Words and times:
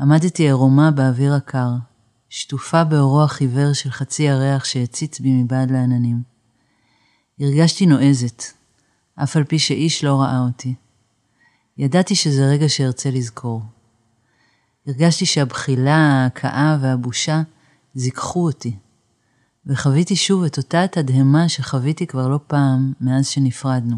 עמדתי 0.00 0.48
ערומה 0.48 0.90
באוויר 0.90 1.34
הקר, 1.34 1.70
שטופה 2.28 2.84
באורו 2.84 3.22
החיוור 3.22 3.72
של 3.72 3.90
חצי 3.90 4.22
ירח 4.22 4.64
שהציץ 4.64 5.20
בי 5.20 5.42
מבעד 5.42 5.70
לעננים. 5.70 6.22
הרגשתי 7.40 7.86
נועזת, 7.86 8.42
אף 9.22 9.36
על 9.36 9.44
פי 9.44 9.58
שאיש 9.58 10.04
לא 10.04 10.20
ראה 10.20 10.40
אותי. 10.40 10.74
ידעתי 11.78 12.14
שזה 12.14 12.46
רגע 12.46 12.68
שארצה 12.68 13.10
לזכור. 13.10 13.62
הרגשתי 14.86 15.26
שהבחילה, 15.26 15.96
ההכאה 15.96 16.78
והבושה 16.80 17.42
זיככו 17.94 18.44
אותי, 18.44 18.76
וחוויתי 19.66 20.16
שוב 20.16 20.44
את 20.44 20.58
אותה 20.58 20.86
תדהמה 20.86 21.48
שחוויתי 21.48 22.06
כבר 22.06 22.28
לא 22.28 22.38
פעם 22.46 22.92
מאז 23.00 23.28
שנפרדנו. 23.28 23.96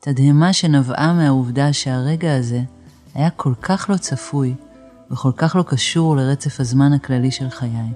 תדהמה 0.00 0.52
שנבעה 0.52 1.12
מהעובדה 1.12 1.72
שהרגע 1.72 2.36
הזה 2.36 2.62
היה 3.14 3.30
כל 3.30 3.54
כך 3.62 3.90
לא 3.90 3.96
צפוי 3.96 4.54
וכל 5.10 5.30
כך 5.36 5.56
לא 5.56 5.62
קשור 5.62 6.16
לרצף 6.16 6.60
הזמן 6.60 6.92
הכללי 6.92 7.30
של 7.30 7.50
חיי. 7.50 7.88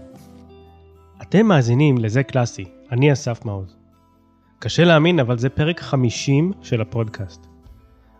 אתם 1.22 1.46
מאזינים 1.46 1.98
לזה 1.98 2.22
קלאסי, 2.22 2.64
אני 2.92 3.12
אסף 3.12 3.44
מעוז. 3.44 3.76
קשה 4.58 4.84
להאמין, 4.84 5.20
אבל 5.20 5.38
זה 5.38 5.48
פרק 5.48 5.80
50 5.80 6.52
של 6.62 6.80
הפודקאסט. 6.80 7.46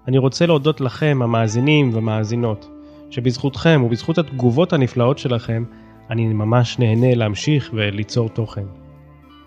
אני 0.08 0.18
רוצה 0.18 0.46
להודות 0.46 0.80
לכם, 0.80 1.20
המאזינים 1.22 1.94
והמאזינות, 1.94 2.68
שבזכותכם 3.10 3.82
ובזכות 3.86 4.18
התגובות 4.18 4.72
הנפלאות 4.72 5.18
שלכם, 5.18 5.64
אני 6.10 6.26
ממש 6.26 6.78
נהנה 6.78 7.14
להמשיך 7.14 7.70
וליצור 7.74 8.28
תוכן. 8.28 8.64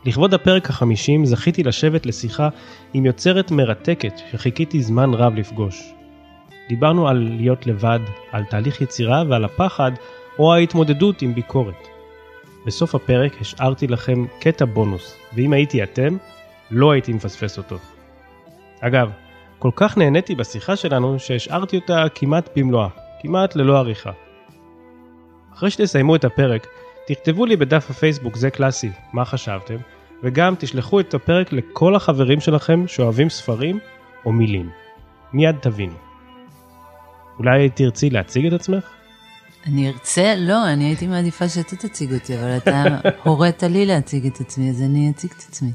לכבוד 0.05 0.33
הפרק 0.33 0.69
החמישים 0.69 1.25
זכיתי 1.25 1.63
לשבת 1.63 2.05
לשיחה 2.05 2.49
עם 2.93 3.05
יוצרת 3.05 3.51
מרתקת 3.51 4.13
שחיכיתי 4.31 4.81
זמן 4.81 5.13
רב 5.13 5.35
לפגוש. 5.35 5.94
דיברנו 6.69 7.07
על 7.07 7.17
להיות 7.37 7.67
לבד, 7.67 7.99
על 8.31 8.43
תהליך 8.43 8.81
יצירה 8.81 9.23
ועל 9.29 9.45
הפחד 9.45 9.91
או 10.39 10.53
ההתמודדות 10.53 11.21
עם 11.21 11.33
ביקורת. 11.33 11.87
בסוף 12.65 12.95
הפרק 12.95 13.41
השארתי 13.41 13.87
לכם 13.87 14.25
קטע 14.39 14.65
בונוס, 14.65 15.17
ואם 15.33 15.53
הייתי 15.53 15.83
אתם, 15.83 16.17
לא 16.71 16.91
הייתי 16.91 17.13
מפספס 17.13 17.57
אותו. 17.57 17.77
אגב, 18.81 19.11
כל 19.59 19.71
כך 19.75 19.97
נהניתי 19.97 20.35
בשיחה 20.35 20.75
שלנו 20.75 21.19
שהשארתי 21.19 21.77
אותה 21.77 22.05
כמעט 22.15 22.49
במלואה, 22.55 22.87
כמעט 23.21 23.55
ללא 23.55 23.77
עריכה. 23.77 24.11
אחרי 25.53 25.69
שתסיימו 25.69 26.15
את 26.15 26.25
הפרק, 26.25 26.67
תכתבו 27.07 27.45
לי 27.45 27.55
בדף 27.55 27.89
הפייסבוק 27.89 28.35
זה 28.35 28.49
קלאסי, 28.49 28.91
מה 29.13 29.25
חשבתם, 29.25 29.75
וגם 30.23 30.53
תשלחו 30.59 30.99
את 30.99 31.13
הפרק 31.13 31.53
לכל 31.53 31.95
החברים 31.95 32.39
שלכם 32.39 32.87
שאוהבים 32.87 33.29
ספרים 33.29 33.79
או 34.25 34.31
מילים. 34.31 34.69
מיד 35.33 35.55
תבינו. 35.61 36.04
אולי 37.39 37.69
תרצי 37.69 38.09
להציג 38.09 38.45
את 38.45 38.53
עצמך? 38.53 38.83
אני 39.65 39.87
ארצה, 39.89 40.35
לא, 40.35 40.67
אני 40.73 40.83
הייתי 40.83 41.07
מעדיפה 41.07 41.49
שאתה 41.49 41.75
תציג 41.75 42.13
אותי, 42.13 42.39
אבל 42.39 42.57
אתה 42.57 42.85
הורית 43.23 43.63
לי 43.63 43.85
להציג 43.85 44.25
את 44.25 44.39
עצמי, 44.41 44.69
אז 44.69 44.81
אני 44.81 45.09
אציג 45.09 45.31
את 45.31 45.43
עצמי. 45.49 45.71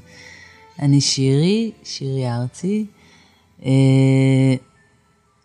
אני 0.83 1.01
שירי, 1.01 1.73
שירי 1.83 2.33
ארצי. 2.33 2.87
אה, 3.65 4.55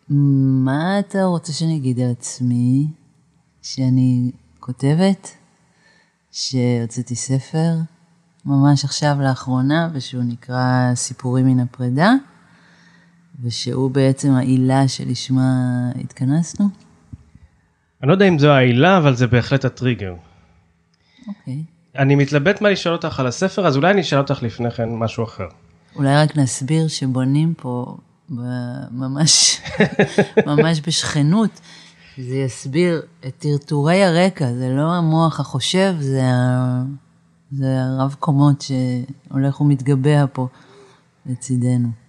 מה 0.10 1.00
אתה 1.00 1.24
רוצה 1.24 1.54
שאני 1.54 1.78
אגיד 1.78 2.00
על 2.00 2.12
עצמי? 2.12 2.88
שאני 3.62 4.32
כותבת, 4.60 5.32
שהוצאתי 6.32 7.16
ספר, 7.16 7.72
ממש 8.46 8.84
עכשיו 8.84 9.18
לאחרונה, 9.22 9.90
ושהוא 9.94 10.24
נקרא 10.24 10.92
סיפורים 10.96 11.46
מן 11.46 11.60
הפרידה, 11.60 12.14
ושהוא 13.44 13.92
בעצם 13.92 14.32
העילה 14.32 14.88
שלשמה 14.88 15.52
התכנסנו. 16.04 16.70
אני 18.02 18.10
לא 18.10 18.14
יודע 18.14 18.28
אם 18.28 18.40
זו 18.40 18.52
העילה, 18.52 18.98
אבל 18.98 19.16
זה 19.16 19.28
בהחלט 19.28 19.66
הטריגר. 19.66 20.14
אוקיי. 21.28 21.64
אני 21.98 22.16
מתלבט 22.16 22.62
מה 22.62 22.70
לשאול 22.70 22.96
אותך 22.96 23.20
על 23.20 23.28
הספר, 23.28 23.68
אז 23.68 23.78
אולי 23.78 23.92
אני 23.92 24.02
אשאל 24.02 24.20
אותך 24.20 24.44
לפני 24.44 24.72
כן 24.72 24.90
משהו 24.90 25.24
אחר. 25.24 25.48
אולי 25.96 26.16
רק 26.16 26.38
נסביר 26.38 26.88
שבונים 26.88 27.54
פה 27.58 27.98
ממש, 28.92 29.62
ממש 30.48 30.82
בשכנות. 30.88 31.62
זה 32.18 32.36
יסביר 32.36 33.02
את 33.28 33.34
טרטורי 33.40 34.04
הרקע, 34.04 34.54
זה 34.54 34.70
לא 34.70 34.94
המוח 34.94 35.40
החושב, 35.40 35.96
זה, 36.00 36.24
ה... 36.24 36.84
זה 37.52 37.82
הרב 37.82 38.16
קומות 38.20 38.62
שהולך 38.62 39.62
ומתגבע 39.62 40.26
פה 40.34 40.48
לצידנו. 41.26 42.05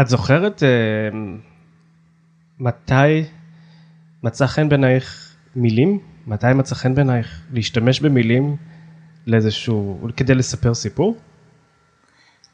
את 0.00 0.08
זוכרת 0.08 0.62
אה, 0.62 0.68
מתי 2.58 3.24
מצא 4.22 4.46
חן 4.46 4.68
בעינייך 4.68 5.34
מילים? 5.56 5.98
מתי 6.26 6.46
מצא 6.54 6.74
חן 6.74 6.94
בעינייך 6.94 7.42
להשתמש 7.52 8.00
במילים 8.00 8.56
לאיזשהו, 9.26 10.08
כדי 10.16 10.34
לספר 10.34 10.74
סיפור? 10.74 11.16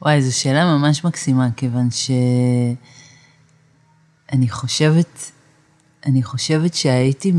וואי, 0.01 0.21
זו 0.21 0.39
שאלה 0.39 0.77
ממש 0.77 1.05
מקסימה, 1.05 1.49
כיוון 1.57 1.87
שאני 1.91 2.75
חושבת, 4.49 5.31
אני 6.05 6.23
חושבת 6.23 6.73
שהייתי 6.73 7.33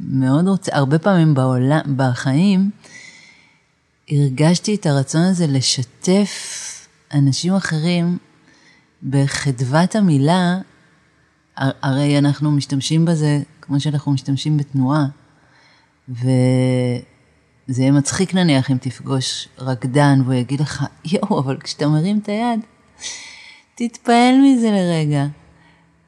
מאוד 0.00 0.48
רוצה, 0.48 0.76
הרבה 0.76 0.98
פעמים 0.98 1.34
בעולם, 1.34 1.80
בחיים, 1.96 2.70
הרגשתי 4.10 4.74
את 4.74 4.86
הרצון 4.86 5.22
הזה 5.22 5.46
לשתף 5.46 6.68
אנשים 7.14 7.54
אחרים 7.54 8.18
בחדוות 9.10 9.96
המילה, 9.96 10.58
הרי 11.56 12.18
אנחנו 12.18 12.50
משתמשים 12.50 13.04
בזה 13.04 13.40
כמו 13.60 13.80
שאנחנו 13.80 14.12
משתמשים 14.12 14.56
בתנועה, 14.56 15.06
וזה 16.08 16.22
יהיה 17.82 17.92
מצחיק 17.92 18.34
נניח 18.34 18.70
אם 18.70 18.76
תפגוש 18.80 19.48
רקדן 19.58 20.20
והוא 20.24 20.34
יגיד 20.34 20.60
לך, 20.60 20.84
יואו, 21.04 21.38
אבל 21.40 21.56
כשאתה 21.60 21.88
מרים 21.88 22.18
את 22.18 22.28
היד, 22.28 22.60
תתפעל 23.74 24.34
מזה 24.42 24.70
לרגע. 24.70 25.26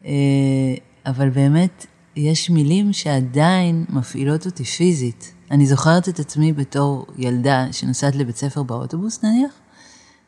אה, 0.04 0.74
אבל 1.06 1.30
באמת, 1.30 1.86
יש 2.16 2.50
מילים 2.50 2.92
שעדיין 2.92 3.84
מפעילות 3.88 4.46
אותי 4.46 4.64
פיזית. 4.64 5.32
אני 5.50 5.66
זוכרת 5.66 6.08
את 6.08 6.18
עצמי 6.18 6.52
בתור 6.52 7.06
ילדה 7.18 7.66
שנוסעת 7.72 8.16
לבית 8.16 8.36
ספר 8.36 8.62
באוטובוס 8.62 9.24
נניח, 9.24 9.52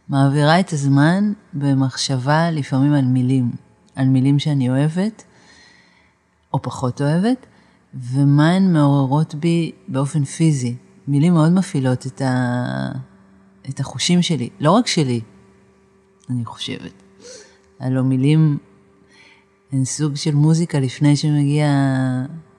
מעבירה 0.09 0.61
את 0.61 0.73
הזמן 0.73 1.33
במחשבה 1.53 2.51
לפעמים 2.51 2.93
על 2.93 3.05
מילים, 3.05 3.51
על 3.95 4.07
מילים 4.09 4.39
שאני 4.39 4.71
אוהבת, 4.71 5.25
או 6.55 6.63
פחות 6.63 7.03
אוהבת, 7.03 7.47
ומה 7.95 8.51
הן 8.51 8.73
מעוררות 8.73 9.35
בי 9.35 9.73
באופן 9.89 10.25
פיזי. 10.25 10.77
מילים 11.09 11.33
מאוד 11.33 11.53
מפעילות 11.53 12.07
את, 12.07 12.21
ה... 12.21 12.93
את 13.69 13.81
החושים 13.81 14.23
שלי, 14.23 14.49
לא 14.61 14.71
רק 14.71 14.87
שלי, 14.87 15.21
אני 16.31 16.45
חושבת. 16.45 17.03
הלוא 17.81 18.03
מילים 18.03 18.59
הן 19.73 19.85
סוג 19.85 20.15
של 20.17 20.35
מוזיקה 20.35 20.81
לפני 20.81 21.17
שמגיע 21.17 21.67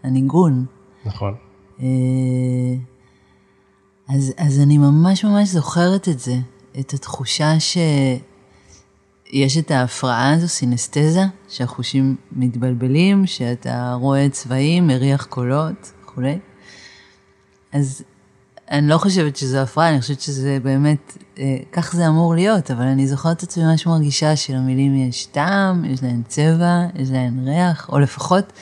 הניגון. 0.04 0.66
נכון. 1.06 1.36
אה, 1.80 1.86
אז, 4.08 4.34
אז 4.38 4.60
אני 4.60 4.78
ממש 4.78 5.26
ממש 5.26 5.50
זוכרת 5.50 6.10
את 6.10 6.20
זה, 6.20 6.36
את 6.80 6.94
התחושה 6.94 7.60
שיש 7.60 9.58
את 9.58 9.72
ההפרעה 9.72 10.34
הזו, 10.34 10.48
סינסטזה, 10.48 11.24
שהחושים 11.50 12.16
מתבלבלים, 12.32 13.28
שאתה 13.28 13.94
רואה 13.94 14.30
צבעים, 14.30 14.88
מריח 14.88 15.26
קולות 15.26 15.92
וכולי. 16.04 16.40
אז 17.72 18.04
אני 18.72 18.88
לא 18.88 18.98
חושבת 18.98 19.36
שזו 19.36 19.58
הפרעה, 19.58 19.90
אני 19.90 20.02
חושבת 20.02 20.22
שזה 20.22 20.58
באמת, 20.64 21.18
אה, 21.40 21.58
כך 21.72 21.94
זה 21.96 22.08
אמור 22.08 22.36
להיות, 22.36 22.72
אבל 22.72 22.86
אני 22.86 23.08
זוכרת 23.08 23.38
את 23.38 23.44
עצמי 23.44 23.64
ממש 23.64 23.88
מרגישה 23.88 24.36
שלמילים 24.36 24.96
יש 24.96 25.26
טעם, 25.26 25.86
יש 25.86 26.04
להן 26.04 26.22
צבע, 26.28 26.86
יש 26.96 27.10
להן 27.10 27.48
ריח, 27.48 27.90
או 27.90 28.00
לפחות 28.00 28.54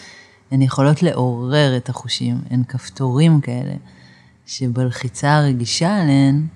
הן 0.52 0.62
יכולות 0.62 1.04
לעורר 1.04 1.78
את 1.78 1.90
החושים, 1.90 2.42
הן 2.50 2.64
כפתורים 2.64 3.42
כאלה, 3.42 3.74
שבלחיצה 4.46 5.38
הרגישה 5.38 5.98
עליהן 6.02 6.48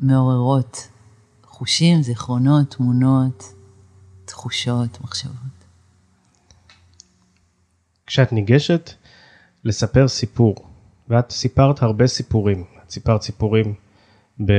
מעוררות 0.00 0.88
חושים, 1.44 2.02
זיכרונות, 2.02 2.70
תמונות, 2.70 3.54
תחושות, 4.24 5.00
מחשבות. 5.00 5.36
כשאת 8.06 8.32
ניגשת 8.32 8.90
לספר 9.64 10.08
סיפור, 10.08 10.54
ואת 11.08 11.30
סיפרת 11.30 11.82
הרבה 11.82 12.06
סיפורים, 12.06 12.64
את 12.84 12.90
סיפרת 12.90 13.22
סיפורים 13.22 13.74
ב... 14.44 14.52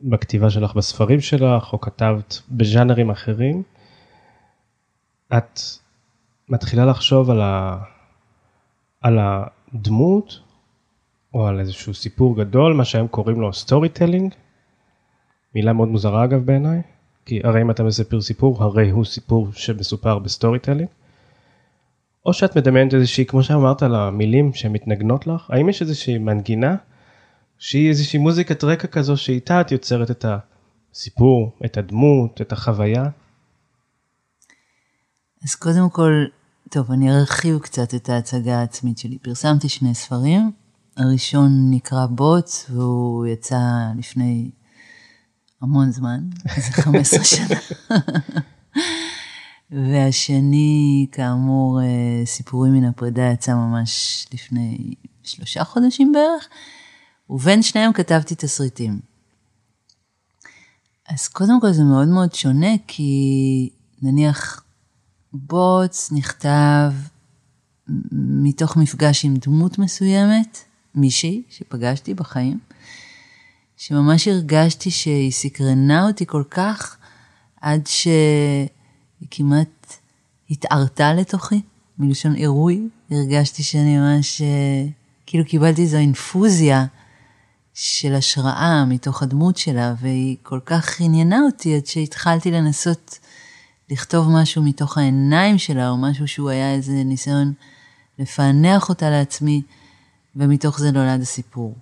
בכתיבה 0.00 0.50
שלך 0.50 0.74
בספרים 0.74 1.20
שלך, 1.20 1.72
או 1.72 1.80
כתבת 1.80 2.40
בז'אנרים 2.50 3.10
אחרים, 3.10 3.62
את 5.36 5.60
מתחילה 6.48 6.84
לחשוב 6.84 7.30
על, 7.30 7.40
ה... 7.40 7.78
על 9.00 9.18
הדמות, 9.20 10.40
או 11.34 11.46
על 11.46 11.60
איזשהו 11.60 11.94
סיפור 11.94 12.36
גדול, 12.36 12.74
מה 12.74 12.84
שהם 12.84 13.08
קוראים 13.08 13.40
לו 13.40 13.52
storytelling, 13.52 14.34
מילה 15.54 15.72
מאוד 15.72 15.88
מוזרה 15.88 16.24
אגב 16.24 16.46
בעיניי, 16.46 16.82
כי 17.24 17.40
הרי 17.44 17.62
אם 17.62 17.70
אתה 17.70 17.82
מספר 17.82 18.20
סיפור, 18.20 18.62
הרי 18.62 18.90
הוא 18.90 19.04
סיפור 19.04 19.48
שמסופר 19.52 20.18
ב 20.18 20.58
storytelling, 20.58 20.88
או 22.26 22.32
שאת 22.32 22.56
מדמיינת 22.56 22.94
איזושהי, 22.94 23.24
כמו 23.24 23.42
שאמרת 23.42 23.82
על 23.82 23.94
המילים 23.94 24.52
שמתנגנות 24.54 25.26
לך, 25.26 25.50
האם 25.50 25.68
יש 25.68 25.82
איזושהי 25.82 26.18
מנגינה 26.18 26.76
שהיא 27.58 27.88
איזושהי 27.88 28.18
מוזיקת 28.18 28.64
רקע 28.64 28.86
כזו 28.86 29.16
שאיתה 29.16 29.60
את 29.60 29.72
יוצרת 29.72 30.10
את 30.10 30.24
הסיפור, 30.92 31.52
את 31.64 31.76
הדמות, 31.76 32.40
את 32.40 32.52
החוויה? 32.52 33.04
אז 35.44 35.54
קודם 35.54 35.90
כל, 35.90 36.24
טוב, 36.70 36.92
אני 36.92 37.10
ארחיב 37.10 37.58
קצת 37.58 37.94
את 37.94 38.08
ההצגה 38.08 38.58
העצמית 38.58 38.98
שלי. 38.98 39.18
פרסמתי 39.18 39.68
שני 39.68 39.94
ספרים, 39.94 40.52
הראשון 41.00 41.70
נקרא 41.70 42.06
בוץ, 42.06 42.66
והוא 42.70 43.26
יצא 43.26 43.58
לפני 43.98 44.50
המון 45.62 45.90
זמן, 45.90 46.20
איזה 46.56 46.72
15 46.72 47.24
שנה. 47.36 47.60
והשני, 49.70 51.06
כאמור, 51.12 51.80
אה, 51.82 52.26
סיפורים 52.26 52.72
מן 52.72 52.84
הפרידה, 52.84 53.22
יצא 53.22 53.54
ממש 53.54 54.26
לפני 54.34 54.94
שלושה 55.22 55.64
חודשים 55.64 56.12
בערך, 56.12 56.48
ובין 57.30 57.62
שניהם 57.62 57.92
כתבתי 57.92 58.34
תסריטים. 58.34 59.00
אז 61.08 61.28
קודם 61.28 61.60
כל 61.60 61.72
זה 61.72 61.82
מאוד 61.82 62.08
מאוד 62.08 62.34
שונה, 62.34 62.72
כי 62.86 63.70
נניח 64.02 64.64
בוץ 65.32 66.12
נכתב 66.12 66.92
מתוך 68.42 68.76
מפגש 68.76 69.24
עם 69.24 69.36
דמות 69.36 69.78
מסוימת, 69.78 70.69
מישהי 71.00 71.42
שפגשתי 71.50 72.14
בחיים, 72.14 72.58
שממש 73.76 74.28
הרגשתי 74.28 74.90
שהיא 74.90 75.32
סקרנה 75.32 76.06
אותי 76.06 76.26
כל 76.26 76.42
כך, 76.50 76.96
עד 77.60 77.86
שהיא 77.86 78.68
כמעט 79.30 79.96
התערתה 80.50 81.14
לתוכי, 81.14 81.60
מלשון 81.98 82.34
עירוי. 82.34 82.88
הרגשתי 83.10 83.62
שאני 83.62 83.98
ממש, 83.98 84.42
אה, 84.42 84.86
כאילו 85.26 85.44
קיבלתי 85.44 85.82
איזו 85.82 85.96
אינפוזיה 85.96 86.86
של 87.74 88.14
השראה 88.14 88.84
מתוך 88.84 89.22
הדמות 89.22 89.56
שלה, 89.56 89.94
והיא 90.00 90.36
כל 90.42 90.60
כך 90.66 91.00
עניינה 91.00 91.40
אותי 91.46 91.76
עד 91.76 91.86
שהתחלתי 91.86 92.50
לנסות 92.50 93.18
לכתוב 93.90 94.28
משהו 94.30 94.62
מתוך 94.62 94.98
העיניים 94.98 95.58
שלה, 95.58 95.90
או 95.90 95.96
משהו 95.96 96.28
שהוא 96.28 96.50
היה 96.50 96.74
איזה 96.74 96.92
ניסיון 96.92 97.52
לפענח 98.18 98.88
אותה 98.88 99.10
לעצמי, 99.10 99.62
ומתוך 100.36 100.80
זה 100.80 100.90
נולד 100.90 101.20
הסיפור. 101.20 101.74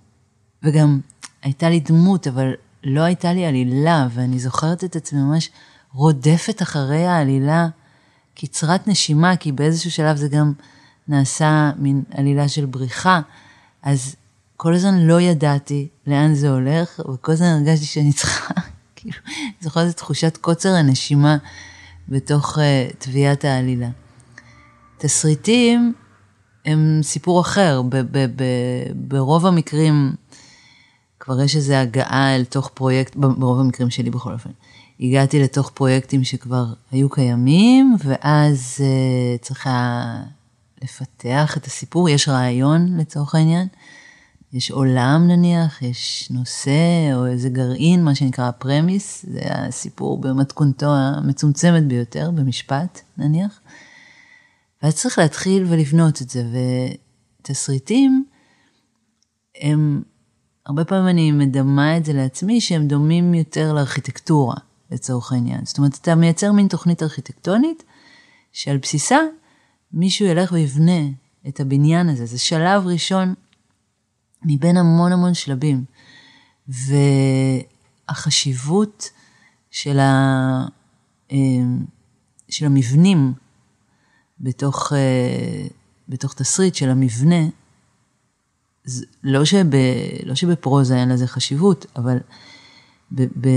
וגם 0.63 0.99
הייתה 1.41 1.69
לי 1.69 1.79
דמות, 1.79 2.27
אבל 2.27 2.51
לא 2.83 3.01
הייתה 3.01 3.33
לי 3.33 3.45
עלילה, 3.45 4.07
ואני 4.13 4.39
זוכרת 4.39 4.83
את 4.83 4.95
עצמי 4.95 5.19
ממש 5.19 5.49
רודפת 5.93 6.61
אחרי 6.61 7.05
העלילה 7.05 7.67
קצרת 8.35 8.87
נשימה, 8.87 9.35
כי 9.35 9.51
באיזשהו 9.51 9.91
שלב 9.91 10.17
זה 10.17 10.27
גם 10.27 10.53
נעשה 11.07 11.71
מין 11.77 12.03
עלילה 12.13 12.47
של 12.47 12.65
בריחה, 12.65 13.21
אז 13.83 14.15
כל 14.57 14.73
הזמן 14.73 14.99
לא 14.99 15.21
ידעתי 15.21 15.87
לאן 16.07 16.33
זה 16.33 16.49
הולך, 16.49 16.99
וכל 17.13 17.31
הזמן 17.31 17.47
הרגשתי 17.47 17.85
שאני 17.85 18.13
צריכה, 18.13 18.53
כאילו, 18.95 19.17
אני 19.27 19.51
זוכרת 19.61 19.89
את 19.89 19.97
תחושת 19.97 20.37
קוצר 20.37 20.69
הנשימה 20.69 21.37
בתוך 22.09 22.57
uh, 22.57 22.61
תביעת 22.97 23.45
העלילה. 23.45 23.89
תסריטים 24.97 25.93
הם 26.69 26.99
סיפור 27.03 27.41
אחר, 27.41 27.81
ב- 27.81 27.95
ב- 27.95 28.25
ב- 28.35 28.91
ברוב 28.95 29.45
המקרים 29.45 30.13
כבר 31.19 31.41
יש 31.41 31.55
איזו 31.55 31.73
הגעה 31.73 32.35
אל 32.35 32.45
תוך 32.45 32.71
פרויקט, 32.73 33.15
ברוב 33.15 33.59
המקרים 33.59 33.89
שלי 33.89 34.09
בכל 34.09 34.33
אופן. 34.33 34.49
הגעתי 34.99 35.43
לתוך 35.43 35.71
פרויקטים 35.73 36.23
שכבר 36.23 36.65
היו 36.91 37.09
קיימים, 37.09 37.95
ואז 38.03 38.77
uh, 38.77 39.41
צריכה 39.41 40.03
לפתח 40.83 41.57
את 41.57 41.65
הסיפור, 41.65 42.09
יש 42.09 42.29
רעיון 42.29 42.97
לצורך 42.97 43.35
העניין, 43.35 43.67
יש 44.53 44.71
עולם 44.71 45.27
נניח, 45.27 45.81
יש 45.81 46.27
נושא 46.31 47.13
או 47.13 47.25
איזה 47.25 47.49
גרעין, 47.49 48.03
מה 48.03 48.15
שנקרא 48.15 48.51
פרמיס, 48.51 49.25
זה 49.33 49.39
הסיפור 49.43 50.17
במתכונתו 50.17 50.89
המצומצמת 50.95 51.87
ביותר, 51.87 52.31
במשפט 52.31 53.01
נניח. 53.17 53.59
ואז 54.83 54.95
צריך 54.95 55.19
להתחיל 55.19 55.65
ולבנות 55.69 56.21
את 56.21 56.29
זה, 56.29 56.43
ותסריטים, 57.41 58.25
הם, 59.61 60.03
הרבה 60.65 60.85
פעמים 60.85 61.07
אני 61.07 61.31
מדמה 61.31 61.97
את 61.97 62.05
זה 62.05 62.13
לעצמי, 62.13 62.61
שהם 62.61 62.87
דומים 62.87 63.33
יותר 63.33 63.73
לארכיטקטורה, 63.73 64.55
לצורך 64.91 65.31
העניין. 65.31 65.65
זאת 65.65 65.77
אומרת, 65.77 65.97
אתה 66.01 66.15
מייצר 66.15 66.51
מין 66.51 66.67
תוכנית 66.67 67.03
ארכיטקטונית, 67.03 67.83
שעל 68.51 68.77
בסיסה 68.77 69.17
מישהו 69.93 70.25
ילך 70.25 70.51
ויבנה 70.51 71.01
את 71.47 71.59
הבניין 71.59 72.09
הזה. 72.09 72.25
זה 72.25 72.37
שלב 72.37 72.87
ראשון 72.87 73.33
מבין 74.45 74.77
המון 74.77 75.11
המון 75.11 75.33
שלבים. 75.33 75.83
והחשיבות 78.07 79.09
של, 79.71 79.99
ה, 79.99 80.65
אמ, 81.31 81.85
של 82.49 82.65
המבנים 82.65 83.33
בתוך, 84.41 84.93
אה, 84.93 85.67
בתוך 86.09 86.33
תסריט 86.33 86.75
של 86.75 86.89
המבנה, 86.89 87.47
לא, 89.23 89.45
שב, 89.45 89.65
לא 90.23 90.35
שבפרוזה 90.35 90.97
אין 90.97 91.09
לזה 91.09 91.27
חשיבות, 91.27 91.85
אבל 91.95 92.17
ב, 93.11 93.21
ב, 93.21 93.49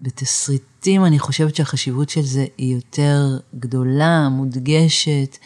בתסריטים 0.00 1.04
אני 1.04 1.18
חושבת 1.18 1.56
שהחשיבות 1.56 2.08
של 2.08 2.22
זה 2.22 2.46
היא 2.58 2.74
יותר 2.74 3.38
גדולה, 3.58 4.28
מודגשת, 4.28 5.36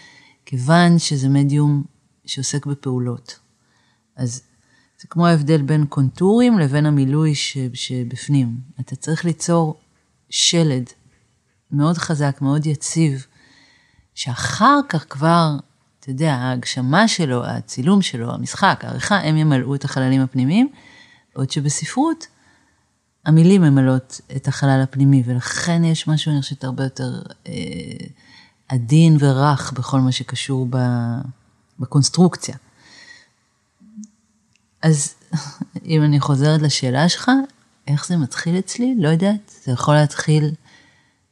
כיוון 0.46 0.98
שזה 0.98 1.28
מדיום 1.28 1.84
שעוסק 2.26 2.66
בפעולות. 2.66 3.38
אז 4.16 4.42
זה 5.00 5.08
כמו 5.08 5.26
ההבדל 5.26 5.62
בין 5.62 5.86
קונטורים 5.86 6.58
לבין 6.58 6.86
המילוי 6.86 7.34
ש, 7.34 7.58
שבפנים. 7.74 8.56
אתה 8.80 8.96
צריך 8.96 9.24
ליצור 9.24 9.80
שלד 10.30 10.84
מאוד 11.72 11.98
חזק, 11.98 12.38
מאוד 12.42 12.66
יציב, 12.66 13.26
שאחר 14.20 14.78
כך 14.88 15.04
כבר, 15.10 15.56
אתה 16.00 16.10
יודע, 16.10 16.34
ההגשמה 16.34 17.08
שלו, 17.08 17.46
הצילום 17.46 18.02
שלו, 18.02 18.34
המשחק, 18.34 18.80
העריכה, 18.84 19.16
הם 19.16 19.36
ימלאו 19.36 19.74
את 19.74 19.84
החללים 19.84 20.20
הפנימיים, 20.20 20.68
בעוד 21.34 21.50
שבספרות, 21.50 22.26
המילים 23.26 23.62
ממלאות 23.62 24.20
את 24.36 24.48
החלל 24.48 24.80
הפנימי, 24.82 25.22
ולכן 25.26 25.84
יש 25.84 26.08
משהו, 26.08 26.32
אני 26.32 26.42
חושבת, 26.42 26.64
הרבה 26.64 26.84
יותר 26.84 27.22
אה, 27.46 27.52
עדין 28.68 29.16
ורך 29.20 29.72
בכל 29.72 30.00
מה 30.00 30.12
שקשור 30.12 30.66
ב, 30.70 30.76
בקונסטרוקציה. 31.78 32.56
אז 34.82 35.14
אם 35.86 36.02
אני 36.04 36.20
חוזרת 36.20 36.62
לשאלה 36.62 37.08
שלך, 37.08 37.30
איך 37.86 38.06
זה 38.06 38.16
מתחיל 38.16 38.58
אצלי? 38.58 38.94
לא 38.98 39.08
יודעת. 39.08 39.52
זה 39.64 39.72
יכול 39.72 39.94
להתחיל 39.94 40.50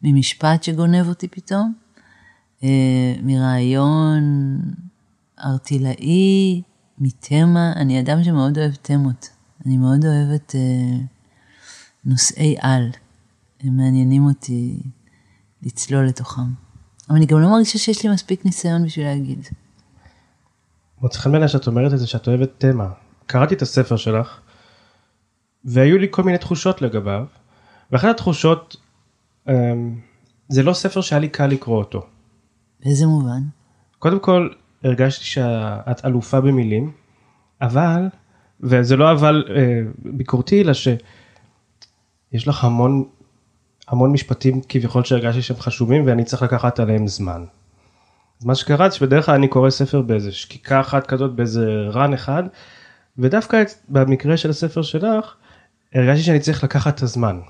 ממשפט 0.02 0.62
שגונב 0.62 1.09
אותי 1.09 1.28
פתאום, 1.28 1.88
מרעיון 3.23 4.23
ארטילאי, 5.45 6.62
מתמה. 6.99 7.73
אני 7.77 8.00
אדם 8.00 8.25
שמאוד 8.25 8.59
אוהב 8.59 8.75
תמות. 8.75 9.29
אני 9.67 9.77
מאוד 9.77 10.05
אוהבת 10.05 10.55
אה, 10.55 10.99
נושאי 12.05 12.57
על. 12.61 12.91
הם 13.61 13.77
מעניינים 13.77 14.27
אותי 14.27 14.81
לצלול 15.62 16.07
לתוכם. 16.07 16.43
אבל 17.09 17.17
אני 17.17 17.27
גם 17.27 17.41
לא 17.41 17.49
מרגישה 17.49 17.79
שיש 17.79 18.05
לי 18.05 18.12
מספיק 18.12 18.45
ניסיון 18.45 18.85
בשביל 18.85 19.07
להגיד. 19.07 19.47
מוצא 21.00 21.19
חן 21.19 21.31
בעיניי 21.31 21.49
שאת 21.49 21.67
אומרת 21.67 21.93
את 21.93 21.99
זה 21.99 22.07
שאת 22.07 22.29
אוהבת 22.29 22.50
תמה. 22.59 22.88
קראתי 23.27 23.55
את 23.55 23.62
הספר 23.62 23.97
שלך, 23.97 24.41
והיו 25.65 25.99
לי 25.99 26.07
כל 26.11 26.23
מיני 26.23 26.38
תחושות 26.38 26.83
לגביו, 26.83 27.25
ואחת 27.93 28.09
התחושות, 28.09 28.77
אמ, 29.49 30.00
זה 30.49 30.62
לא 30.62 30.73
ספר 30.73 31.00
שהיה 31.00 31.21
לי 31.21 31.29
קל 31.29 31.47
לקרוא 31.47 31.79
אותו. 31.79 32.07
באיזה 32.85 33.06
מובן? 33.06 33.42
קודם 33.99 34.18
כל, 34.18 34.49
הרגשתי 34.85 35.25
שאת 35.25 36.04
אלופה 36.04 36.40
במילים, 36.40 36.92
אבל, 37.61 38.08
וזה 38.61 38.97
לא 38.97 39.12
אבל 39.12 39.44
אה, 39.56 39.80
ביקורתי, 39.99 40.62
אלא 40.62 40.73
שיש 40.73 42.49
לך 42.49 42.64
המון, 42.64 43.04
המון 43.88 44.12
משפטים 44.12 44.61
כביכול 44.68 45.04
שהרגשתי 45.04 45.42
שהם 45.42 45.56
חשובים 45.56 46.06
ואני 46.06 46.25
צריך 46.25 46.42
לקחת 46.42 46.80
עליהם 46.80 47.06
זמן. 47.06 47.44
אז 48.40 48.47
מה 48.47 48.54
שקרה 48.54 48.88
זה 48.88 48.97
שבדרך 48.97 49.26
כלל 49.26 49.35
אני 49.35 49.49
קורא 49.49 49.70
ספר 49.70 50.02
באיזה 50.02 50.32
שקיקה 50.32 50.80
אחת 50.80 51.06
כזאת, 51.06 51.32
באיזה 51.32 51.66
רן 51.92 52.12
אחד, 52.12 52.42
ודווקא 53.18 53.62
במקרה 53.88 54.37
של 54.37 54.50
הספר 54.50 54.82
שלך, 54.82 55.35
הרגשתי 55.94 56.23
שאני 56.23 56.40
צריך 56.40 56.64
לקחת 56.64 56.97
את 56.97 57.02
הזמן. 57.02 57.40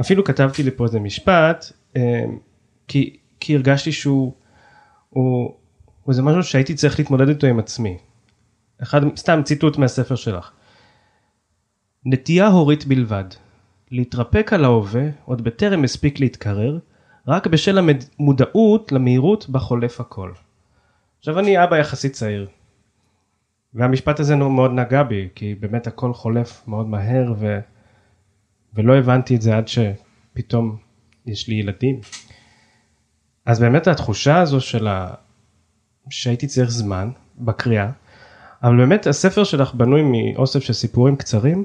אפילו 0.00 0.24
כתבתי 0.24 0.62
לי 0.62 0.70
פה 0.70 0.84
איזה 0.84 1.00
משפט, 1.00 1.72
אה, 1.96 2.24
כי, 2.88 3.16
כי 3.40 3.56
הרגשתי 3.56 3.92
שהוא, 3.92 4.34
הוא, 5.10 5.54
הוא 6.02 6.14
זה 6.14 6.22
משהו 6.22 6.42
שהייתי 6.42 6.74
צריך 6.74 6.98
להתמודד 6.98 7.28
איתו 7.28 7.46
עם 7.46 7.58
עצמי. 7.58 7.98
אחד, 8.82 9.00
סתם 9.16 9.40
ציטוט 9.44 9.78
מהספר 9.78 10.14
שלך. 10.14 10.50
נטייה 12.04 12.46
הורית 12.46 12.86
בלבד, 12.86 13.24
להתרפק 13.90 14.52
על 14.52 14.64
ההווה 14.64 15.08
עוד 15.24 15.44
בטרם 15.44 15.84
הספיק 15.84 16.20
להתקרר, 16.20 16.78
רק 17.28 17.46
בשל 17.46 17.78
המודעות 17.78 18.92
למהירות 18.92 19.48
בה 19.48 19.58
חולף 19.58 20.00
הכל. 20.00 20.32
עכשיו 21.18 21.38
אני 21.38 21.64
אבא 21.64 21.76
יחסית 21.76 22.12
צעיר, 22.12 22.48
והמשפט 23.74 24.20
הזה 24.20 24.36
מאוד 24.36 24.70
נגע 24.70 25.02
בי, 25.02 25.28
כי 25.34 25.54
באמת 25.54 25.86
הכל 25.86 26.12
חולף 26.12 26.68
מאוד 26.68 26.86
מהר, 26.86 27.34
ו... 27.38 27.58
ולא 28.74 28.96
הבנתי 28.96 29.36
את 29.36 29.42
זה 29.42 29.56
עד 29.56 29.68
שפתאום 29.68 30.76
יש 31.26 31.48
לי 31.48 31.54
ילדים. 31.54 32.00
אז 33.50 33.60
באמת 33.60 33.86
התחושה 33.86 34.40
הזו 34.40 34.60
של 34.60 34.88
ה... 34.88 35.14
שהייתי 36.10 36.46
צריך 36.46 36.70
זמן 36.70 37.10
בקריאה, 37.38 37.90
אבל 38.62 38.76
באמת 38.76 39.06
הספר 39.06 39.44
שלך 39.44 39.74
בנוי 39.74 40.02
מאוסף 40.02 40.60
של 40.60 40.72
סיפורים 40.72 41.16
קצרים, 41.16 41.64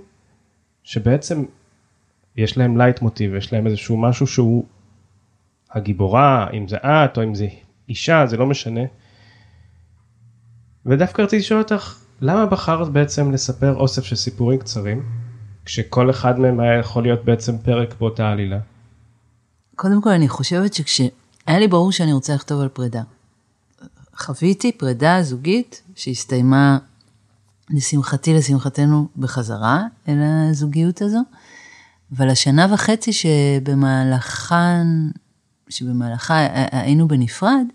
שבעצם 0.83 1.43
יש 2.35 2.57
להם 2.57 2.77
לייטמוטיב, 2.77 3.35
יש 3.35 3.53
להם 3.53 3.67
איזשהו 3.67 3.97
משהו 3.97 4.27
שהוא 4.27 4.65
הגיבורה, 5.71 6.47
אם 6.53 6.67
זה 6.67 6.77
את 6.77 7.17
או 7.17 7.23
אם 7.23 7.35
זה 7.35 7.47
אישה, 7.89 8.25
זה 8.27 8.37
לא 8.37 8.45
משנה. 8.45 8.81
ודווקא 10.85 11.21
רציתי 11.21 11.39
לשאול 11.39 11.59
אותך, 11.59 11.99
למה 12.21 12.45
בחרת 12.45 12.89
בעצם 12.89 13.31
לספר 13.31 13.75
אוסף 13.75 14.03
של 14.03 14.15
סיפורים 14.15 14.59
קצרים, 14.59 15.03
כשכל 15.65 16.09
אחד 16.09 16.39
מהם 16.39 16.59
היה 16.59 16.79
יכול 16.79 17.03
להיות 17.03 17.25
בעצם 17.25 17.57
פרק 17.57 17.95
באותה 17.99 18.29
עלילה? 18.29 18.59
קודם 19.75 20.01
כל, 20.01 20.09
אני 20.09 20.29
חושבת 20.29 20.73
שכשהיה 21.45 21.59
לי 21.59 21.67
ברור 21.67 21.91
שאני 21.91 22.13
רוצה 22.13 22.35
לכתוב 22.35 22.61
על 22.61 22.67
פרידה. 22.67 23.01
חוויתי 24.17 24.71
פרידה 24.71 25.23
זוגית 25.23 25.81
שהסתיימה, 25.95 26.77
לשמחתי, 27.69 28.33
לשמחתנו, 28.33 29.07
בחזרה 29.17 29.83
אל 30.07 30.17
הזוגיות 30.21 31.01
הזו. 31.01 31.19
אבל 32.17 32.29
השנה 32.29 32.73
וחצי 32.73 33.11
שבמהלכן, 33.13 34.87
שבמהלכה 35.69 36.47
היינו 36.71 37.07
בנפרד, 37.07 37.65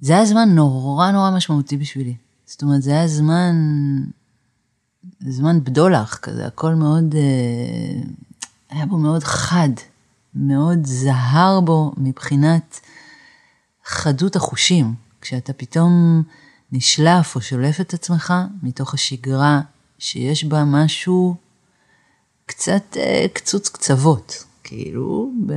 זה 0.00 0.12
היה 0.12 0.24
זמן 0.24 0.48
נורא 0.54 1.10
נורא 1.10 1.30
משמעותי 1.30 1.76
בשבילי. 1.76 2.14
זאת 2.46 2.62
אומרת, 2.62 2.82
זה 2.82 2.90
היה 2.90 3.08
זמן, 3.08 3.56
זמן 5.20 5.64
בדולח 5.64 6.16
כזה, 6.16 6.46
הכל 6.46 6.74
מאוד, 6.74 7.14
אה, 7.14 8.02
היה 8.70 8.86
בו 8.86 8.98
מאוד 8.98 9.24
חד, 9.24 9.68
מאוד 10.34 10.78
זהר 10.86 11.60
בו 11.60 11.92
מבחינת 11.96 12.80
חדות 13.84 14.36
החושים. 14.36 14.94
כשאתה 15.20 15.52
פתאום 15.52 16.22
נשלף 16.72 17.36
או 17.36 17.40
שולף 17.40 17.80
את 17.80 17.94
עצמך 17.94 18.34
מתוך 18.62 18.94
השגרה 18.94 19.60
שיש 19.98 20.44
בה 20.44 20.64
משהו 20.64 21.34
קצת 22.46 22.96
אה, 22.96 23.26
קצוץ 23.32 23.68
קצוות, 23.68 24.44
כאילו, 24.64 25.30
ב, 25.46 25.52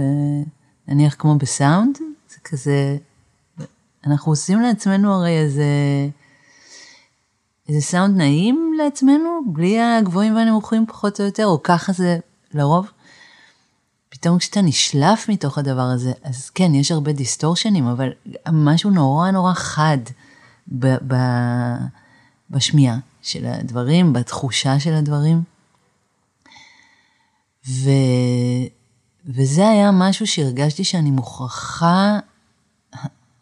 נניח 0.88 1.16
כמו 1.20 1.36
בסאונד, 1.36 1.98
זה 2.30 2.38
כזה, 2.44 2.98
אנחנו 4.06 4.32
עושים 4.32 4.62
לעצמנו 4.62 5.14
הרי 5.14 5.40
איזה, 5.40 5.66
איזה 7.70 7.82
סאונד 7.82 8.18
נעים 8.18 8.74
לעצמנו, 8.78 9.42
בלי 9.46 9.82
הגבוהים 9.82 10.36
והנמוכים 10.36 10.86
פחות 10.88 11.20
או 11.20 11.26
יותר, 11.26 11.46
או 11.46 11.64
ככה 11.64 11.94
זה 11.94 12.18
לרוב. 12.54 12.92
פתאום 14.24 14.38
כשאתה 14.38 14.62
נשלף 14.62 15.30
מתוך 15.30 15.58
הדבר 15.58 15.82
הזה, 15.82 16.12
אז 16.24 16.50
כן, 16.50 16.76
יש 16.76 16.92
הרבה 16.92 17.12
דיסטורשנים, 17.14 17.88
אבל 17.88 18.10
משהו 18.52 18.90
נורא 18.90 19.32
נורא 19.32 19.54
חד 19.54 19.98
ב, 20.68 20.88
ב, 21.08 21.16
בשמיעה 22.50 22.98
של 23.22 23.46
הדברים, 23.46 24.14
בתחושה 24.14 24.80
של 24.80 24.94
הדברים. 24.94 25.44
ו... 27.70 27.90
וזה 29.26 29.70
היה 29.70 29.92
משהו 29.92 30.28
שהרגשתי 30.28 30.84
שאני 30.84 31.12
מוכרחה, 31.12 32.20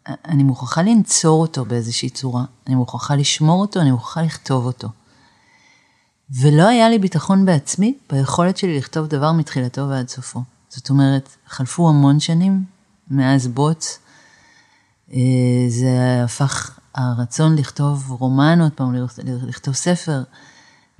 אני 0.06 0.42
מוכרחה 0.42 0.82
לנצור 0.82 1.40
אותו 1.40 1.64
באיזושהי 1.64 2.10
צורה, 2.10 2.44
אני 2.66 2.74
מוכרחה 2.74 3.16
לשמור 3.16 3.60
אותו, 3.60 3.80
אני 3.80 3.90
מוכרחה 3.90 4.22
לכתוב 4.22 4.66
אותו. 4.66 4.88
ולא 6.40 6.68
היה 6.68 6.88
לי 6.88 6.98
ביטחון 6.98 7.44
בעצמי, 7.44 7.94
ביכולת 8.10 8.56
שלי 8.56 8.78
לכתוב 8.78 9.06
דבר 9.06 9.32
מתחילתו 9.32 9.88
ועד 9.88 10.08
סופו. 10.08 10.40
זאת 10.74 10.90
אומרת, 10.90 11.36
חלפו 11.46 11.88
המון 11.88 12.20
שנים 12.20 12.64
מאז 13.10 13.48
בוץ, 13.48 13.98
אה, 15.12 15.18
זה 15.68 16.22
הפך, 16.24 16.78
הרצון 16.94 17.56
לכתוב 17.56 18.10
רומן 18.10 18.60
עוד 18.60 18.72
פעם, 18.72 18.94
לכתוב 19.46 19.74
ספר, 19.74 20.22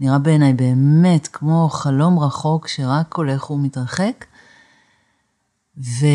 נראה 0.00 0.18
בעיניי 0.18 0.52
באמת 0.52 1.28
כמו 1.32 1.68
חלום 1.68 2.18
רחוק 2.18 2.68
שרק 2.68 3.14
הולך 3.14 3.50
ומתרחק. 3.50 4.24
ו... 5.78 6.06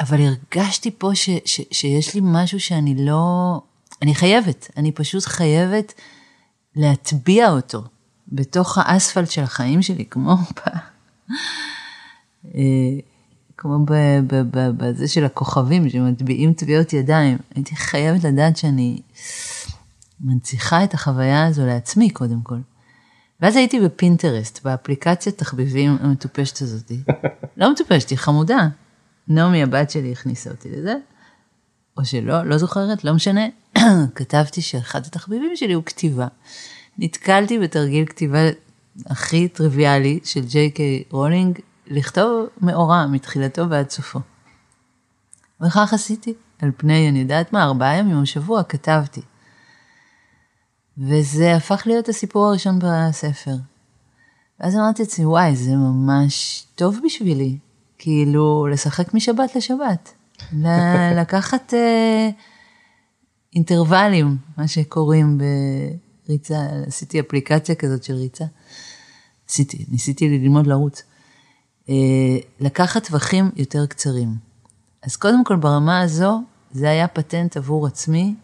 אבל 0.00 0.20
הרגשתי 0.20 0.90
פה 0.98 1.10
ש... 1.14 1.30
ש... 1.44 1.60
שיש 1.70 2.14
לי 2.14 2.20
משהו 2.24 2.60
שאני 2.60 3.06
לא... 3.06 3.60
אני 4.02 4.14
חייבת, 4.14 4.70
אני 4.76 4.92
פשוט 4.92 5.24
חייבת 5.24 5.92
להטביע 6.76 7.50
אותו 7.50 7.82
בתוך 8.28 8.78
האספלט 8.78 9.30
של 9.30 9.42
החיים 9.42 9.82
שלי, 9.82 10.04
כמו 10.10 10.36
ב... 10.56 10.60
אה, 12.54 12.60
כמו 13.56 13.78
בזה 14.76 15.08
של 15.08 15.24
הכוכבים 15.24 15.88
שמטביעים 15.88 16.52
טביעות 16.52 16.92
ידיים. 16.92 17.38
הייתי 17.54 17.76
חייבת 17.76 18.24
לדעת 18.24 18.56
שאני 18.56 19.00
מנציחה 20.20 20.84
את 20.84 20.94
החוויה 20.94 21.46
הזו 21.46 21.66
לעצמי 21.66 22.10
קודם 22.10 22.40
כל. 22.42 22.58
ואז 23.40 23.56
הייתי 23.56 23.80
בפינטרסט, 23.80 24.64
באפליקציית 24.64 25.38
תחביבים 25.38 25.96
המטופשת 26.00 26.62
הזאת. 26.62 26.92
לא 27.56 27.72
מטופשת, 27.72 28.10
היא 28.10 28.18
חמודה. 28.18 28.68
נעמי 29.28 29.62
הבת 29.62 29.90
שלי 29.90 30.12
הכניסה 30.12 30.50
אותי 30.50 30.68
לזה, 30.70 30.94
או 31.96 32.04
שלא, 32.04 32.42
לא 32.42 32.58
זוכרת, 32.58 33.04
לא 33.04 33.14
משנה. 33.14 33.46
כתבתי 34.14 34.62
שאחד 34.62 35.06
התחביבים 35.06 35.56
שלי 35.56 35.72
הוא 35.72 35.84
כתיבה. 35.84 36.26
נתקלתי 36.98 37.58
בתרגיל 37.58 38.06
כתיבה 38.06 38.38
הכי 39.06 39.48
טריוויאלי 39.48 40.20
של 40.24 40.44
ג'יי 40.46 40.70
קיי 40.70 41.02
רולינג, 41.10 41.58
לכתוב 41.86 42.46
מאורע 42.60 43.06
מתחילתו 43.06 43.70
ועד 43.70 43.90
סופו. 43.90 44.20
וכך 45.60 45.92
עשיתי, 45.92 46.34
על 46.62 46.70
פני, 46.76 47.08
אני 47.08 47.18
יודעת 47.18 47.52
מה, 47.52 47.64
ארבעה 47.64 47.96
ימים 47.96 48.22
בשבוע 48.22 48.62
כתבתי. 48.62 49.20
וזה 50.98 51.56
הפך 51.56 51.82
להיות 51.86 52.08
הסיפור 52.08 52.46
הראשון 52.46 52.78
בספר. 52.78 53.54
ואז 54.60 54.76
אמרתי 54.76 55.02
לעצמי, 55.02 55.26
וואי, 55.26 55.56
זה 55.56 55.70
ממש 55.76 56.66
טוב 56.74 56.98
בשבילי, 57.04 57.58
כאילו, 57.98 58.66
לשחק 58.66 59.14
משבת 59.14 59.56
לשבת. 59.56 60.12
לקחת 61.20 61.74
אה, 61.74 62.30
אינטרוולים, 63.54 64.36
מה 64.56 64.68
שקוראים 64.68 65.38
בריצה, 66.26 66.58
עשיתי 66.86 67.20
אפליקציה 67.20 67.74
כזאת 67.74 68.04
של 68.04 68.14
ריצה. 68.14 68.44
עשיתי, 69.48 69.86
ניסיתי 69.88 70.28
ללמוד 70.28 70.66
לרוץ. 70.66 71.02
אה, 71.92 72.38
לקחת 72.60 73.06
טווחים 73.06 73.50
יותר 73.56 73.86
קצרים. 73.86 74.36
אז 75.02 75.16
קודם 75.16 75.44
כל 75.44 75.56
ברמה 75.56 76.00
הזו, 76.00 76.42
זה 76.70 76.90
היה 76.90 77.08
פטנט 77.08 77.56
עבור 77.56 77.86
עצמי, 77.86 78.34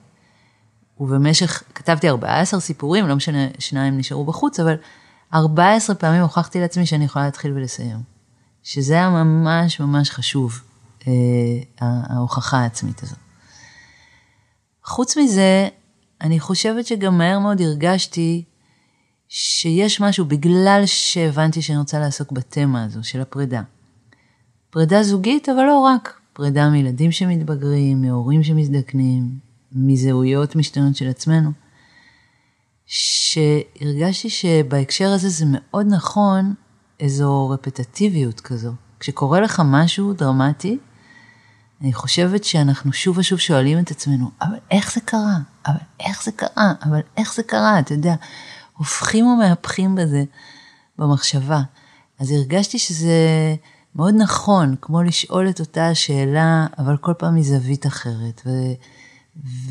ובמשך, 1.01 1.63
כתבתי 1.75 2.09
14 2.09 2.61
סיפורים, 2.61 3.07
לא 3.07 3.17
משנה, 3.17 3.47
שניים 3.59 3.99
נשארו 3.99 4.25
בחוץ, 4.25 4.61
אבל 4.61 4.75
14 5.35 5.97
פעמים 5.97 6.23
הוכחתי 6.23 6.61
לעצמי 6.61 6.87
שאני 6.87 7.05
יכולה 7.05 7.25
להתחיל 7.25 7.53
ולסיים. 7.53 7.99
שזה 8.63 8.95
היה 8.95 9.11
ממש 9.11 9.81
ממש 9.81 10.11
חשוב, 10.11 10.61
אה, 11.07 11.13
ההוכחה 11.79 12.59
העצמית 12.59 13.03
הזו. 13.03 13.17
חוץ 14.85 15.17
מזה, 15.17 15.69
אני 16.21 16.41
חושבת 16.41 16.87
שגם 16.87 17.19
מהר 17.19 17.39
מאוד 17.39 17.61
הרגשתי 17.61 18.45
שיש 19.29 20.01
משהו, 20.01 20.25
בגלל 20.25 20.83
שהבנתי 20.87 21.63
שאני 21.63 21.79
רוצה 21.79 21.99
לעסוק 21.99 22.33
בתמה 22.33 22.85
הזו 22.85 23.05
של 23.05 23.21
הפרידה. 23.21 23.63
פרידה 24.71 25.03
זוגית, 25.03 25.49
אבל 25.49 25.65
לא 25.65 25.79
רק. 25.79 26.21
פרידה 26.33 26.71
מילדים 26.71 27.13
שמתבגרים, 27.13 28.03
מהורים 28.03 28.43
שמזדקנים, 28.43 29.39
מזהויות 29.73 30.57
משתנות 30.57 30.97
של 30.97 31.09
עצמנו, 31.09 31.51
שהרגשתי 32.87 34.31
שבהקשר 34.31 35.09
הזה 35.09 35.29
זה 35.29 35.45
מאוד 35.49 35.87
נכון 35.89 36.55
איזו 37.01 37.49
רפטטיביות 37.49 38.41
כזו. 38.41 38.73
כשקורה 39.01 39.41
לך 39.41 39.63
משהו 39.65 40.13
דרמטי, 40.13 40.79
אני 41.81 41.93
חושבת 41.93 42.45
שאנחנו 42.45 42.93
שוב 42.93 43.19
ושוב 43.19 43.39
שואלים 43.39 43.79
את 43.79 43.91
עצמנו, 43.91 44.31
אבל 44.43 44.57
איך 44.71 44.95
זה 44.95 45.01
קרה? 45.01 45.39
אבל 45.67 45.77
איך 46.01 46.25
זה 46.25 46.33
קרה? 46.33 46.73
אבל 46.83 47.01
איך 47.17 47.35
זה 47.35 47.43
קרה? 47.43 47.79
אתה 47.79 47.95
יודע, 47.95 48.15
הופכים 48.79 49.27
ומהפכים 49.27 49.95
בזה 49.95 50.25
במחשבה. 50.99 51.61
אז 52.19 52.31
הרגשתי 52.31 52.79
שזה 52.79 53.17
מאוד 53.95 54.15
נכון, 54.19 54.75
כמו 54.81 55.03
לשאול 55.03 55.49
את 55.51 55.61
אותה 55.61 55.89
השאלה, 55.89 56.67
אבל 56.79 56.97
כל 56.97 57.13
פעם 57.19 57.37
מזווית 57.37 57.87
אחרת. 57.87 58.43
ו... 58.47 58.51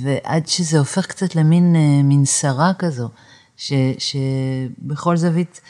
ועד 0.01 0.47
שזה 0.47 0.79
הופך 0.79 1.05
קצת 1.05 1.35
למין 1.35 1.75
אה, 1.75 2.03
מין 2.03 2.25
שרה 2.25 2.73
כזו, 2.73 3.09
ש, 3.57 3.73
שבכל 3.97 5.17
זווית 5.17 5.61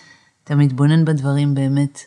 אתה 0.44 0.56
מתבונן 0.56 1.06
בדברים 1.06 1.56
באמת 1.56 2.00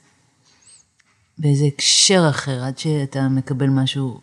באיזה 1.38 1.64
הקשר 1.64 2.26
אחר, 2.30 2.64
עד 2.64 2.78
שאתה 2.78 3.28
מקבל 3.28 3.68
משהו 3.68 4.20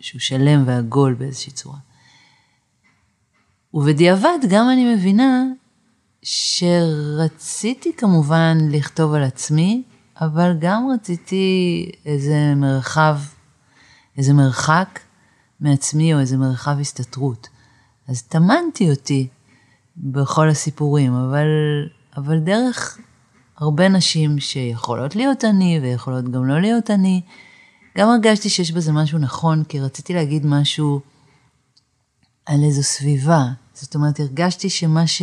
שהוא 0.00 0.20
שלם 0.20 0.62
ועגול 0.66 1.14
באיזושהי 1.14 1.52
צורה. 1.52 1.78
ובדיעבד 3.74 4.38
גם 4.48 4.70
אני 4.70 4.94
מבינה 4.94 5.44
שרציתי 6.22 7.92
כמובן 7.96 8.58
לכתוב 8.70 9.14
על 9.14 9.22
עצמי, 9.22 9.82
אבל 10.20 10.56
גם 10.58 10.88
רציתי 10.94 11.86
איזה 12.06 12.54
מרחב, 12.56 13.18
איזה 14.16 14.32
מרחק 14.32 15.00
מעצמי 15.60 16.14
או 16.14 16.20
איזה 16.20 16.36
מרחב 16.36 16.76
הסתתרות. 16.80 17.48
אז 18.08 18.22
טמנתי 18.22 18.90
אותי 18.90 19.28
בכל 19.96 20.48
הסיפורים, 20.48 21.14
אבל, 21.14 21.46
אבל 22.16 22.38
דרך 22.38 22.98
הרבה 23.56 23.88
נשים 23.88 24.40
שיכולות 24.40 25.16
להיות 25.16 25.44
אני 25.44 25.80
ויכולות 25.82 26.30
גם 26.30 26.46
לא 26.46 26.60
להיות 26.60 26.90
אני, 26.90 27.20
גם 27.98 28.08
הרגשתי 28.08 28.48
שיש 28.48 28.72
בזה 28.72 28.92
משהו 28.92 29.18
נכון, 29.18 29.64
כי 29.64 29.80
רציתי 29.80 30.14
להגיד 30.14 30.46
משהו 30.46 31.00
על 32.46 32.64
איזו 32.64 32.82
סביבה. 32.82 33.44
זאת 33.74 33.94
אומרת, 33.94 34.20
הרגשתי 34.20 34.70
שמה 34.70 35.06
ש... 35.06 35.22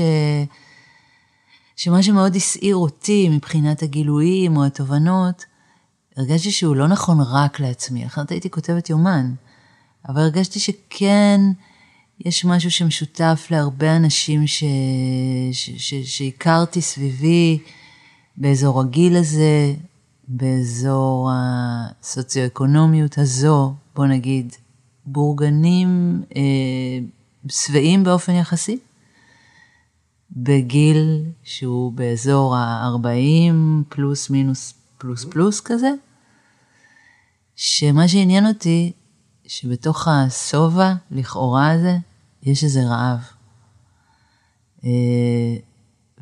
שמה 1.77 2.03
שמאוד 2.03 2.35
הסעיר 2.35 2.75
אותי 2.75 3.29
מבחינת 3.29 3.83
הגילויים 3.83 4.57
או 4.57 4.65
התובנות, 4.65 5.45
הרגשתי 6.17 6.51
שהוא 6.51 6.75
לא 6.75 6.87
נכון 6.87 7.17
רק 7.21 7.59
לעצמי, 7.59 8.05
אחרת 8.05 8.31
הייתי 8.31 8.49
כותבת 8.49 8.89
יומן. 8.89 9.33
אבל 10.09 10.21
הרגשתי 10.21 10.59
שכן 10.59 11.41
יש 12.25 12.45
משהו 12.45 12.71
שמשותף 12.71 13.47
להרבה 13.51 13.95
אנשים 13.95 14.47
ש... 14.47 14.63
ש... 15.51 15.69
ש... 15.77 15.93
שהכרתי 15.93 16.81
סביבי 16.81 17.59
באזור 18.37 18.81
הגיל 18.81 19.15
הזה, 19.15 19.73
באזור 20.27 21.29
הסוציו-אקונומיות 21.33 23.17
הזו, 23.17 23.73
בוא 23.95 24.05
נגיד, 24.05 24.55
בורגנים 25.05 26.21
אה, 26.35 26.41
שבעים 27.49 28.03
באופן 28.03 28.33
יחסי, 28.33 28.77
בגיל 30.31 31.23
שהוא 31.43 31.91
באזור 31.91 32.55
ה-40 32.55 33.53
פלוס 33.89 34.29
מינוס 34.29 34.73
פלוס 34.97 35.25
פלוס 35.25 35.61
כזה, 35.61 35.91
שמה 37.55 38.07
שעניין 38.07 38.47
אותי, 38.47 38.91
שבתוך 39.47 40.07
השובע 40.07 40.93
לכאורה 41.11 41.71
הזה, 41.71 41.97
יש 42.43 42.63
איזה 42.63 42.83
רעב. 42.83 43.19
אה, 44.83 44.89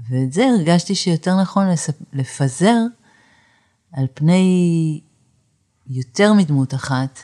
ואת 0.10 0.34
זה 0.34 0.46
הרגשתי 0.46 0.96
שיותר 0.96 1.42
נכון 1.42 1.66
לפזר 2.14 2.78
על 3.94 4.08
פני 4.14 5.02
יותר 5.88 6.34
מדמות 6.34 6.74
אחת, 6.74 7.20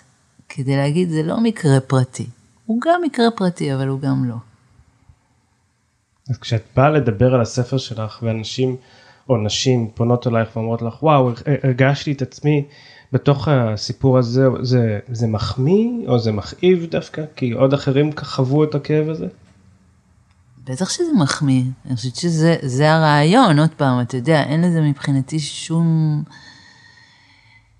כדי 0.50 0.78
להגיד 0.78 1.10
זה 1.10 1.24
לא 1.24 1.40
מקרה 1.40 1.80
פרטי. 1.80 2.30
הוא 2.66 2.82
גם 2.86 3.02
מקרה 3.04 3.32
פרטי, 3.32 3.74
אבל 3.74 3.88
הוא 3.88 4.00
גם 4.00 4.26
לא. 4.26 4.36
אז 6.30 6.38
כשאת 6.38 6.64
באה 6.76 6.90
לדבר 6.90 7.34
על 7.34 7.42
הספר 7.42 7.78
שלך 7.78 8.20
ואנשים 8.24 8.76
או 9.30 9.38
נשים 9.38 9.90
פונות 9.94 10.28
אלייך 10.28 10.56
ואומרות 10.56 10.82
לך 10.82 11.04
וואו 11.04 11.32
הרגשתי 11.64 12.12
את 12.12 12.22
עצמי 12.22 12.66
בתוך 13.12 13.48
הסיפור 13.48 14.18
הזה 14.18 14.48
זה 14.62 15.00
זה 15.12 15.28
מחמיא 15.28 16.08
או 16.08 16.20
זה 16.20 16.32
מכאיב 16.32 16.86
דווקא? 16.92 17.24
כי 17.36 17.52
עוד 17.52 17.74
אחרים 17.74 18.10
חוו 18.18 18.64
את 18.64 18.76
הכאב 18.76 19.10
הזה. 19.10 19.28
בטח 20.64 20.90
שזה 20.90 21.14
מחמיא. 21.20 21.64
אני 21.86 21.96
חושבת 21.96 22.16
שזה 22.16 22.94
הרעיון 22.94 23.60
עוד 23.60 23.70
פעם 23.78 24.02
אתה 24.02 24.18
יודע 24.18 24.44
אין 24.44 24.62
לזה 24.62 24.82
מבחינתי 24.82 25.40
שום 25.40 26.24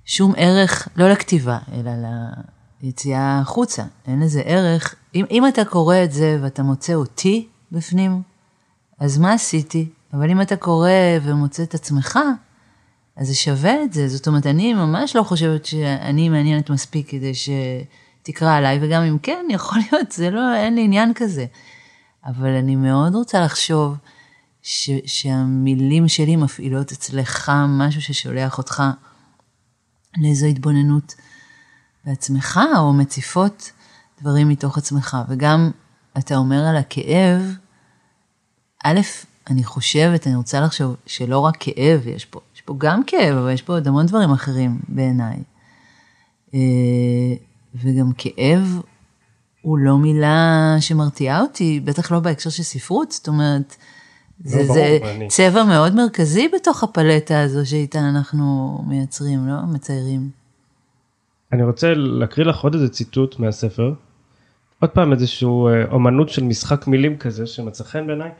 שום 0.06 0.34
ערך 0.38 0.88
לא 0.96 1.10
לכתיבה 1.10 1.58
אלא 1.74 1.92
ליציאה 2.84 3.40
החוצה. 3.40 3.84
אין 4.08 4.20
לזה 4.20 4.42
ערך. 4.42 4.96
אם, 5.16 5.26
אם 5.32 5.48
אתה 5.48 5.66
קורא 5.66 5.96
את 6.04 6.12
זה 6.12 6.40
ואתה 6.42 6.64
מוצא 6.64 6.94
אותי 6.94 7.48
בפנים 7.72 8.22
אז 9.02 9.18
מה 9.18 9.34
עשיתי? 9.34 9.90
אבל 10.14 10.30
אם 10.30 10.42
אתה 10.42 10.56
קורא 10.56 10.90
ומוצא 11.24 11.64
את 11.64 11.74
עצמך, 11.74 12.20
אז 13.16 13.28
זה 13.28 13.36
שווה 13.36 13.84
את 13.84 13.94
זה. 13.94 14.08
זאת 14.08 14.28
אומרת, 14.28 14.48
אני 14.48 14.74
ממש 14.74 15.16
לא 15.16 15.24
חושבת 15.24 15.66
שאני 15.66 16.30
מעניינת 16.30 16.70
מספיק 16.70 17.10
כדי 17.10 17.32
שתקרא 17.34 18.56
עליי, 18.56 18.80
וגם 18.82 19.04
אם 19.04 19.18
כן, 19.18 19.46
יכול 19.56 19.78
להיות, 19.92 20.12
זה 20.12 20.30
לא, 20.30 20.56
אין 20.56 20.76
לי 20.76 20.84
עניין 20.84 21.14
כזה. 21.14 21.46
אבל 22.26 22.50
אני 22.50 22.76
מאוד 22.76 23.16
רוצה 23.16 23.42
לחשוב 23.42 23.96
ש, 24.62 24.90
שהמילים 25.06 26.08
שלי 26.08 26.36
מפעילות 26.36 26.92
אצלך 26.92 27.52
משהו 27.68 28.02
ששולח 28.02 28.58
אותך 28.58 28.84
לאיזו 30.18 30.46
התבוננות 30.46 31.16
בעצמך, 32.06 32.60
או 32.78 32.94
מציפות 32.94 33.72
דברים 34.22 34.50
מתוך 34.50 34.78
עצמך. 34.78 35.18
וגם 35.30 35.72
אתה 36.18 36.36
אומר 36.36 36.66
על 36.66 36.78
הכאב, 36.78 37.42
א', 38.84 39.00
אני 39.50 39.64
חושבת, 39.64 40.28
אני 40.28 40.36
רוצה 40.36 40.62
לחשוב 40.62 40.96
שלא 41.06 41.40
רק 41.40 41.58
כאב 41.60 42.08
יש 42.08 42.26
פה, 42.26 42.40
יש 42.56 42.62
פה 42.62 42.76
גם 42.78 43.04
כאב, 43.08 43.38
אבל 43.38 43.52
יש 43.52 43.62
פה 43.62 43.74
עוד 43.74 43.88
המון 43.88 44.06
דברים 44.06 44.32
אחרים 44.32 44.80
בעיניי. 44.88 45.38
אה, 46.54 46.60
וגם 47.76 48.12
כאב 48.18 48.82
הוא 49.62 49.78
לא 49.78 49.98
מילה 49.98 50.76
שמרתיעה 50.80 51.42
אותי, 51.42 51.80
בטח 51.80 52.12
לא 52.12 52.20
בהקשר 52.20 52.50
של 52.50 52.64
ספרות, 52.64 53.12
זאת 53.12 53.28
אומרת, 53.28 53.76
זה, 54.44 54.58
לא, 54.58 54.74
זה 54.74 54.98
אני... 55.16 55.28
צבע 55.28 55.64
מאוד 55.64 55.96
מרכזי 55.96 56.48
בתוך 56.48 56.84
הפלטה 56.84 57.42
הזו 57.42 57.70
שאיתה 57.70 58.00
אנחנו 58.00 58.78
מייצרים, 58.88 59.48
לא? 59.48 59.56
מציירים. 59.74 60.30
אני 61.54 61.64
רוצה 61.64 61.94
להקריא 61.94 62.46
לך 62.46 62.60
עוד 62.60 62.74
איזה 62.74 62.90
ציטוט 62.90 63.40
מהספר. 63.40 63.94
עוד 64.80 64.90
פעם 64.90 65.14
איזשהו 65.14 65.68
אה, 65.68 65.84
אומנות 65.92 66.30
של 66.30 66.44
משחק 66.44 66.88
מילים 66.88 67.18
כזה 67.18 67.48
שמצא 67.48 67.84
חן 67.84 68.08
בעיניי. 68.08 68.32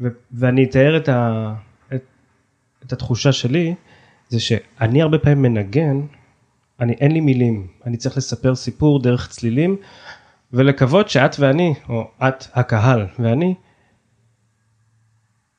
ו- 0.00 0.08
ואני 0.32 0.64
אתאר 0.64 0.96
את, 0.96 1.08
ה- 1.08 1.54
את, 1.94 2.04
את 2.86 2.92
התחושה 2.92 3.32
שלי, 3.32 3.74
זה 4.28 4.40
שאני 4.40 5.02
הרבה 5.02 5.18
פעמים 5.18 5.42
מנגן, 5.42 6.00
אני 6.80 6.92
אין 6.92 7.12
לי 7.12 7.20
מילים, 7.20 7.66
אני 7.86 7.96
צריך 7.96 8.16
לספר 8.16 8.54
סיפור 8.54 9.02
דרך 9.02 9.28
צלילים, 9.28 9.76
ולקוות 10.52 11.08
שאת 11.08 11.36
ואני, 11.38 11.74
או 11.88 12.10
את 12.28 12.44
הקהל 12.54 13.06
ואני, 13.18 13.54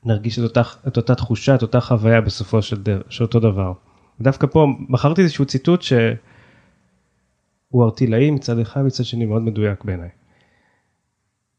נרגיש 0.05 0.39
את 0.39 0.43
אותה, 0.43 0.61
את 0.87 0.97
אותה 0.97 1.15
תחושה, 1.15 1.55
את 1.55 1.61
אותה 1.61 1.81
חוויה 1.81 2.21
בסופו 2.21 2.61
של, 2.61 2.83
דבר, 2.83 3.01
של 3.09 3.23
אותו 3.23 3.39
דבר. 3.39 3.73
דווקא 4.21 4.47
פה 4.47 4.67
בחרתי 4.89 5.21
איזשהו 5.21 5.45
ציטוט 5.45 5.81
שהוא 5.81 7.83
ארטילאי 7.83 8.31
מצד 8.31 8.59
אחד, 8.59 8.81
מצד 8.81 9.05
שני 9.05 9.25
מאוד 9.25 9.41
מדויק 9.41 9.83
בעיניי. 9.83 10.09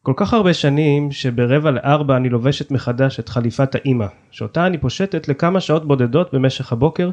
כל 0.07 0.13
כך 0.17 0.35
הרבה 0.35 0.55
שנים 0.55 1.13
שברבע 1.13 1.71
לארבע 1.71 2.17
אני 2.17 2.29
לובשת 2.29 2.71
מחדש 2.71 3.21
את 3.21 3.29
חליפת 3.29 3.75
האימא, 3.75 4.07
שאותה 4.31 4.67
אני 4.67 4.79
פושטת 4.79 5.29
לכמה 5.29 5.61
שעות 5.61 5.89
בודדות 5.89 6.35
במשך 6.35 6.73
הבוקר 6.73 7.11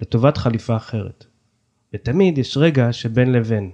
לטובת 0.00 0.36
חליפה 0.36 0.76
אחרת. 0.76 1.26
ותמיד 1.94 2.38
יש 2.38 2.56
רגע 2.56 2.92
שבין 2.92 3.32
לבין, 3.32 3.70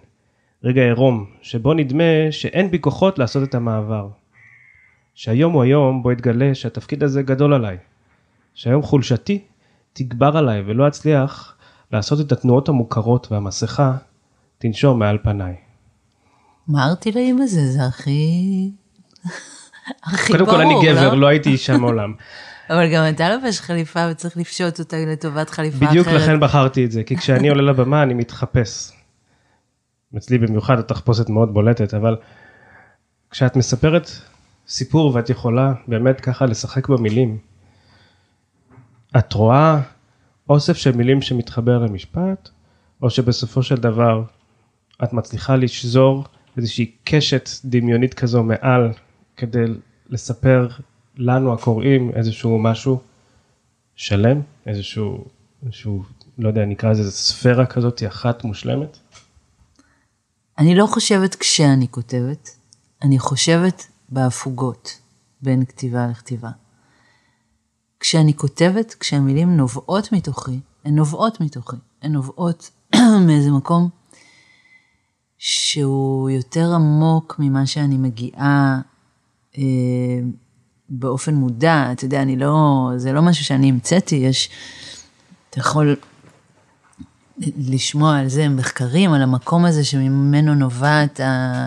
רגע 0.64 0.82
עירום, 0.82 1.26
שבו 1.42 1.74
נדמה 1.74 2.04
שאין 2.30 2.70
בי 2.70 2.78
כוחות 2.80 3.18
לעשות 3.18 3.48
את 3.48 3.54
המעבר. 3.54 4.08
שהיום 5.14 5.52
הוא 5.52 5.62
היום 5.62 6.02
בו 6.02 6.12
אתגלה 6.12 6.54
שהתפקיד 6.54 7.02
הזה 7.02 7.22
גדול 7.22 7.54
עליי. 7.54 7.76
שהיום 8.54 8.82
חולשתי 8.82 9.44
תגבר 9.92 10.36
עליי 10.36 10.62
ולא 10.66 10.88
אצליח 10.88 11.56
לעשות 11.92 12.26
את 12.26 12.32
התנועות 12.32 12.68
המוכרות 12.68 13.32
והמסכה 13.32 13.96
תנשום 14.58 14.98
מעל 14.98 15.18
פניי. 15.22 15.67
מה 16.68 16.84
הארטילאים 16.84 17.42
הזה? 17.42 17.72
זה 17.72 17.86
הכי... 17.86 18.70
הכי 20.04 20.32
ברור, 20.32 20.46
קודם 20.46 20.46
כל 20.46 20.60
אני 20.60 20.74
גבר, 20.86 21.14
לא, 21.14 21.20
לא 21.20 21.26
הייתי 21.26 21.50
אישה 21.50 21.76
מעולם. 21.76 22.14
אבל 22.70 22.92
גם 22.92 23.04
אתה 23.14 23.36
לובש 23.36 23.60
חליפה 23.60 24.00
וצריך 24.10 24.36
לפשוט 24.36 24.78
אותה 24.78 24.96
לטובת 24.96 25.50
חליפה 25.50 25.76
אחרת. 25.76 25.90
בדיוק 25.90 26.08
לכן 26.08 26.40
בחרתי 26.40 26.84
את 26.84 26.92
זה, 26.92 27.02
כי 27.02 27.16
כשאני 27.16 27.48
עולה 27.48 27.62
לבמה 27.62 28.02
אני 28.02 28.14
מתחפש. 28.14 28.92
אצלי 30.16 30.38
במיוחד 30.38 30.78
התחפושת 30.78 31.28
מאוד 31.28 31.54
בולטת, 31.54 31.94
אבל 31.94 32.16
כשאת 33.30 33.56
מספרת 33.56 34.10
סיפור 34.68 35.14
ואת 35.14 35.30
יכולה 35.30 35.72
באמת 35.86 36.20
ככה 36.20 36.46
לשחק 36.46 36.88
במילים, 36.88 37.38
את 39.18 39.32
רואה 39.32 39.80
אוסף 40.48 40.76
של 40.76 40.96
מילים 40.96 41.22
שמתחבר 41.22 41.78
למשפט, 41.78 42.48
או 43.02 43.10
שבסופו 43.10 43.62
של 43.62 43.76
דבר 43.76 44.22
את 45.04 45.12
מצליחה 45.12 45.56
לשזור 45.56 46.24
איזושהי 46.58 46.92
קשת 47.04 47.48
דמיונית 47.64 48.14
כזו 48.14 48.42
מעל 48.42 48.92
כדי 49.36 49.64
לספר 50.08 50.68
לנו 51.16 51.52
הקוראים 51.52 52.10
איזשהו 52.14 52.58
משהו 52.58 53.00
שלם, 53.96 54.40
איזשהו, 54.66 55.24
איזשהו 55.64 56.02
לא 56.38 56.48
יודע, 56.48 56.64
נקרא 56.64 56.90
לזה 56.90 57.10
ספירה 57.10 57.66
כזאת 57.66 58.02
אחת 58.06 58.44
מושלמת? 58.44 58.98
אני 60.58 60.74
לא 60.74 60.86
חושבת 60.86 61.34
כשאני 61.34 61.88
כותבת, 61.90 62.50
אני 63.02 63.18
חושבת 63.18 63.86
בהפוגות 64.08 64.98
בין 65.42 65.64
כתיבה 65.64 66.06
לכתיבה. 66.06 66.50
כשאני 68.00 68.34
כותבת, 68.34 68.94
כשהמילים 69.00 69.56
נובעות 69.56 70.12
מתוכי, 70.12 70.60
הן 70.84 70.94
נובעות 70.94 71.40
מתוכי, 71.40 71.76
הן 72.02 72.12
נובעות 72.12 72.70
מאיזה 73.26 73.50
מקום 73.50 73.88
שהוא 75.38 76.30
יותר 76.30 76.74
עמוק 76.74 77.36
ממה 77.38 77.66
שאני 77.66 77.96
מגיעה 77.98 78.80
אה, 79.58 79.62
באופן 80.88 81.34
מודע. 81.34 81.92
אתה 81.92 82.04
יודע, 82.04 82.22
אני 82.22 82.36
לא, 82.36 82.90
זה 82.96 83.12
לא 83.12 83.22
משהו 83.22 83.44
שאני 83.44 83.68
המצאתי, 83.68 84.14
יש, 84.16 84.50
אתה 85.50 85.58
יכול 85.58 85.96
לשמוע 87.58 88.18
על 88.18 88.28
זה 88.28 88.48
מחקרים, 88.48 89.12
על 89.12 89.22
המקום 89.22 89.64
הזה 89.64 89.84
שממנו 89.84 90.54
נובעת 90.54 91.20
ה, 91.20 91.66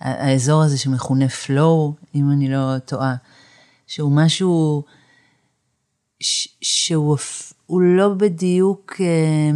האזור 0.00 0.62
הזה 0.62 0.78
שמכונה 0.78 1.26
flow, 1.26 1.92
אם 2.14 2.30
אני 2.30 2.48
לא 2.48 2.78
טועה, 2.78 3.14
שהוא 3.86 4.12
משהו 4.12 4.82
ש, 6.20 6.48
שהוא 6.62 7.82
לא 7.82 8.08
בדיוק 8.08 8.94
אה, 9.00 9.50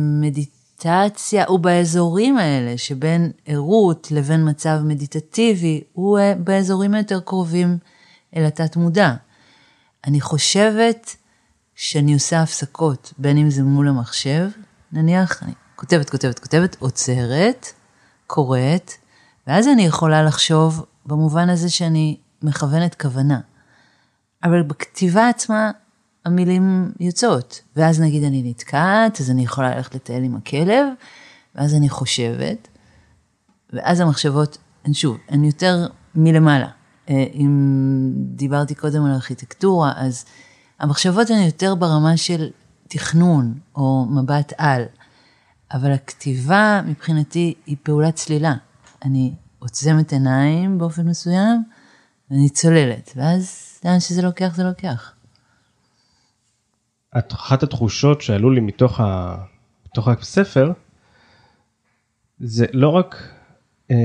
מדיטציה, 0.86 1.44
הוא 1.48 1.58
באזורים 1.60 2.38
האלה 2.38 2.78
שבין 2.78 3.32
ערות 3.46 4.10
לבין 4.10 4.48
מצב 4.48 4.80
מדיטטיבי, 4.84 5.84
הוא 5.92 6.18
אה, 6.18 6.34
באזורים 6.34 6.94
היותר 6.94 7.20
קרובים 7.20 7.78
אל 8.36 8.44
התת 8.44 8.76
מודע. 8.76 9.14
אני 10.06 10.20
חושבת 10.20 11.16
שאני 11.74 12.14
עושה 12.14 12.42
הפסקות, 12.42 13.12
בין 13.18 13.38
אם 13.38 13.50
זה 13.50 13.62
מול 13.62 13.88
המחשב, 13.88 14.48
נניח, 14.92 15.42
אני 15.42 15.52
כותבת, 15.76 16.10
כותבת, 16.10 16.38
כותבת, 16.38 16.76
עוצרת, 16.78 17.66
קוראת, 18.26 18.92
ואז 19.46 19.68
אני 19.68 19.82
יכולה 19.82 20.22
לחשוב 20.22 20.84
במובן 21.06 21.48
הזה 21.48 21.70
שאני 21.70 22.16
מכוונת 22.42 23.00
כוונה. 23.00 23.40
אבל 24.44 24.62
בכתיבה 24.62 25.28
עצמה 25.28 25.70
המילים 26.24 26.92
יוצאות, 27.00 27.60
ואז 27.76 28.00
נגיד 28.00 28.24
אני 28.24 28.42
נתקעת, 28.44 29.20
אז 29.20 29.30
אני 29.30 29.42
יכולה 29.42 29.76
ללכת 29.76 29.94
לטייל 29.94 30.24
עם 30.24 30.36
הכלב, 30.36 30.86
ואז 31.54 31.74
אני 31.74 31.88
חושבת, 31.88 32.68
ואז 33.72 34.00
המחשבות 34.00 34.58
הן 34.84 34.92
שוב, 34.92 35.16
הן 35.28 35.44
יותר 35.44 35.86
מלמעלה. 36.14 36.68
אה, 37.10 37.24
אם 37.34 38.12
דיברתי 38.14 38.74
קודם 38.74 39.04
על 39.04 39.12
ארכיטקטורה, 39.12 39.92
אז 39.96 40.24
המחשבות 40.80 41.30
הן 41.30 41.42
יותר 41.42 41.74
ברמה 41.74 42.16
של 42.16 42.50
תכנון 42.88 43.54
או 43.76 44.06
מבט 44.10 44.52
על, 44.58 44.82
אבל 45.72 45.92
הכתיבה 45.92 46.80
מבחינתי 46.86 47.54
היא 47.66 47.76
פעולת 47.82 48.14
צלילה. 48.14 48.54
אני 49.04 49.34
עוצמת 49.58 50.12
עיניים 50.12 50.78
באופן 50.78 51.08
מסוים, 51.08 51.62
ואני 52.30 52.48
צוללת, 52.48 53.12
ואז 53.16 53.68
לאן 53.84 54.00
שזה 54.00 54.22
לוקח 54.22 54.52
זה 54.56 54.64
לוקח. 54.64 55.12
אחת 57.14 57.62
התחושות 57.62 58.20
שעלו 58.20 58.50
לי 58.50 58.60
מתוך, 58.60 59.00
ה... 59.00 59.36
מתוך 59.86 60.08
הספר, 60.08 60.72
זה 62.38 62.66
לא 62.72 62.88
רק 62.88 63.28
אה, 63.90 63.96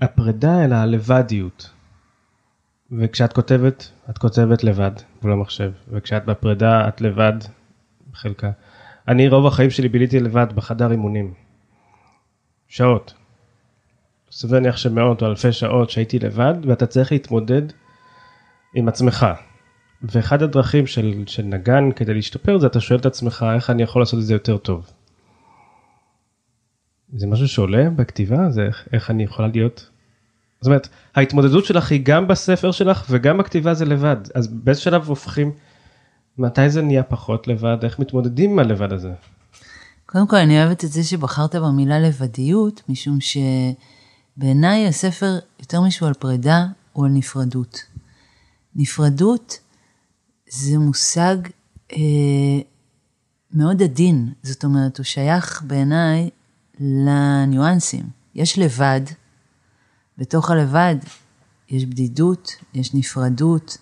הפרידה, 0.00 0.64
אלא 0.64 0.74
הלבדיות. 0.74 1.70
וכשאת 2.92 3.32
כותבת, 3.32 3.90
את 4.10 4.18
כותבת 4.18 4.64
לבד 4.64 4.90
מול 5.22 5.32
המחשב, 5.32 5.72
וכשאת 5.88 6.24
בפרידה, 6.24 6.88
את 6.88 7.00
לבד 7.00 7.32
בחלקה. 8.10 8.50
אני 9.08 9.28
רוב 9.28 9.46
החיים 9.46 9.70
שלי 9.70 9.88
ביליתי 9.88 10.20
לבד 10.20 10.52
בחדר 10.52 10.90
אימונים. 10.90 11.34
שעות. 12.68 13.14
סביר 14.30 14.54
להניח 14.54 14.76
שמאות 14.76 15.22
או 15.22 15.26
אלפי 15.26 15.52
שעות 15.52 15.90
שהייתי 15.90 16.18
לבד, 16.18 16.54
ואתה 16.66 16.86
צריך 16.86 17.12
להתמודד 17.12 17.62
עם 18.74 18.88
עצמך. 18.88 19.26
ואחד 20.10 20.42
הדרכים 20.42 20.86
של, 20.86 21.24
של 21.26 21.42
נגן 21.42 21.92
כדי 21.96 22.14
להשתפר 22.14 22.58
זה 22.58 22.66
אתה 22.66 22.80
שואל 22.80 22.98
את 22.98 23.06
עצמך 23.06 23.46
איך 23.54 23.70
אני 23.70 23.82
יכול 23.82 24.02
לעשות 24.02 24.20
את 24.20 24.24
זה 24.24 24.32
יותר 24.32 24.56
טוב. 24.56 24.90
זה 27.16 27.26
משהו 27.26 27.48
שעולה 27.48 27.90
בכתיבה? 27.90 28.50
זה 28.50 28.62
איך, 28.62 28.88
איך 28.92 29.10
אני 29.10 29.22
יכולה 29.22 29.48
להיות 29.48 29.90
זאת 30.64 30.66
אומרת, 30.66 30.88
ההתמודדות 31.14 31.64
שלך 31.64 31.90
היא 31.90 32.00
גם 32.04 32.28
בספר 32.28 32.70
שלך 32.70 33.06
וגם 33.10 33.38
בכתיבה 33.38 33.74
זה 33.74 33.84
לבד, 33.84 34.16
אז 34.34 34.46
באיזה 34.46 34.80
שלב 34.80 35.08
הופכים, 35.08 35.52
מתי 36.38 36.70
זה 36.70 36.82
נהיה 36.82 37.02
פחות 37.02 37.48
לבד, 37.48 37.76
איך 37.82 37.98
מתמודדים 37.98 38.50
עם 38.50 38.58
הלבד 38.58 38.92
הזה? 38.92 39.12
קודם 40.06 40.26
כל, 40.26 40.36
אני 40.36 40.62
אוהבת 40.62 40.84
את 40.84 40.92
זה 40.92 41.02
שבחרת 41.04 41.54
במילה 41.54 42.00
לבדיות, 42.00 42.82
משום 42.88 43.18
שבעיניי 44.36 44.86
הספר, 44.88 45.38
יותר 45.60 45.80
משהו 45.80 46.06
על 46.06 46.14
פרידה, 46.14 46.66
הוא 46.92 47.06
על 47.06 47.12
נפרדות. 47.12 47.84
נפרדות 48.76 49.58
זה 50.54 50.78
מושג 50.78 51.36
אה, 51.92 51.98
מאוד 53.52 53.82
עדין, 53.82 54.32
זאת 54.42 54.64
אומרת, 54.64 54.98
הוא 54.98 55.04
שייך 55.04 55.62
בעיניי 55.66 56.30
לניואנסים. 56.80 58.08
יש 58.34 58.58
לבד, 58.58 59.00
בתוך 60.18 60.50
הלבד 60.50 60.96
יש 61.68 61.84
בדידות, 61.84 62.50
יש 62.74 62.94
נפרדות. 62.94 63.78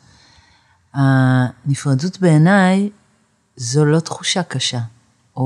הנפרדות 0.92 2.20
בעיניי 2.20 2.90
זו 3.56 3.84
לא 3.84 4.00
תחושה 4.00 4.42
קשה 4.42 4.80
או, 5.36 5.42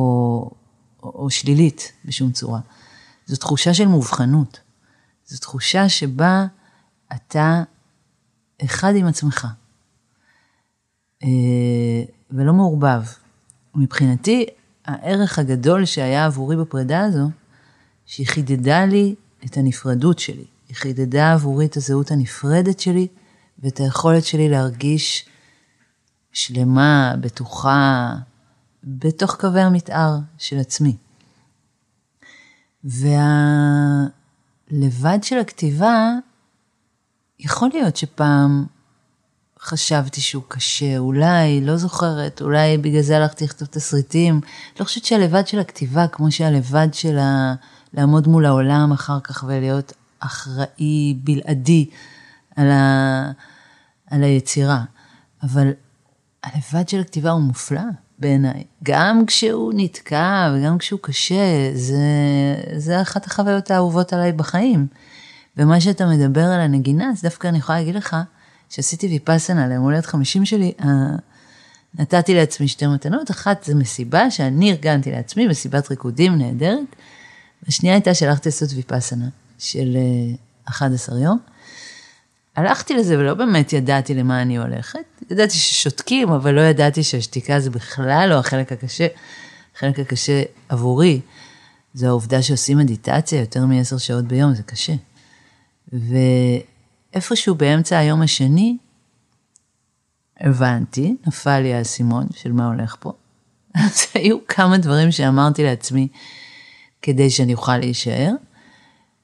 או, 1.02 1.12
או 1.14 1.30
שלילית 1.30 1.92
בשום 2.04 2.32
צורה. 2.32 2.60
זו 3.26 3.36
תחושה 3.36 3.74
של 3.74 3.86
מובחנות. 3.86 4.60
זו 5.26 5.38
תחושה 5.38 5.88
שבה 5.88 6.46
אתה 7.12 7.62
אחד 8.64 8.92
עם 8.96 9.06
עצמך. 9.06 9.46
אה, 11.26 12.02
ולא 12.30 12.52
מעורבב. 12.52 13.02
מבחינתי, 13.74 14.46
הערך 14.84 15.38
הגדול 15.38 15.84
שהיה 15.84 16.26
עבורי 16.26 16.56
בפרידה 16.56 17.04
הזו, 17.04 17.30
שהיא 18.06 18.26
חידדה 18.26 18.84
לי 18.84 19.14
את 19.44 19.56
הנפרדות 19.56 20.18
שלי. 20.18 20.44
היא 20.68 20.76
חידדה 20.76 21.32
עבורי 21.32 21.66
את 21.66 21.76
הזהות 21.76 22.10
הנפרדת 22.10 22.80
שלי 22.80 23.08
ואת 23.58 23.80
היכולת 23.80 24.24
שלי 24.24 24.48
להרגיש 24.48 25.26
שלמה, 26.32 27.14
בטוחה, 27.20 28.14
בתוך 28.84 29.36
קווי 29.40 29.60
המתאר 29.60 30.18
של 30.38 30.58
עצמי. 30.58 30.96
והלבד 32.84 34.08
של 35.22 35.38
הכתיבה, 35.38 36.10
יכול 37.38 37.68
להיות 37.72 37.96
שפעם 37.96 38.66
חשבתי 39.66 40.20
שהוא 40.20 40.42
קשה, 40.48 40.98
אולי, 40.98 41.60
לא 41.60 41.76
זוכרת, 41.76 42.42
אולי 42.42 42.78
בגלל 42.78 43.02
זה 43.02 43.16
הלכתי 43.16 43.44
לכתוב 43.44 43.68
תסריטים. 43.68 44.40
לא 44.80 44.84
חושבת 44.84 45.04
שהלבד 45.04 45.46
של 45.46 45.58
הכתיבה, 45.58 46.06
כמו 46.08 46.30
שהלבד 46.30 46.88
של 46.92 47.18
ה... 47.18 47.54
לעמוד 47.94 48.28
מול 48.28 48.46
העולם 48.46 48.92
אחר 48.92 49.20
כך 49.20 49.44
ולהיות 49.46 49.92
אחראי 50.20 51.14
בלעדי 51.24 51.86
על, 52.56 52.70
ה, 52.70 53.30
על 54.10 54.22
היצירה. 54.22 54.82
אבל 55.42 55.70
הלבד 56.44 56.88
של 56.88 57.00
הכתיבה 57.00 57.30
הוא 57.30 57.40
מופלא 57.40 57.80
בעיניי. 58.18 58.64
גם 58.82 59.26
כשהוא 59.26 59.72
נתקע 59.76 60.54
וגם 60.54 60.78
כשהוא 60.78 61.00
קשה, 61.02 61.70
זה, 61.74 61.96
זה 62.76 63.02
אחת 63.02 63.26
החוויות 63.26 63.70
האהובות 63.70 64.12
עליי 64.12 64.32
בחיים. 64.32 64.86
ומה 65.56 65.80
שאתה 65.80 66.06
מדבר 66.06 66.44
על 66.44 66.60
הנגינה, 66.60 67.10
אז 67.10 67.22
דווקא 67.22 67.48
אני 67.48 67.58
יכולה 67.58 67.78
להגיד 67.78 67.94
לך, 67.94 68.16
שעשיתי 68.70 69.06
ויפאסנה 69.06 69.68
ליום 69.68 69.84
הולדת 69.84 70.06
50 70.06 70.44
שלי, 70.44 70.72
נתתי 71.98 72.34
לעצמי 72.34 72.68
שתי 72.68 72.86
מתנות, 72.86 73.30
אחת 73.30 73.64
זה 73.64 73.74
מסיבה 73.74 74.30
שאני 74.30 74.70
ארגנתי 74.70 75.10
לעצמי, 75.10 75.46
מסיבת 75.46 75.90
ריקודים 75.90 76.38
נהדרת, 76.38 76.96
והשנייה 77.62 77.94
הייתה 77.94 78.14
שהלכתי 78.14 78.48
לעשות 78.48 78.68
ויפאסנה. 78.74 79.28
של 79.58 79.96
11 80.64 81.16
אה, 81.16 81.22
יום. 81.22 81.38
הלכתי 82.56 82.94
לזה 82.94 83.18
ולא 83.18 83.34
באמת 83.34 83.72
ידעתי 83.72 84.14
למה 84.14 84.42
אני 84.42 84.58
הולכת. 84.58 85.22
ידעתי 85.30 85.54
ששותקים, 85.54 86.28
אבל 86.28 86.54
לא 86.54 86.60
ידעתי 86.60 87.02
שהשתיקה 87.02 87.60
זה 87.60 87.70
בכלל 87.70 88.26
לא 88.30 88.34
החלק 88.34 88.72
הקשה. 88.72 89.06
החלק 89.76 89.98
הקשה 89.98 90.42
עבורי 90.68 91.20
זה 91.94 92.08
העובדה 92.08 92.42
שעושים 92.42 92.78
מדיטציה 92.78 93.40
יותר 93.40 93.66
מעשר 93.66 93.98
שעות 93.98 94.24
ביום, 94.24 94.54
זה 94.54 94.62
קשה. 94.62 94.92
ואיפשהו 97.16 97.54
באמצע 97.54 97.98
היום 97.98 98.22
השני, 98.22 98.76
הבנתי, 100.40 101.16
נפל 101.26 101.60
לי 101.60 101.74
האסימון 101.74 102.26
של 102.36 102.52
מה 102.52 102.66
הולך 102.66 102.96
פה. 103.00 103.12
אז 103.74 103.92
היו 104.14 104.46
כמה 104.46 104.78
דברים 104.78 105.10
שאמרתי 105.10 105.64
לעצמי 105.64 106.08
כדי 107.02 107.30
שאני 107.30 107.54
אוכל 107.54 107.78
להישאר. 107.78 108.32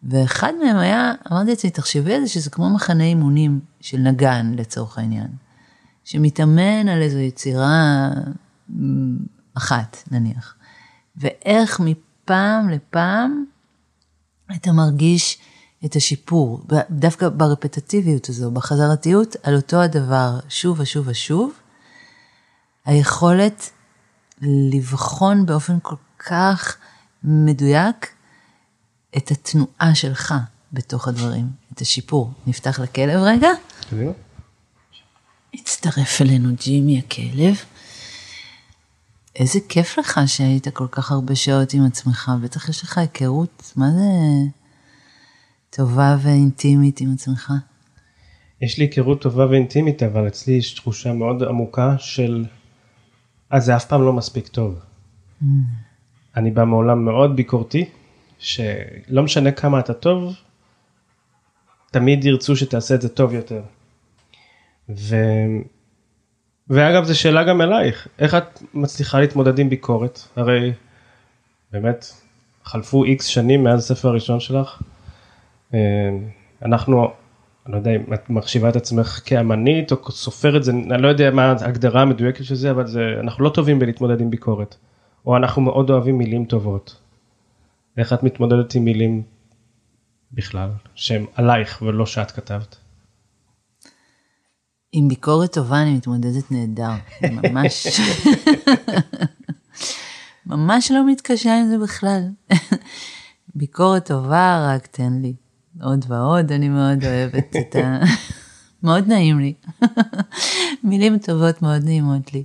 ואחד 0.02 0.52
מהם 0.64 0.76
היה, 0.76 1.12
אמרתי 1.32 1.50
לעצמי, 1.50 1.70
תחשבי 1.70 2.14
על 2.14 2.20
זה 2.20 2.28
שזה 2.28 2.50
כמו 2.50 2.70
מחנה 2.74 3.04
אימונים 3.04 3.60
של 3.80 3.98
נגן 3.98 4.52
לצורך 4.56 4.98
העניין, 4.98 5.28
שמתאמן 6.04 6.88
על 6.88 7.02
איזו 7.02 7.18
יצירה 7.18 8.08
אחת 9.54 10.02
נניח, 10.10 10.54
ואיך 11.16 11.80
מפעם 11.80 12.68
לפעם 12.68 13.44
אתה 14.56 14.72
מרגיש 14.72 15.38
את 15.84 15.96
השיפור, 15.96 16.60
דווקא 16.90 17.28
ברפטטיביות 17.28 18.28
הזו, 18.28 18.50
בחזרתיות 18.50 19.36
על 19.42 19.56
אותו 19.56 19.82
הדבר 19.82 20.38
שוב 20.48 20.80
ושוב 20.80 21.08
ושוב, 21.08 21.52
היכולת 22.84 23.70
לבחון 24.42 25.46
באופן 25.46 25.78
כל 25.82 25.94
כך 26.18 26.76
מדויק 27.24 28.14
את 29.16 29.30
התנועה 29.30 29.94
שלך 29.94 30.34
בתוך 30.72 31.08
הדברים, 31.08 31.46
את 31.72 31.80
השיפור. 31.80 32.30
נפתח 32.46 32.80
לכלב 32.80 33.20
רגע. 33.22 33.48
קדימה. 33.90 34.12
הצטרף 35.54 36.22
אלינו 36.22 36.54
ג'ימי 36.60 36.98
הכלב. 36.98 37.56
איזה 39.36 39.58
כיף 39.68 39.98
לך 39.98 40.20
שהיית 40.26 40.68
כל 40.68 40.86
כך 40.90 41.12
הרבה 41.12 41.34
שעות 41.34 41.74
עם 41.74 41.86
עצמך, 41.86 42.32
בטח 42.42 42.68
יש 42.68 42.82
לך 42.82 42.98
היכרות, 42.98 43.72
מה 43.76 43.90
זה 43.90 44.02
טובה 45.76 46.16
ואינטימית 46.22 47.00
עם 47.00 47.12
עצמך? 47.12 47.52
יש 48.60 48.78
לי 48.78 48.84
היכרות 48.84 49.22
טובה 49.22 49.46
ואינטימית, 49.46 50.02
אבל 50.02 50.26
אצלי 50.26 50.54
יש 50.54 50.74
תחושה 50.74 51.12
מאוד 51.12 51.42
עמוקה 51.42 51.98
של, 51.98 52.44
אז 53.50 53.64
זה 53.64 53.76
אף 53.76 53.84
פעם 53.84 54.02
לא 54.02 54.12
מספיק 54.12 54.48
טוב. 54.48 54.80
אני 56.36 56.50
בא 56.50 56.64
מעולם 56.64 57.04
מאוד 57.04 57.36
ביקורתי, 57.36 57.84
שלא 58.38 59.22
משנה 59.22 59.52
כמה 59.52 59.80
אתה 59.80 59.94
טוב, 59.94 60.34
תמיד 61.90 62.24
ירצו 62.24 62.56
שתעשה 62.56 62.94
את 62.94 63.02
זה 63.02 63.08
טוב 63.08 63.32
יותר. 63.34 63.62
ו... 64.88 65.16
ואגב, 66.68 67.04
זו 67.04 67.18
שאלה 67.18 67.44
גם 67.44 67.60
אלייך, 67.60 68.08
איך 68.18 68.34
את 68.34 68.62
מצליחה 68.74 69.20
להתמודד 69.20 69.58
עם 69.58 69.68
ביקורת? 69.68 70.20
הרי 70.36 70.72
באמת, 71.72 72.06
חלפו 72.64 73.04
איקס 73.04 73.26
שנים 73.26 73.64
מאז 73.64 73.78
הספר 73.78 74.08
הראשון 74.08 74.40
שלך. 74.40 74.82
אה, 75.74 75.78
אנחנו, 76.64 77.10
אני 77.66 77.72
לא 77.72 77.76
יודע 77.76 77.90
אם 77.90 78.14
את 78.14 78.30
מחשיבה 78.30 78.68
את 78.68 78.76
עצמך 78.76 79.20
כאמנית 79.24 79.92
או 79.92 80.10
סופרת, 80.10 80.64
זה, 80.64 80.72
אני 80.72 81.02
לא 81.02 81.08
יודע 81.08 81.30
מה 81.30 81.44
ההגדרה 81.44 82.02
המדויקת 82.02 82.44
של 82.44 82.54
זה, 82.54 82.70
אבל 82.70 82.86
זה, 82.86 83.00
אנחנו 83.20 83.44
לא 83.44 83.50
טובים 83.50 83.78
בלהתמודד 83.78 84.20
עם 84.20 84.30
ביקורת. 84.30 84.76
או 85.26 85.36
אנחנו 85.36 85.62
מאוד 85.62 85.90
אוהבים 85.90 86.18
מילים 86.18 86.44
טובות. 86.44 87.00
איך 87.98 88.12
את 88.12 88.22
מתמודדת 88.22 88.74
עם 88.74 88.84
מילים 88.84 89.22
בכלל, 90.32 90.70
שהם 90.94 91.26
עלייך 91.34 91.82
ולא 91.82 92.06
שאת 92.06 92.30
כתבת? 92.30 92.76
עם 94.92 95.08
ביקורת 95.08 95.52
טובה 95.52 95.82
אני 95.82 95.94
מתמודדת 95.94 96.50
נהדר, 96.50 96.92
ממש, 97.22 97.86
ממש 100.46 100.90
לא 100.90 101.06
מתקשה 101.06 101.60
עם 101.60 101.68
זה 101.68 101.78
בכלל. 101.78 102.22
ביקורת 103.54 104.06
טובה, 104.06 104.74
רק 104.74 104.86
תן 104.86 105.12
לי 105.12 105.34
עוד 105.82 106.04
ועוד, 106.08 106.52
אני 106.52 106.68
מאוד 106.68 107.04
אוהבת 107.04 107.56
את 107.56 107.76
ה... 107.76 107.98
מאוד 108.82 109.08
נעים 109.08 109.40
לי. 109.40 109.52
מילים 110.84 111.18
טובות 111.18 111.62
מאוד 111.62 111.84
נעימות 111.84 112.34
לי. 112.34 112.42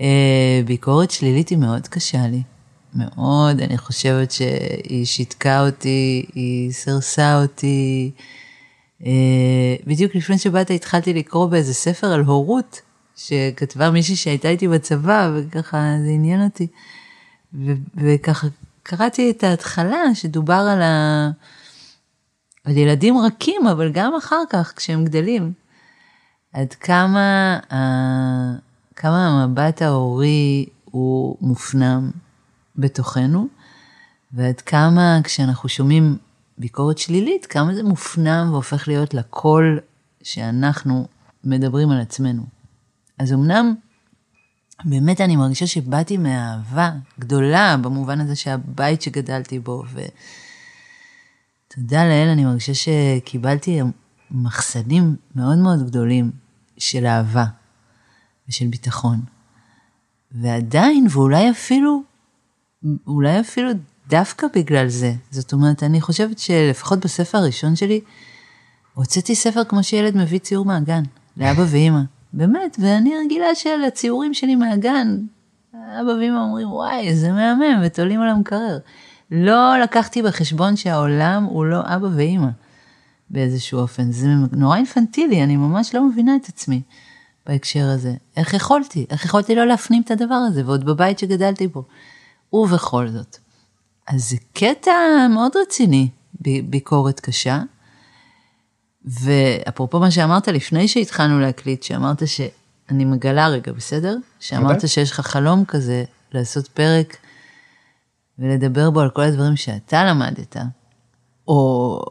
אה, 0.00 0.60
ביקורת 0.64 1.10
שלילית 1.10 1.48
היא 1.48 1.58
מאוד 1.58 1.88
קשה 1.88 2.26
לי. 2.26 2.42
מאוד, 2.94 3.60
אני 3.60 3.78
חושבת 3.78 4.30
שהיא 4.30 5.06
שיתקה 5.06 5.66
אותי, 5.66 6.26
היא 6.34 6.72
סירסה 6.72 7.42
אותי. 7.42 8.10
אה, 9.06 9.76
בדיוק 9.86 10.14
לפני 10.14 10.38
שבאת 10.38 10.70
התחלתי 10.70 11.14
לקרוא 11.14 11.46
באיזה 11.46 11.74
ספר 11.74 12.06
על 12.06 12.20
הורות, 12.20 12.80
שכתבה 13.16 13.90
מישהי 13.90 14.16
שהייתה 14.16 14.48
איתי 14.48 14.68
בצבא, 14.68 15.30
וככה 15.34 15.94
זה 16.04 16.10
עניין 16.10 16.44
אותי. 16.44 16.66
וככה 17.96 18.46
קראתי 18.82 19.30
את 19.30 19.44
ההתחלה 19.44 20.14
שדובר 20.14 20.68
על, 20.72 20.82
ה... 20.82 21.30
על 22.68 22.76
ילדים 22.76 23.18
רכים, 23.18 23.66
אבל 23.66 23.92
גם 23.92 24.14
אחר 24.14 24.42
כך 24.50 24.72
כשהם 24.76 25.04
גדלים. 25.04 25.52
עד 26.52 26.74
כמה, 26.74 27.58
ה... 27.72 27.76
כמה 28.96 29.28
המבט 29.28 29.82
ההורי 29.82 30.66
הוא 30.84 31.36
מופנם 31.40 32.10
בתוכנו, 32.76 33.48
ועד 34.32 34.60
כמה 34.60 35.18
כשאנחנו 35.24 35.68
שומעים 35.68 36.16
ביקורת 36.58 36.98
שלילית, 36.98 37.46
כמה 37.46 37.74
זה 37.74 37.82
מופנם 37.82 38.48
והופך 38.52 38.88
להיות 38.88 39.14
לקול 39.14 39.80
שאנחנו 40.22 41.06
מדברים 41.44 41.90
על 41.90 42.00
עצמנו. 42.00 42.42
אז 43.18 43.32
אמנם, 43.32 43.74
באמת 44.84 45.20
אני 45.20 45.36
מרגישה 45.36 45.66
שבאתי 45.66 46.16
מאהבה 46.16 46.90
גדולה, 47.18 47.76
במובן 47.82 48.20
הזה 48.20 48.36
שהבית 48.36 49.02
שגדלתי 49.02 49.58
בו, 49.58 49.84
ותודה 51.72 52.04
לאל, 52.04 52.28
אני 52.32 52.44
מרגישה 52.44 52.72
שקיבלתי 52.74 53.80
מחסנים 54.30 55.16
מאוד 55.34 55.58
מאוד 55.58 55.86
גדולים 55.86 56.30
של 56.78 57.06
אהבה 57.06 57.44
ושל 58.48 58.66
ביטחון. 58.66 59.20
ועדיין, 60.32 61.06
ואולי 61.10 61.50
אפילו, 61.50 62.02
אולי 63.06 63.40
אפילו 63.40 63.70
דווקא 64.08 64.46
בגלל 64.54 64.88
זה. 64.88 65.12
זאת 65.30 65.52
אומרת, 65.52 65.82
אני 65.82 66.00
חושבת 66.00 66.38
שלפחות 66.38 66.98
בספר 67.04 67.38
הראשון 67.38 67.76
שלי, 67.76 68.00
הוצאתי 68.94 69.34
ספר 69.34 69.64
כמו 69.64 69.82
שילד 69.82 70.16
מביא 70.16 70.38
ציור 70.38 70.64
מהגן, 70.64 71.02
לאבא 71.36 71.64
ואימא. 71.68 72.00
באמת, 72.32 72.76
ואני 72.80 73.12
רגילה 73.24 73.54
שלציורים 73.54 74.34
שלי 74.34 74.54
מהגן, 74.54 75.16
אבא 75.74 76.10
ואימא 76.18 76.38
אומרים, 76.38 76.72
וואי, 76.72 77.08
איזה 77.08 77.32
מהמם, 77.32 77.82
ותולים 77.84 78.20
על 78.20 78.28
המקרר. 78.28 78.78
לא 79.30 79.78
לקחתי 79.82 80.22
בחשבון 80.22 80.76
שהעולם 80.76 81.44
הוא 81.44 81.64
לא 81.64 81.80
אבא 81.84 82.08
ואימא 82.16 82.48
באיזשהו 83.30 83.80
אופן. 83.80 84.12
זה 84.12 84.26
נורא 84.52 84.76
אינפנטילי, 84.76 85.42
אני 85.42 85.56
ממש 85.56 85.94
לא 85.94 86.08
מבינה 86.08 86.36
את 86.36 86.48
עצמי 86.48 86.82
בהקשר 87.46 87.84
הזה. 87.88 88.14
איך 88.36 88.54
יכולתי? 88.54 89.06
איך 89.10 89.24
יכולתי 89.24 89.54
לא 89.54 89.66
להפנים 89.66 90.02
את 90.02 90.10
הדבר 90.10 90.34
הזה, 90.34 90.62
ועוד 90.66 90.84
בבית 90.84 91.18
שגדלתי 91.18 91.66
בו. 91.66 91.84
ובכל 92.52 93.08
זאת, 93.08 93.36
אז 94.06 94.30
זה 94.30 94.36
קטע 94.52 94.92
מאוד 95.30 95.52
רציני, 95.62 96.08
ביקורת 96.64 97.20
קשה. 97.20 97.62
ואפרופו 99.04 100.00
מה 100.00 100.10
שאמרת 100.10 100.48
לפני 100.48 100.88
שהתחלנו 100.88 101.40
להקליט, 101.40 101.82
שאמרת 101.82 102.22
שאני 102.26 103.04
מגלה 103.04 103.48
רגע, 103.48 103.72
בסדר? 103.72 104.16
שאמרת 104.40 104.88
שיש 104.88 105.10
לך 105.10 105.20
חלום 105.20 105.64
כזה 105.64 106.04
לעשות 106.32 106.68
פרק 106.68 107.16
ולדבר 108.38 108.90
בו 108.90 109.00
על 109.00 109.10
כל 109.10 109.22
הדברים 109.22 109.56
שאתה 109.56 110.04
למדת, 110.04 110.56
או, 111.48 111.54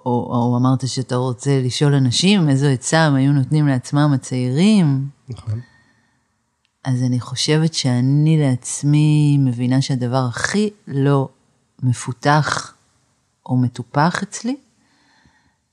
או, 0.06 0.28
או 0.30 0.58
אמרת 0.58 0.88
שאתה 0.88 1.16
רוצה 1.16 1.62
לשאול 1.64 1.94
אנשים 1.94 2.50
איזו 2.50 2.68
עצה 2.68 3.00
הם 3.00 3.16
היו 3.16 3.34
נותנים 3.34 3.68
לעצמם 3.68 4.12
הצעירים. 4.16 5.10
נכון. 5.30 5.60
אז 6.84 7.04
אני 7.04 7.20
חושבת 7.20 7.74
שאני 7.74 8.38
לעצמי 8.40 9.38
מבינה 9.40 9.82
שהדבר 9.82 10.26
הכי 10.26 10.70
לא 10.88 11.30
מפותח 11.84 12.74
או 13.46 13.58
מטופח 13.58 14.24
אצלי, 14.24 14.58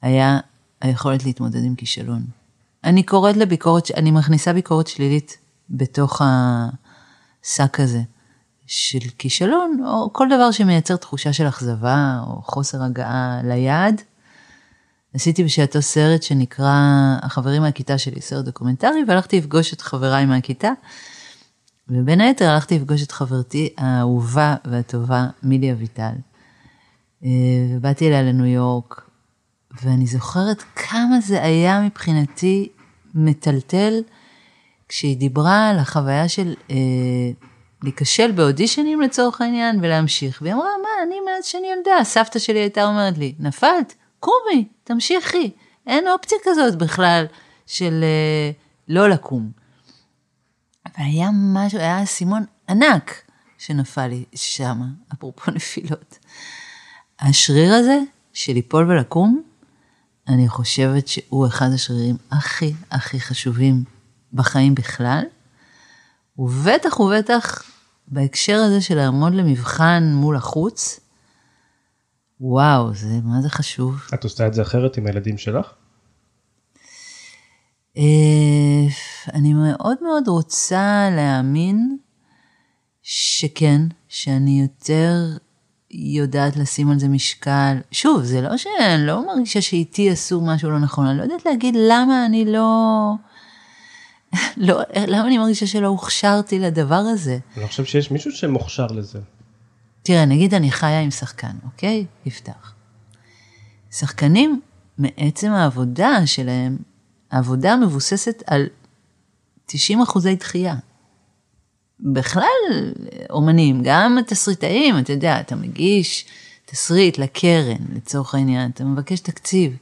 היה 0.02 0.38
היכולת 0.80 1.24
להתמודד 1.24 1.64
עם 1.64 1.74
כישלון. 1.74 2.24
אני 2.84 3.02
קוראת 3.02 3.36
לביקורת, 3.36 3.90
אני 3.90 4.10
מכניסה 4.10 4.52
ביקורת 4.52 4.86
שלילית 4.86 5.38
בתוך 5.70 6.22
השק 6.24 7.80
הזה 7.80 8.02
של 8.66 9.08
כישלון, 9.18 9.84
או 9.86 10.12
כל 10.12 10.28
דבר 10.34 10.50
שמייצר 10.50 10.96
תחושה 10.96 11.32
של 11.32 11.48
אכזבה 11.48 12.20
או 12.26 12.42
חוסר 12.42 12.82
הגעה 12.82 13.40
ליעד. 13.44 14.02
עשיתי 15.14 15.44
בשעתו 15.44 15.82
סרט 15.82 16.22
שנקרא 16.22 16.72
החברים 17.22 17.62
מהכיתה 17.62 17.98
שלי, 17.98 18.20
סרט 18.20 18.44
דוקומנטרי, 18.44 19.04
והלכתי 19.08 19.38
לפגוש 19.38 19.72
את 19.72 19.80
חבריי 19.80 20.26
מהכיתה. 20.26 20.70
ובין 21.88 22.20
היתר 22.20 22.50
הלכתי 22.50 22.78
לפגוש 22.78 23.02
את 23.02 23.12
חברתי 23.12 23.68
האהובה 23.78 24.56
והטובה, 24.64 25.26
מילי 25.42 25.72
אביטל. 25.72 26.12
אה, 27.24 27.30
ובאתי 27.70 28.08
אליה 28.08 28.22
לניו 28.22 28.46
יורק, 28.46 29.08
ואני 29.82 30.06
זוכרת 30.06 30.62
כמה 30.76 31.20
זה 31.20 31.42
היה 31.42 31.80
מבחינתי 31.80 32.68
מטלטל, 33.14 34.02
כשהיא 34.88 35.16
דיברה 35.16 35.68
על 35.68 35.78
החוויה 35.78 36.28
של 36.28 36.54
אה, 36.70 36.76
להיכשל 37.84 38.32
באודישנים 38.32 39.00
לצורך 39.00 39.40
העניין 39.40 39.78
ולהמשיך. 39.82 40.42
והיא 40.42 40.54
אמרה, 40.54 40.70
מה, 40.82 40.88
אני 41.02 41.14
מאז 41.20 41.44
שאני 41.44 41.66
ילדה, 41.76 42.04
סבתא 42.04 42.38
שלי 42.38 42.58
הייתה 42.58 42.84
אומרת 42.84 43.18
לי, 43.18 43.34
נפלת? 43.38 43.94
קומי, 44.20 44.68
תמשיכי. 44.84 45.50
אין 45.86 46.08
אופציה 46.08 46.38
כזאת 46.44 46.74
בכלל 46.74 47.24
של 47.66 48.00
אה, 48.04 48.50
לא 48.88 49.08
לקום. 49.08 49.50
והיה 50.98 51.28
משהו, 51.32 51.78
היה 51.78 52.02
אסימון 52.02 52.44
ענק 52.68 53.22
שנפל 53.58 54.06
לי 54.06 54.24
שם, 54.34 54.80
אפרופו 55.12 55.50
נפילות. 55.50 56.18
השריר 57.20 57.74
הזה 57.74 57.98
של 58.32 58.52
ליפול 58.52 58.90
ולקום, 58.90 59.42
אני 60.28 60.48
חושבת 60.48 61.08
שהוא 61.08 61.46
אחד 61.46 61.68
השרירים 61.74 62.16
הכי 62.30 62.74
הכי 62.90 63.20
חשובים 63.20 63.84
בחיים 64.32 64.74
בכלל, 64.74 65.24
ובטח 66.38 67.00
ובטח 67.00 67.73
בהקשר 68.14 68.56
הזה 68.56 68.80
של 68.80 68.94
לעמוד 68.94 69.34
למבחן 69.34 70.12
מול 70.14 70.36
החוץ, 70.36 71.00
וואו, 72.40 72.94
זה 72.94 73.20
מה 73.24 73.42
זה 73.42 73.48
חשוב. 73.48 74.00
את 74.14 74.24
עושה 74.24 74.46
את 74.46 74.54
זה 74.54 74.62
אחרת 74.62 74.96
עם 74.96 75.06
הילדים 75.06 75.38
שלך? 75.38 75.66
אה, 77.96 78.02
אני 79.34 79.52
מאוד 79.52 79.96
מאוד 80.02 80.28
רוצה 80.28 81.08
להאמין 81.16 81.98
שכן, 83.02 83.80
שאני 84.08 84.62
יותר 84.62 85.14
יודעת 85.90 86.56
לשים 86.56 86.90
על 86.90 86.98
זה 86.98 87.08
משקל. 87.08 87.76
שוב, 87.90 88.22
זה 88.22 88.40
לא 88.40 88.56
שאני 88.56 89.06
לא 89.06 89.26
מרגישה 89.26 89.60
שאיתי 89.60 90.10
עשו 90.10 90.40
משהו 90.40 90.70
לא 90.70 90.78
נכון, 90.78 91.06
אני 91.06 91.18
לא 91.18 91.22
יודעת 91.22 91.46
להגיד 91.46 91.74
למה 91.78 92.26
אני 92.26 92.44
לא... 92.44 93.10
לא, 94.56 94.80
למה 95.06 95.26
אני 95.26 95.38
מרגישה 95.38 95.66
שלא 95.66 95.86
הוכשרתי 95.86 96.58
לדבר 96.58 96.94
הזה? 96.94 97.38
אני 97.56 97.68
חושב 97.68 97.84
שיש 97.84 98.10
מישהו 98.10 98.32
שמוכשר 98.32 98.86
לזה. 98.86 99.18
תראה, 100.02 100.24
נגיד 100.24 100.54
אני 100.54 100.70
חיה 100.70 101.00
עם 101.00 101.10
שחקן, 101.10 101.56
אוקיי? 101.64 102.06
יפתח. 102.26 102.74
שחקנים, 103.92 104.60
מעצם 104.98 105.50
העבודה 105.50 106.26
שלהם, 106.26 106.76
העבודה 107.30 107.76
מבוססת 107.76 108.42
על 108.46 108.66
90 109.66 110.02
אחוזי 110.02 110.34
דחייה. 110.34 110.74
בכלל, 112.00 112.92
אומנים, 113.30 113.80
גם 113.84 114.18
התסריטאים, 114.18 114.98
אתה 114.98 115.12
יודע, 115.12 115.40
אתה 115.40 115.56
מגיש 115.56 116.26
תסריט 116.64 117.18
לקרן, 117.18 117.76
לצורך 117.94 118.34
העניין, 118.34 118.70
אתה 118.70 118.84
מבקש 118.84 119.20
תקציב. 119.20 119.76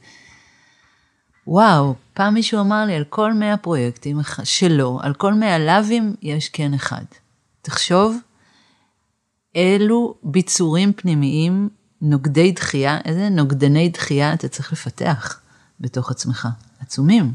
וואו, 1.47 1.95
פעם 2.13 2.33
מישהו 2.33 2.59
אמר 2.59 2.85
לי, 2.85 2.95
על 2.95 3.03
כל 3.03 3.33
100 3.33 3.57
פרויקטים 3.57 4.17
שלו, 4.43 4.99
על 5.03 5.13
כל 5.13 5.33
100 5.33 5.59
לאווים 5.59 6.15
יש 6.21 6.49
כן 6.49 6.73
אחד. 6.73 7.03
תחשוב, 7.61 8.17
אילו 9.55 10.15
ביצורים 10.23 10.93
פנימיים, 10.93 11.69
נוגדי 12.01 12.51
דחייה, 12.51 12.99
איזה 13.05 13.29
נוגדני 13.29 13.89
דחייה 13.89 14.33
אתה 14.33 14.47
צריך 14.47 14.73
לפתח 14.73 15.39
בתוך 15.79 16.11
עצמך, 16.11 16.47
עצומים. 16.79 17.33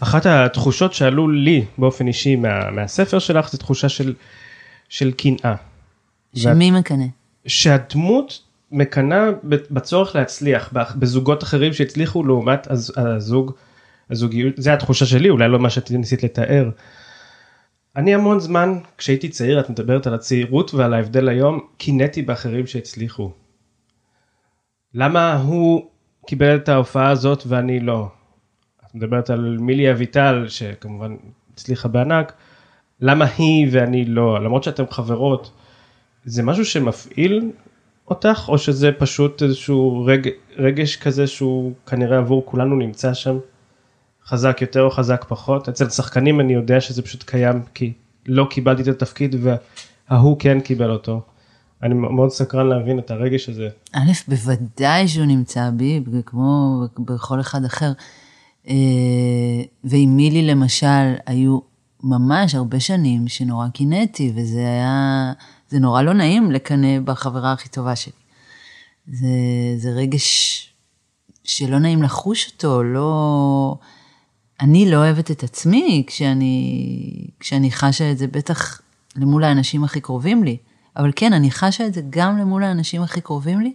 אחת 0.00 0.26
התחושות 0.26 0.94
שעלו 0.94 1.30
לי 1.30 1.64
באופן 1.78 2.06
אישי 2.06 2.36
מה, 2.36 2.70
מהספר 2.70 3.18
שלך 3.18 3.50
זה 3.50 3.58
תחושה 3.58 3.88
של, 3.88 4.14
של 4.88 5.12
קנאה. 5.12 5.54
שמי 6.34 6.72
ואת, 6.72 6.80
מקנא? 6.80 7.04
שהדמות 7.46 8.42
מקנאה 8.70 9.30
בצורך 9.44 10.16
להצליח 10.16 10.72
בזוגות 10.72 11.42
אחרים 11.42 11.72
שהצליחו 11.72 12.24
לעומת 12.24 12.66
הזוג, 12.96 13.52
הזוגיות, 14.10 14.54
זה 14.56 14.72
התחושה 14.72 15.06
שלי, 15.06 15.30
אולי 15.30 15.48
לא 15.48 15.58
מה 15.58 15.70
שניסית 15.70 16.22
לתאר. 16.22 16.70
אני 17.96 18.14
המון 18.14 18.40
זמן, 18.40 18.78
כשהייתי 18.98 19.28
צעיר, 19.28 19.60
את 19.60 19.70
מדברת 19.70 20.06
על 20.06 20.14
הצעירות 20.14 20.74
ועל 20.74 20.94
ההבדל 20.94 21.28
היום, 21.28 21.60
קינאתי 21.76 22.22
באחרים 22.22 22.66
שהצליחו. 22.66 23.32
למה 24.94 25.36
הוא 25.36 25.90
קיבל 26.26 26.56
את 26.56 26.68
ההופעה 26.68 27.10
הזאת 27.10 27.42
ואני 27.46 27.80
לא? 27.80 28.08
את 28.86 28.94
מדברת 28.94 29.30
על 29.30 29.56
מילי 29.60 29.90
אביטל, 29.90 30.44
שכמובן 30.48 31.16
הצליחה 31.52 31.88
בענק, 31.88 32.32
למה 33.00 33.26
היא 33.38 33.68
ואני 33.70 34.04
לא? 34.04 34.44
למרות 34.44 34.64
שאתן 34.64 34.84
חברות, 34.90 35.50
זה 36.24 36.42
משהו 36.42 36.64
שמפעיל 36.64 37.50
אותך, 38.14 38.48
או 38.48 38.58
שזה 38.58 38.90
פשוט 38.98 39.42
איזשהו 39.42 40.04
רג, 40.06 40.28
רגש 40.56 40.96
כזה 40.96 41.26
שהוא 41.26 41.72
כנראה 41.86 42.18
עבור 42.18 42.42
כולנו 42.46 42.76
נמצא 42.76 43.14
שם? 43.14 43.38
חזק 44.26 44.58
יותר 44.60 44.82
או 44.82 44.90
חזק 44.90 45.24
פחות. 45.28 45.68
אצל 45.68 45.88
שחקנים 45.88 46.40
אני 46.40 46.52
יודע 46.52 46.80
שזה 46.80 47.02
פשוט 47.02 47.22
קיים 47.22 47.62
כי 47.74 47.92
לא 48.26 48.46
קיבלתי 48.50 48.82
את 48.82 48.88
התפקיד 48.88 49.36
וההוא 50.10 50.36
כן 50.38 50.60
קיבל 50.60 50.90
אותו. 50.90 51.20
אני 51.82 51.94
מאוד 51.94 52.30
סקרן 52.30 52.66
להבין 52.66 52.98
את 52.98 53.10
הרגש 53.10 53.48
הזה. 53.48 53.68
א', 53.92 54.12
בוודאי 54.28 55.08
שהוא 55.08 55.26
נמצא 55.26 55.70
בי, 55.70 56.02
כמו 56.26 56.80
בכל 56.98 57.40
אחד 57.40 57.64
אחר. 57.64 57.92
אה, 58.68 58.74
ועם 59.84 60.16
מילי 60.16 60.42
למשל, 60.42 61.14
היו 61.26 61.58
ממש 62.02 62.54
הרבה 62.54 62.80
שנים 62.80 63.28
שנורא 63.28 63.68
קינאתי, 63.68 64.32
וזה 64.34 64.58
היה, 64.58 65.32
זה 65.74 65.80
נורא 65.80 66.02
לא 66.02 66.12
נעים 66.12 66.52
לקנא 66.52 67.00
בחברה 67.04 67.52
הכי 67.52 67.68
טובה 67.68 67.96
שלי. 67.96 68.12
זה, 69.06 69.26
זה 69.76 69.90
רגש 69.90 70.68
שלא 71.44 71.78
נעים 71.78 72.02
לחוש 72.02 72.50
אותו, 72.52 72.82
לא... 72.82 73.76
אני 74.60 74.90
לא 74.90 74.96
אוהבת 74.96 75.30
את 75.30 75.42
עצמי 75.42 76.04
כשאני, 76.06 77.26
כשאני 77.40 77.70
חשה 77.70 78.10
את 78.10 78.18
זה, 78.18 78.26
בטח 78.26 78.80
למול 79.16 79.44
האנשים 79.44 79.84
הכי 79.84 80.00
קרובים 80.00 80.44
לי. 80.44 80.56
אבל 80.96 81.12
כן, 81.16 81.32
אני 81.32 81.50
חשה 81.50 81.86
את 81.86 81.94
זה 81.94 82.00
גם 82.10 82.38
למול 82.38 82.64
האנשים 82.64 83.02
הכי 83.02 83.20
קרובים 83.20 83.60
לי. 83.60 83.74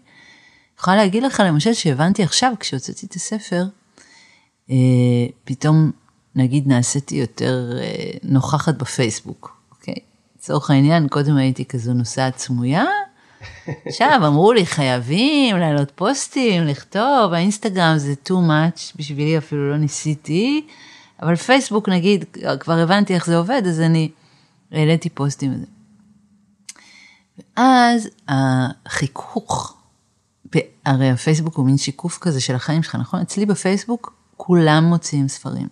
יכולה 0.79 0.97
להגיד 0.97 1.23
לך, 1.23 1.43
למשל, 1.45 1.73
שהבנתי 1.73 2.23
עכשיו, 2.23 2.53
כשהוצאתי 2.59 3.05
את 3.05 3.13
הספר, 3.13 3.65
אה, 4.69 4.75
פתאום, 5.43 5.91
נגיד, 6.35 6.67
נעשיתי 6.67 7.15
יותר 7.15 7.77
אה, 7.81 8.11
נוכחת 8.23 8.75
בפייסבוק? 8.75 9.58
לצורך 10.39 10.69
העניין, 10.69 11.07
קודם 11.07 11.37
הייתי 11.37 11.65
כזו 11.65 11.93
נוסעת 11.93 12.37
סמויה, 12.37 12.85
עכשיו 13.85 14.19
אמרו 14.27 14.53
לי, 14.53 14.65
חייבים 14.65 15.57
להעלות 15.57 15.91
פוסטים, 15.95 16.63
לכתוב, 16.63 17.33
האינסטגרם 17.33 17.97
זה 17.97 18.13
too 18.27 18.31
much, 18.31 18.93
בשבילי 18.95 19.37
אפילו 19.37 19.69
לא 19.69 19.77
ניסיתי, 19.77 20.67
אבל 21.21 21.35
פייסבוק 21.35 21.89
נגיד, 21.89 22.25
כבר 22.59 22.73
הבנתי 22.73 23.15
איך 23.15 23.25
זה 23.25 23.37
עובד, 23.37 23.61
אז 23.67 23.79
אני 23.79 24.11
העליתי 24.71 25.09
פוסטים. 25.09 25.65
ואז 27.57 28.09
החיכוך, 28.27 29.77
הרי 30.85 31.09
הפייסבוק 31.09 31.55
הוא 31.55 31.65
מין 31.65 31.77
שיקוף 31.77 32.17
כזה 32.21 32.41
של 32.41 32.55
החיים 32.55 32.83
שלך, 32.83 32.95
נכון? 32.95 33.21
אצלי 33.21 33.45
בפייסבוק 33.45 34.13
כולם 34.37 34.83
מוציאים 34.83 35.27
ספרים. 35.27 35.67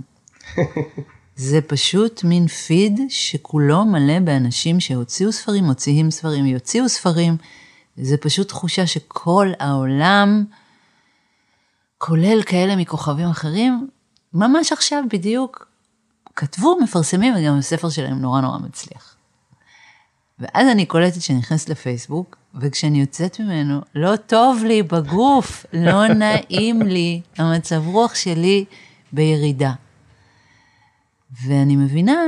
זה 1.38 1.62
פשוט 1.62 2.24
מין 2.24 2.48
פיד 2.48 3.00
שכולו 3.10 3.86
מלא 3.86 4.20
באנשים 4.20 4.80
שהוציאו 4.80 5.32
ספרים, 5.32 5.64
מוציאים 5.64 6.12
ספרים, 6.12 6.46
יוציאו 6.46 6.90
ספרים. 6.90 7.38
זה 7.98 8.18
פשוט 8.18 8.48
תחושה 8.48 8.88
שכל 8.88 9.52
העולם, 9.60 10.46
כולל 11.98 12.44
כאלה 12.44 12.76
מכוכבים 12.76 13.30
אחרים, 13.30 13.88
ממש 14.34 14.72
עכשיו 14.72 15.04
בדיוק 15.12 15.68
כתבו, 16.36 16.78
מפרסמים, 16.84 17.34
וגם 17.38 17.58
הספר 17.58 17.90
שלהם 17.90 18.22
נורא 18.22 18.42
נורא 18.42 18.58
מצליח. 18.58 19.16
ואז 20.40 20.68
אני 20.68 20.86
קולטת 20.86 21.22
שאני 21.22 21.40
נכנסת 21.40 21.70
לפייסבוק, 21.70 22.38
וכשאני 22.56 23.02
יוצאת 23.02 23.40
ממנו, 23.40 23.82
לא 23.96 24.16
טוב 24.16 24.64
לי 24.64 24.84
בגוף, 24.84 25.66
לא 25.74 26.08
נעים 26.08 26.82
לי, 26.82 27.22
המצב 27.38 27.88
רוח 27.88 28.16
שלי 28.16 28.66
בירידה. 29.14 29.74
ואני 31.32 31.76
מבינה 31.76 32.20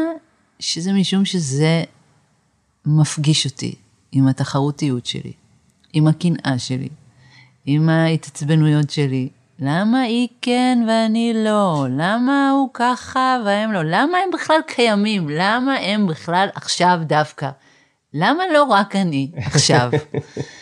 שזה 0.59 0.93
משום 0.93 1.25
שזה 1.25 1.83
מפגיש 2.85 3.45
אותי 3.45 3.75
עם 4.11 4.27
התחרותיות 4.27 5.05
שלי, 5.05 5.33
עם 5.93 6.07
הקנאה 6.07 6.59
שלי, 6.59 6.89
עם 7.65 7.89
ההתעצבנויות 7.89 8.89
שלי. 8.89 9.29
למה 9.59 10.01
היא 10.01 10.27
כן 10.41 10.85
ואני 10.87 11.33
לא? 11.35 11.85
למה 11.89 12.49
הוא 12.51 12.69
ככה 12.73 13.37
והם 13.45 13.71
לא? 13.71 13.83
למה 13.83 14.17
הם 14.17 14.29
בכלל 14.33 14.59
קיימים? 14.67 15.29
למה 15.29 15.75
הם 15.75 16.07
בכלל 16.07 16.47
עכשיו 16.55 16.99
דווקא? 17.03 17.49
למה 18.13 18.43
לא 18.53 18.63
רק 18.63 18.95
אני 18.95 19.31
עכשיו? 19.35 19.89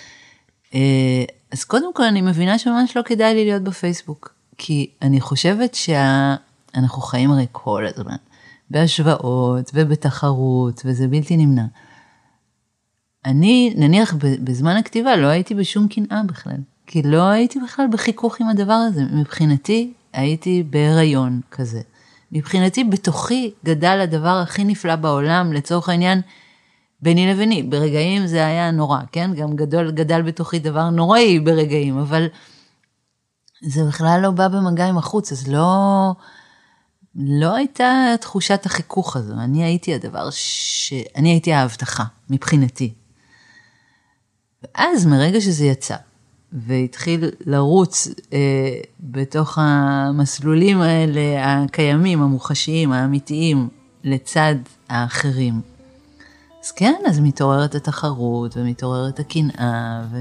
אה, 0.76 1.23
אז 1.52 1.63
קודם 1.63 1.93
כל 1.93 2.04
אני 2.04 2.21
מבינה 2.21 2.60
שממש 2.60 2.97
לא 2.97 3.02
כדאי 3.02 3.34
לי 3.34 3.45
להיות 3.45 3.63
בפייסבוק, 3.63 4.34
כי 4.58 4.89
אני 5.02 5.21
חושבת 5.21 5.76
שאנחנו 5.76 7.02
חיים 7.02 7.32
הרי 7.32 7.45
כל 7.52 7.86
הזמן 7.86 8.15
בהשוואות 8.69 9.71
ובתחרות, 9.73 10.82
וזה 10.86 11.08
בלתי 11.08 11.38
נמנע. 11.38 11.65
אני, 13.25 13.73
נניח 13.77 14.15
בזמן 14.43 14.75
הכתיבה, 14.75 15.15
לא 15.15 15.27
הייתי 15.27 15.56
בשום 15.56 15.88
קנאה 15.88 16.21
בכלל, 16.23 16.58
כי 16.88 17.01
לא 17.01 17.21
הייתי 17.21 17.60
בכלל 17.60 17.86
בחיכוך 17.91 18.41
עם 18.41 18.49
הדבר 18.49 18.73
הזה. 18.73 19.03
מבחינתי, 19.12 19.93
הייתי 20.13 20.63
בהיריון 20.69 21.41
כזה. 21.51 21.82
מבחינתי, 22.32 22.84
בתוכי 22.84 23.51
גדל 23.65 23.99
הדבר 24.03 24.39
הכי 24.43 24.63
נפלא 24.63 24.95
בעולם, 24.95 25.53
לצורך 25.53 25.89
העניין, 25.89 26.21
ביני 27.01 27.34
לביני. 27.34 27.63
ברגעים 27.63 28.27
זה 28.27 28.45
היה 28.45 28.71
נורא, 28.71 28.99
כן? 29.12 29.32
גם 29.36 29.56
גדול, 29.56 29.91
גדל 29.91 30.22
בתוכי 30.22 30.59
דבר 30.59 30.89
נוראי 30.89 31.39
ברגעים, 31.39 31.97
אבל 31.97 32.28
זה 33.61 33.84
בכלל 33.84 34.20
לא 34.24 34.32
בא 34.32 34.47
במגע 34.47 34.86
עם 34.86 34.97
החוץ, 34.97 35.32
אז 35.32 35.47
לא... 35.47 36.13
לא 37.18 37.55
הייתה 37.55 38.15
תחושת 38.22 38.65
החיכוך 38.65 39.15
הזו, 39.15 39.34
אני 39.34 39.63
הייתי 39.63 39.95
הדבר 39.95 40.30
ש... 40.32 40.93
אני 41.15 41.30
הייתי 41.30 41.53
ההבטחה, 41.53 42.03
מבחינתי. 42.30 42.93
ואז 44.63 45.05
מרגע 45.05 45.41
שזה 45.41 45.65
יצא, 45.65 45.95
והתחיל 46.53 47.32
לרוץ 47.45 48.07
אה, 48.34 48.80
בתוך 48.99 49.57
המסלולים 49.61 50.82
האלה 50.82 51.22
הקיימים, 51.63 52.22
המוחשיים, 52.22 52.91
האמיתיים, 52.91 53.70
לצד 54.03 54.55
האחרים, 54.89 55.61
אז 56.68 56.72
כן, 56.72 57.01
אז 57.05 57.20
מתעוררת 57.20 57.76
התחרות 57.76 58.57
ומתעוררת 58.57 59.20
הקנאה 59.20 60.01
ו... 60.11 60.18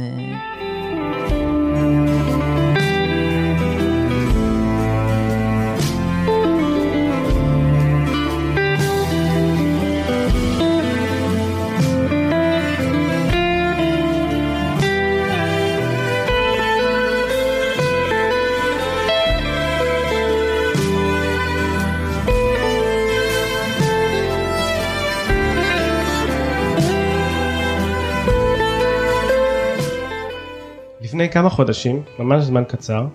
כמה 31.37 31.51
חודשים, 31.51 32.03
ממש 32.19 32.45
זמן 32.45 32.65
קצר, 32.69 33.07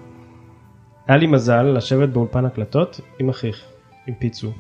היה 1.08 1.18
לי 1.18 1.28
מזל 1.28 1.62
לשבת 1.62 2.10
באולפן 2.10 2.46
הקלטות 2.46 3.00
עם 3.20 3.30
אחיך, 3.30 3.66
עם 4.08 4.14
פיצו. 4.16 4.52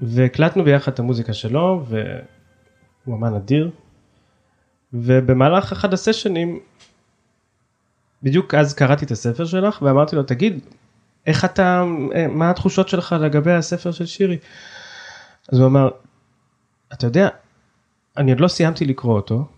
והקלטנו 0.00 0.64
ביחד 0.64 0.92
את 0.92 0.98
המוזיקה 0.98 1.32
שלו, 1.32 1.84
והוא 1.86 3.16
אמן 3.16 3.34
אדיר. 3.34 3.70
ובמהלך 4.92 5.72
אחד 5.72 5.92
הסשנים, 5.92 6.60
בדיוק 8.22 8.54
אז 8.54 8.74
קראתי 8.74 9.04
את 9.04 9.10
הספר 9.10 9.44
שלך, 9.44 9.82
ואמרתי 9.82 10.16
לו, 10.16 10.22
תגיד, 10.22 10.60
איך 11.26 11.44
אתה, 11.44 11.84
מה 12.28 12.50
התחושות 12.50 12.88
שלך 12.88 13.16
לגבי 13.20 13.52
הספר 13.52 13.90
של 13.90 14.06
שירי? 14.06 14.38
אז 15.52 15.58
הוא 15.58 15.66
אמר, 15.66 15.88
אתה 16.92 17.06
יודע, 17.06 17.28
אני 18.16 18.30
עוד 18.30 18.40
לא 18.40 18.48
סיימתי 18.48 18.84
לקרוא 18.84 19.16
אותו, 19.16 19.48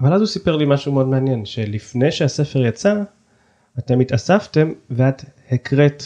אבל 0.00 0.12
אז 0.14 0.20
הוא 0.20 0.28
סיפר 0.28 0.56
לי 0.56 0.64
משהו 0.68 0.92
מאוד 0.92 1.08
מעניין, 1.08 1.44
שלפני 1.44 2.12
שהספר 2.12 2.66
יצא, 2.66 3.02
אתם 3.78 4.00
התאספתם 4.00 4.72
ואת 4.90 5.24
הקראת 5.50 6.02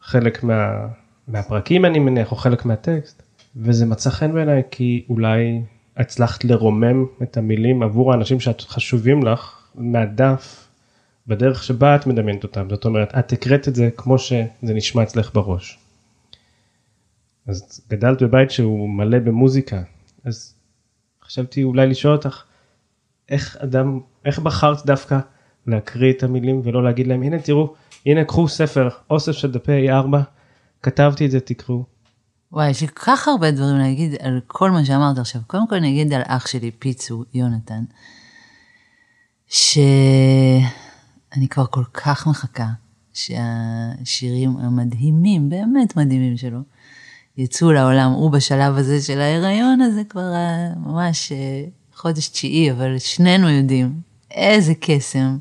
חלק 0.00 0.42
מה, 0.42 0.86
מהפרקים 1.28 1.84
אני 1.84 1.98
מניח, 1.98 2.30
או 2.32 2.36
חלק 2.36 2.64
מהטקסט, 2.64 3.22
וזה 3.56 3.86
מצא 3.86 4.10
חן 4.10 4.32
בעיניי 4.32 4.62
כי 4.70 5.04
אולי 5.08 5.62
הצלחת 5.96 6.44
לרומם 6.44 7.06
את 7.22 7.36
המילים 7.36 7.82
עבור 7.82 8.12
האנשים 8.12 8.40
שחשובים 8.40 9.22
לך 9.22 9.68
מהדף, 9.74 10.68
בדרך 11.26 11.62
שבה 11.62 11.96
את 11.96 12.06
מדמיינת 12.06 12.42
אותם, 12.42 12.70
זאת 12.70 12.84
אומרת, 12.84 13.14
את 13.18 13.32
הקראת 13.32 13.68
את 13.68 13.74
זה 13.74 13.90
כמו 13.96 14.18
שזה 14.18 14.44
נשמע 14.62 15.02
אצלך 15.02 15.34
בראש. 15.34 15.78
אז 17.46 17.80
גדלת 17.88 18.22
בבית 18.22 18.50
שהוא 18.50 18.88
מלא 18.88 19.18
במוזיקה, 19.18 19.82
אז 20.24 20.54
חשבתי 21.24 21.62
אולי 21.62 21.86
לשאול 21.86 22.14
אותך, 22.14 22.44
איך 23.28 23.56
אדם, 23.60 24.00
איך 24.24 24.38
בחרת 24.38 24.86
דווקא 24.86 25.18
להקריא 25.66 26.12
את 26.12 26.22
המילים 26.22 26.60
ולא 26.64 26.84
להגיד 26.84 27.06
להם, 27.06 27.22
הנה 27.22 27.38
תראו, 27.38 27.74
הנה 28.06 28.24
קחו 28.24 28.48
ספר, 28.48 28.88
אוסף 29.10 29.32
של 29.32 29.52
דפי 29.52 29.90
A4, 29.90 30.16
כתבתי 30.82 31.26
את 31.26 31.30
זה, 31.30 31.40
תקראו. 31.40 31.84
וואי, 32.52 32.70
יש 32.70 32.80
לי 32.80 32.88
כל 32.88 32.94
כך 32.94 33.28
הרבה 33.28 33.50
דברים 33.50 33.76
להגיד 33.76 34.14
על 34.20 34.40
כל 34.46 34.70
מה 34.70 34.84
שאמרת 34.84 35.18
עכשיו. 35.18 35.40
קודם 35.46 35.68
כל 35.68 35.74
אני 35.74 35.88
אגיד 35.88 36.12
על 36.12 36.22
אח 36.26 36.46
שלי, 36.46 36.70
פיצו, 36.70 37.24
יונתן, 37.34 37.84
שאני 39.46 40.68
כבר 41.50 41.66
כל 41.66 41.84
כך 41.94 42.26
מחכה 42.26 42.68
שהשירים 43.12 44.56
המדהימים, 44.56 45.48
באמת 45.48 45.96
מדהימים 45.96 46.36
שלו, 46.36 46.60
יצאו 47.36 47.72
לעולם. 47.72 48.10
הוא 48.10 48.30
בשלב 48.30 48.76
הזה 48.76 49.00
של 49.02 49.20
ההיריון 49.20 49.80
הזה 49.80 50.02
כבר 50.08 50.32
ממש 50.76 51.32
אה, 51.32 51.64
חודש 51.94 52.28
תשיעי, 52.28 52.72
אבל 52.72 52.98
שנינו 52.98 53.50
יודעים 53.50 54.00
איזה 54.30 54.72
קסם. 54.80 55.38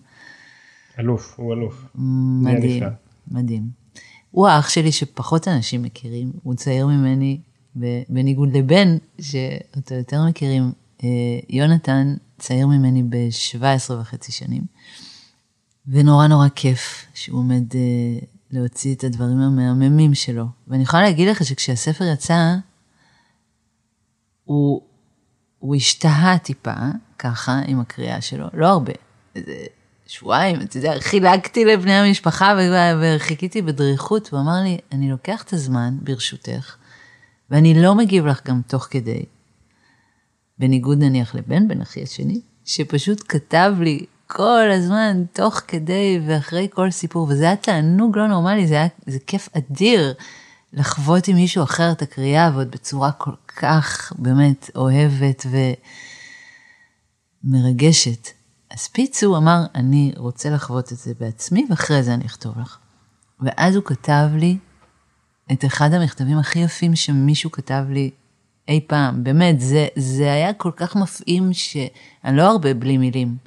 אלוף, 0.99 1.34
הוא 1.38 1.54
אלוף. 1.54 1.86
מדהים, 1.95 2.84
מדהים. 3.28 3.70
הוא 4.32 4.47
האח 4.47 4.70
שלי 4.70 4.91
שפחות 4.91 5.47
אנשים 5.47 5.84
מכירים, 5.84 6.32
הוא 6.43 6.56
צעיר 6.56 6.88
ממני, 6.88 7.39
בניגוד 8.10 8.58
לבן, 8.58 8.97
שאותו 9.22 9.95
יותר 9.95 10.26
מכירים. 10.30 10.72
אה, 11.04 11.39
יונתן 11.49 12.16
צעיר 12.39 12.68
ממני 12.68 13.04
ב-17 13.04 13.93
וחצי 13.93 14.32
שנים, 14.32 14.64
ונורא 15.88 16.28
נורא 16.28 16.47
כיף 16.56 17.06
שהוא 17.14 17.39
עומד 17.39 17.76
אה, 17.76 18.20
להוציא 18.52 18.95
את 18.95 19.04
הדברים 19.04 19.38
המהממים 19.38 20.14
שלו. 20.14 20.45
ואני 20.68 20.84
יכולה 20.84 21.04
להגיד 21.04 21.28
לך 21.28 21.45
שכשהספר 21.45 22.04
יצא, 22.04 22.56
הוא, 24.43 24.82
הוא 25.62 25.76
השתהה 25.76 26.38
טיפה, 26.38 26.74
ככה, 27.20 27.59
עם 27.68 27.80
הקריאה 27.80 28.22
שלו, 28.22 28.47
לא 28.53 28.68
הרבה, 28.68 28.93
איזה 29.36 29.53
שבועיים, 30.07 30.62
אתה 30.62 30.78
יודע, 30.78 30.93
חילקתי 30.99 31.66
לבני 31.66 31.93
המשפחה 31.93 32.55
וחיכיתי 33.01 33.62
בדריכות, 33.62 34.30
הוא 34.32 34.39
אמר 34.39 34.62
לי, 34.64 34.78
אני 34.91 35.12
לוקח 35.12 35.43
את 35.43 35.53
הזמן, 35.53 35.97
ברשותך, 36.01 36.76
ואני 37.49 37.82
לא 37.82 37.95
מגיב 37.95 38.26
לך 38.26 38.47
גם 38.47 38.62
תוך 38.68 38.88
כדי. 38.89 39.26
בניגוד 40.59 40.97
נניח 41.03 41.36
לבן 41.36 41.68
בן 41.68 41.82
אחי 41.82 42.03
השני, 42.03 42.41
שפשוט 42.66 43.24
כתב 43.28 43.74
לי 43.80 44.05
כל 44.28 44.72
הזמן, 44.72 45.24
תוך 45.34 45.62
כדי 45.68 46.22
ואחרי 46.28 46.68
כל 46.74 46.91
סיפור, 46.91 47.28
וזה 47.30 47.43
היה 47.43 47.55
תענוג 47.55 48.18
לא 48.18 48.28
נורמלי, 48.28 48.68
זה 48.68 48.74
היה, 48.76 48.88
זה 49.05 49.20
כיף 49.28 49.49
אדיר 49.57 50.14
לחוות 50.74 51.28
עם 51.28 51.36
מישהו 51.36 51.64
אחר 51.64 51.91
את 51.91 52.01
הקריאה, 52.01 52.51
ועוד 52.53 52.72
בצורה 52.72 53.12
כל 53.12 53.32
כך 53.56 54.14
באמת 54.18 54.70
אוהבת 54.76 55.45
ומרגשת. 57.43 58.30
אז 58.72 58.88
פיצו 58.88 59.38
אמר, 59.38 59.66
אני 59.76 60.14
רוצה 60.18 60.49
לחוות 60.49 60.91
את 60.91 60.97
זה 60.97 61.14
בעצמי, 61.20 61.66
ואחרי 61.70 62.04
זה 62.04 62.14
אני 62.14 62.26
אכתוב 62.26 62.60
לך. 62.60 62.78
ואז 63.39 63.76
הוא 63.76 63.84
כתב 63.84 64.30
לי 64.36 64.58
את 65.52 65.66
אחד 65.66 65.93
המכתבים 65.93 66.38
הכי 66.38 66.60
יפים 66.60 66.95
שמישהו 66.95 67.52
כתב 67.52 67.84
לי 67.89 68.12
אי 68.68 68.80
פעם. 68.88 69.24
באמת, 69.24 69.60
זה, 69.60 69.88
זה 69.95 70.34
היה 70.34 70.54
כל 70.54 70.72
כך 70.76 70.95
מפעים 70.95 71.54
שאני 71.54 72.38
לא 72.38 72.52
הרבה 72.52 72.74
בלי 72.74 72.97
מילים, 72.97 73.38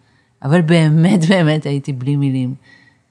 אבל 0.42 0.62
באמת 0.62 1.20
באמת 1.30 1.66
הייתי 1.66 1.92
בלי 1.92 2.16
מילים 2.16 2.54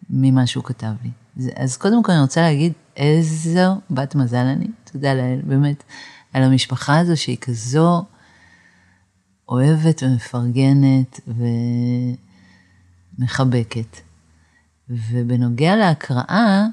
ממה 0.10 0.48
שהוא 0.48 0.64
כתב 0.64 0.91
לי. 1.04 1.10
אז 1.56 1.78
קודם 1.78 2.04
כל 2.04 2.12
אני 2.12 2.22
רוצה 2.22 2.41
להגיד 2.41 2.74
איזו 2.98 3.82
בת 3.91 4.16
מזל 4.16 4.38
אני, 4.38 4.68
תודה 4.91 5.14
לאל, 5.14 5.39
באמת, 5.44 5.84
על 6.34 6.44
המשפחה 6.44 7.00
הזו 7.00 7.18
שהיא 7.18 7.38
כזו 7.38 8.06
אוהבת 9.50 10.04
ומפרגנת 10.04 11.20
ומחבקת. 13.20 13.98
ובנוגע 14.90 15.76
להקראה, 15.76 16.66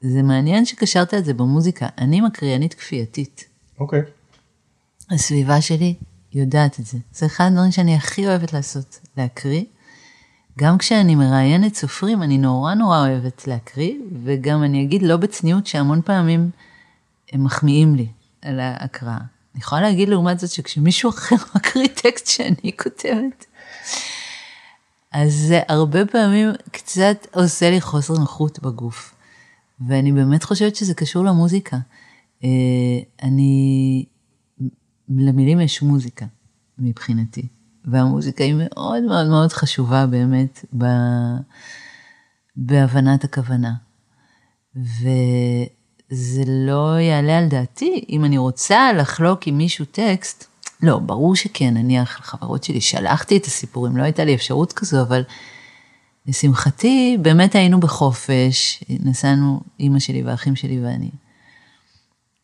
זה 0.00 0.22
מעניין 0.22 0.64
שקשרת 0.64 1.14
את 1.14 1.24
זה 1.24 1.34
במוזיקה. 1.34 1.86
אני 1.98 2.20
מקריינית 2.20 2.74
כפייתית. 2.74 3.44
אוקיי. 3.80 4.00
Okay. 4.00 5.14
הסביבה 5.14 5.60
שלי 5.60 5.94
יודעת 6.32 6.80
את 6.80 6.86
זה. 6.86 6.98
זה 7.12 7.26
אחד 7.26 7.44
הדברים 7.44 7.70
שאני 7.70 7.94
הכי 7.94 8.26
אוהבת 8.26 8.52
לעשות, 8.52 9.00
להקריא. 9.16 9.64
גם 10.58 10.78
כשאני 10.78 11.14
מראיינת 11.14 11.74
סופרים, 11.74 12.22
אני 12.22 12.38
נורא 12.38 12.74
נורא 12.74 12.98
אוהבת 12.98 13.46
להקריא, 13.46 13.94
וגם 14.24 14.62
אני 14.62 14.82
אגיד 14.82 15.02
לא 15.02 15.16
בצניעות 15.16 15.66
שהמון 15.66 16.02
פעמים 16.02 16.50
הם 17.32 17.44
מחמיאים 17.44 17.94
לי 17.94 18.06
על 18.44 18.60
ההקראה. 18.60 19.18
אני 19.54 19.60
יכולה 19.60 19.82
להגיד 19.82 20.08
לעומת 20.08 20.38
זאת 20.38 20.50
שכשמישהו 20.50 21.10
אחר 21.10 21.36
מקריא 21.56 21.88
טקסט 21.88 22.26
שאני 22.26 22.72
כותבת, 22.76 23.46
אז 25.12 25.34
זה 25.34 25.60
הרבה 25.68 26.06
פעמים 26.06 26.48
קצת 26.70 27.26
עושה 27.32 27.70
לי 27.70 27.80
חוסר 27.80 28.14
נוחות 28.14 28.58
בגוף. 28.58 29.14
ואני 29.80 30.12
באמת 30.12 30.44
חושבת 30.44 30.76
שזה 30.76 30.94
קשור 30.94 31.24
למוזיקה. 31.24 31.78
אה, 32.44 32.48
אני, 33.22 34.04
למילים 35.08 35.60
יש 35.60 35.82
מוזיקה 35.82 36.26
מבחינתי, 36.78 37.48
והמוזיקה 37.84 38.44
היא 38.44 38.54
מאוד 38.58 39.02
מאוד 39.02 39.26
מאוד 39.28 39.52
חשובה 39.52 40.06
באמת 40.06 40.64
ב, 40.78 40.84
בהבנת 42.56 43.24
הכוונה. 43.24 43.74
ו... 44.76 45.08
זה 46.14 46.42
לא 46.46 46.98
יעלה 47.00 47.38
על 47.38 47.48
דעתי. 47.48 48.04
אם 48.08 48.24
אני 48.24 48.38
רוצה 48.38 48.92
לחלוק 48.92 49.46
עם 49.46 49.58
מישהו 49.58 49.84
טקסט, 49.84 50.44
לא, 50.82 50.98
ברור 50.98 51.36
שכן, 51.36 51.74
נניח 51.74 52.20
לחברות 52.20 52.64
שלי 52.64 52.80
שלחתי 52.80 53.36
את 53.36 53.44
הסיפורים, 53.44 53.96
לא 53.96 54.02
הייתה 54.02 54.24
לי 54.24 54.34
אפשרות 54.34 54.72
כזו, 54.72 55.02
אבל 55.02 55.22
לשמחתי, 56.26 57.18
באמת 57.22 57.54
היינו 57.54 57.80
בחופש, 57.80 58.84
נסענו, 58.90 59.60
אימא 59.80 59.98
שלי 59.98 60.22
והאחים 60.22 60.56
שלי 60.56 60.84
ואני. 60.84 61.10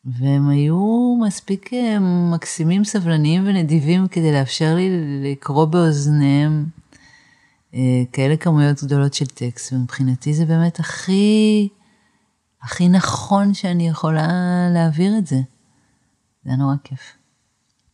והם 0.04 0.48
היו 0.48 1.16
מספיק 1.26 1.74
אה, 1.74 1.98
מקסימים, 2.34 2.84
סבלניים 2.84 3.42
ונדיבים 3.46 4.08
כדי 4.08 4.32
לאפשר 4.32 4.74
לי 4.74 4.88
לקרוא 5.22 5.64
באוזניהם 5.64 6.66
אה, 7.74 8.02
כאלה 8.12 8.36
כמויות 8.36 8.84
גדולות 8.84 9.14
של 9.14 9.26
טקסט, 9.26 9.72
ומבחינתי 9.72 10.34
זה 10.34 10.44
באמת 10.46 10.80
הכי... 10.80 11.68
הכי 12.62 12.88
נכון 12.88 13.54
שאני 13.54 13.88
יכולה 13.88 14.28
להעביר 14.74 15.18
את 15.18 15.26
זה. 15.26 15.36
זה 16.44 16.52
נורא 16.58 16.74
כיף. 16.84 17.00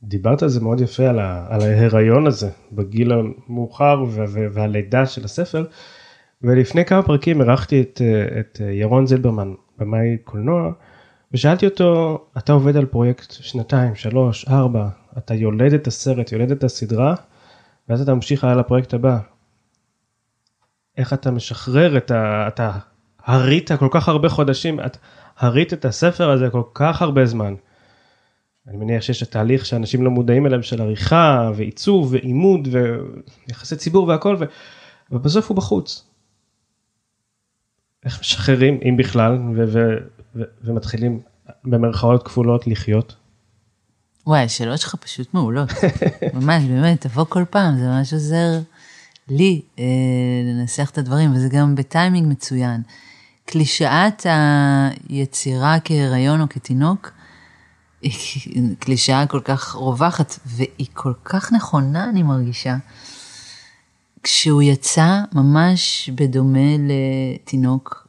דיברת 0.03 0.43
על 0.43 0.49
זה 0.49 0.61
מאוד 0.61 0.81
יפה, 0.81 1.09
על, 1.09 1.19
ה, 1.19 1.47
על 1.49 1.61
ההיריון 1.61 2.27
הזה, 2.27 2.51
בגיל 2.73 3.13
המאוחר 3.13 4.05
והלידה 4.53 5.07
של 5.07 5.25
הספר, 5.25 5.65
ולפני 6.43 6.85
כמה 6.85 7.03
פרקים 7.03 7.41
אירחתי 7.41 7.81
את, 7.81 8.03
את 8.41 8.61
ירון 8.71 9.07
זילברמן, 9.07 9.55
במאי 9.79 10.17
קולנוע, 10.25 10.73
ושאלתי 11.33 11.67
אותו, 11.67 12.19
אתה 12.39 12.53
עובד 12.53 12.77
על 12.77 12.87
פרויקט 12.87 13.33
שנתיים, 13.33 13.95
שלוש, 13.95 14.49
ארבע, 14.49 14.89
אתה 15.19 15.35
יולד 15.35 15.73
את 15.73 15.87
הסרט, 15.87 16.33
יולד 16.33 16.51
את 16.51 16.65
הסדרה, 16.65 17.15
ואז 17.89 18.01
אתה 18.01 18.15
ממשיך 18.15 18.45
הלאה 18.45 18.57
לפרויקט 18.57 18.95
הבא. 18.95 19.19
איך 20.97 21.13
אתה 21.13 21.31
משחרר 21.31 21.97
את 21.97 22.11
ה... 22.11 22.49
אתה 22.49 22.73
הרית 23.27 23.73
כל 23.73 23.89
כך 23.91 24.09
הרבה 24.09 24.29
חודשים, 24.29 24.81
את 24.81 24.97
הרית 25.39 25.73
את 25.73 25.85
הספר 25.85 26.31
הזה 26.31 26.51
כל 26.51 26.63
כך 26.75 27.03
הרבה 27.03 27.27
זמן. 27.27 27.55
אני 28.69 28.77
מניח 28.77 29.03
שיש 29.03 29.23
את 29.23 29.29
התהליך 29.29 29.67
שאנשים 29.67 30.05
לא 30.05 30.11
מודעים 30.11 30.47
אליו 30.47 30.63
של 30.63 30.83
עריכה 30.83 31.51
ועיצוב 31.57 32.13
ועימוד 32.13 32.69
ויחסי 33.49 33.77
ציבור 33.77 34.09
והכל, 34.09 34.37
ו... 34.41 34.45
ובסוף 35.11 35.49
הוא 35.49 35.57
בחוץ. 35.57 36.05
איך 38.05 38.21
משחררים, 38.21 38.81
אם 38.89 38.97
בכלל, 38.97 39.39
ו- 39.57 39.65
ו- 39.69 39.97
ו- 40.37 40.43
ומתחילים 40.65 41.21
במרכאות 41.65 42.23
כפולות 42.23 42.67
לחיות? 42.67 43.17
וואי, 44.27 44.41
השאלות 44.41 44.81
שלך 44.81 44.95
פשוט 44.95 45.35
מעולות. 45.35 45.69
ממש, 46.35 46.65
באמת, 46.65 47.01
תבוא 47.01 47.25
כל 47.25 47.45
פעם, 47.51 47.79
זה 47.79 47.85
ממש 47.85 48.13
עוזר 48.13 48.59
לי 49.29 49.63
אה, 49.79 49.85
לנסח 50.45 50.91
את 50.91 50.99
הדברים, 50.99 51.33
וזה 51.33 51.49
גם 51.49 51.75
בטיימינג 51.75 52.29
מצוין. 52.29 52.83
קלישאת 53.47 54.27
היצירה 55.09 55.77
כהיריון 55.85 56.41
או 56.41 56.49
כתינוק, 56.49 57.11
היא 58.03 58.77
קלישאה 58.79 59.27
כל 59.27 59.41
כך 59.41 59.75
רווחת, 59.75 60.39
והיא 60.47 60.87
כל 60.95 61.13
כך 61.25 61.53
נכונה, 61.53 62.11
אני 62.11 62.23
מרגישה. 62.23 62.77
כשהוא 64.23 64.63
יצא, 64.63 65.21
ממש 65.33 66.11
בדומה 66.15 66.77
לתינוק, 66.79 68.09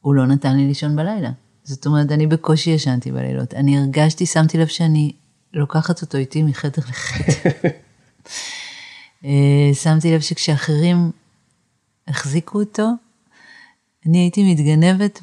הוא 0.00 0.14
לא 0.14 0.26
נתן 0.26 0.56
לי 0.56 0.66
לישון 0.66 0.96
בלילה. 0.96 1.30
זאת 1.64 1.86
אומרת, 1.86 2.12
אני 2.12 2.26
בקושי 2.26 2.70
ישנתי 2.70 3.12
בלילות. 3.12 3.54
אני 3.54 3.78
הרגשתי, 3.78 4.26
שמתי 4.26 4.58
לב 4.58 4.66
שאני 4.66 5.12
לוקחת 5.52 6.02
אותו 6.02 6.18
איתי 6.18 6.42
מחדר 6.42 6.82
לחדר. 6.88 7.68
אה, 9.24 9.70
שמתי 9.74 10.14
לב 10.14 10.20
שכשאחרים 10.20 11.10
החזיקו 12.08 12.60
אותו, 12.60 12.88
אני 14.06 14.18
הייתי 14.18 14.52
מתגנבת 14.52 15.20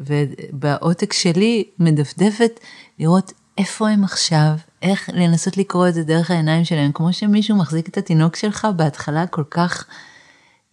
ובעותק 0.00 1.12
שלי 1.12 1.64
מדפדפת 1.78 2.60
לראות 2.98 3.32
איפה 3.58 3.88
הם 3.88 4.04
עכשיו, 4.04 4.52
איך 4.82 5.10
לנסות 5.12 5.56
לקרוא 5.56 5.88
את 5.88 5.94
זה 5.94 6.02
דרך 6.02 6.30
העיניים 6.30 6.64
שלהם, 6.64 6.92
כמו 6.92 7.12
שמישהו 7.12 7.56
מחזיק 7.56 7.88
את 7.88 7.98
התינוק 7.98 8.36
שלך 8.36 8.68
בהתחלה 8.76 9.26
כל 9.26 9.44
כך, 9.50 9.86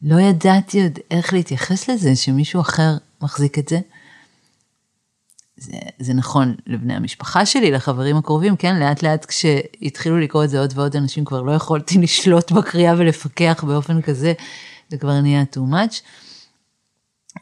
לא 0.02 0.20
ידעתי 0.22 0.84
עוד 0.84 1.00
איך 1.12 1.34
להתייחס 1.34 1.90
לזה, 1.90 2.16
שמישהו 2.16 2.62
אחר 2.62 2.98
מחזיק 3.22 3.60
את 3.60 3.68
זה. 3.68 3.80
זה, 5.58 5.78
זה 6.00 6.14
נכון 6.14 6.56
לבני 6.68 6.94
המשפחה 6.94 7.46
שלי, 7.46 7.72
לחברים 7.72 8.18
הקרובים, 8.18 8.56
כן, 8.56 8.80
לאט 8.80 9.04
לאט 9.04 9.26
כשהתחילו 9.26 10.20
לקרוא 10.20 10.44
את 10.44 10.50
זה 10.50 10.60
עוד 10.60 10.74
ועוד 10.76 10.96
אנשים, 10.96 11.26
כבר 11.26 11.42
לא 11.42 11.52
יכולתי 11.52 11.98
לשלוט 11.98 12.52
בקריאה 12.52 12.94
ולפקח 12.98 13.64
באופן 13.68 14.02
כזה, 14.02 14.34
זה 14.90 14.98
כבר 14.98 15.22
נהיה 15.22 15.44
too 15.56 15.72
much. 15.72 16.02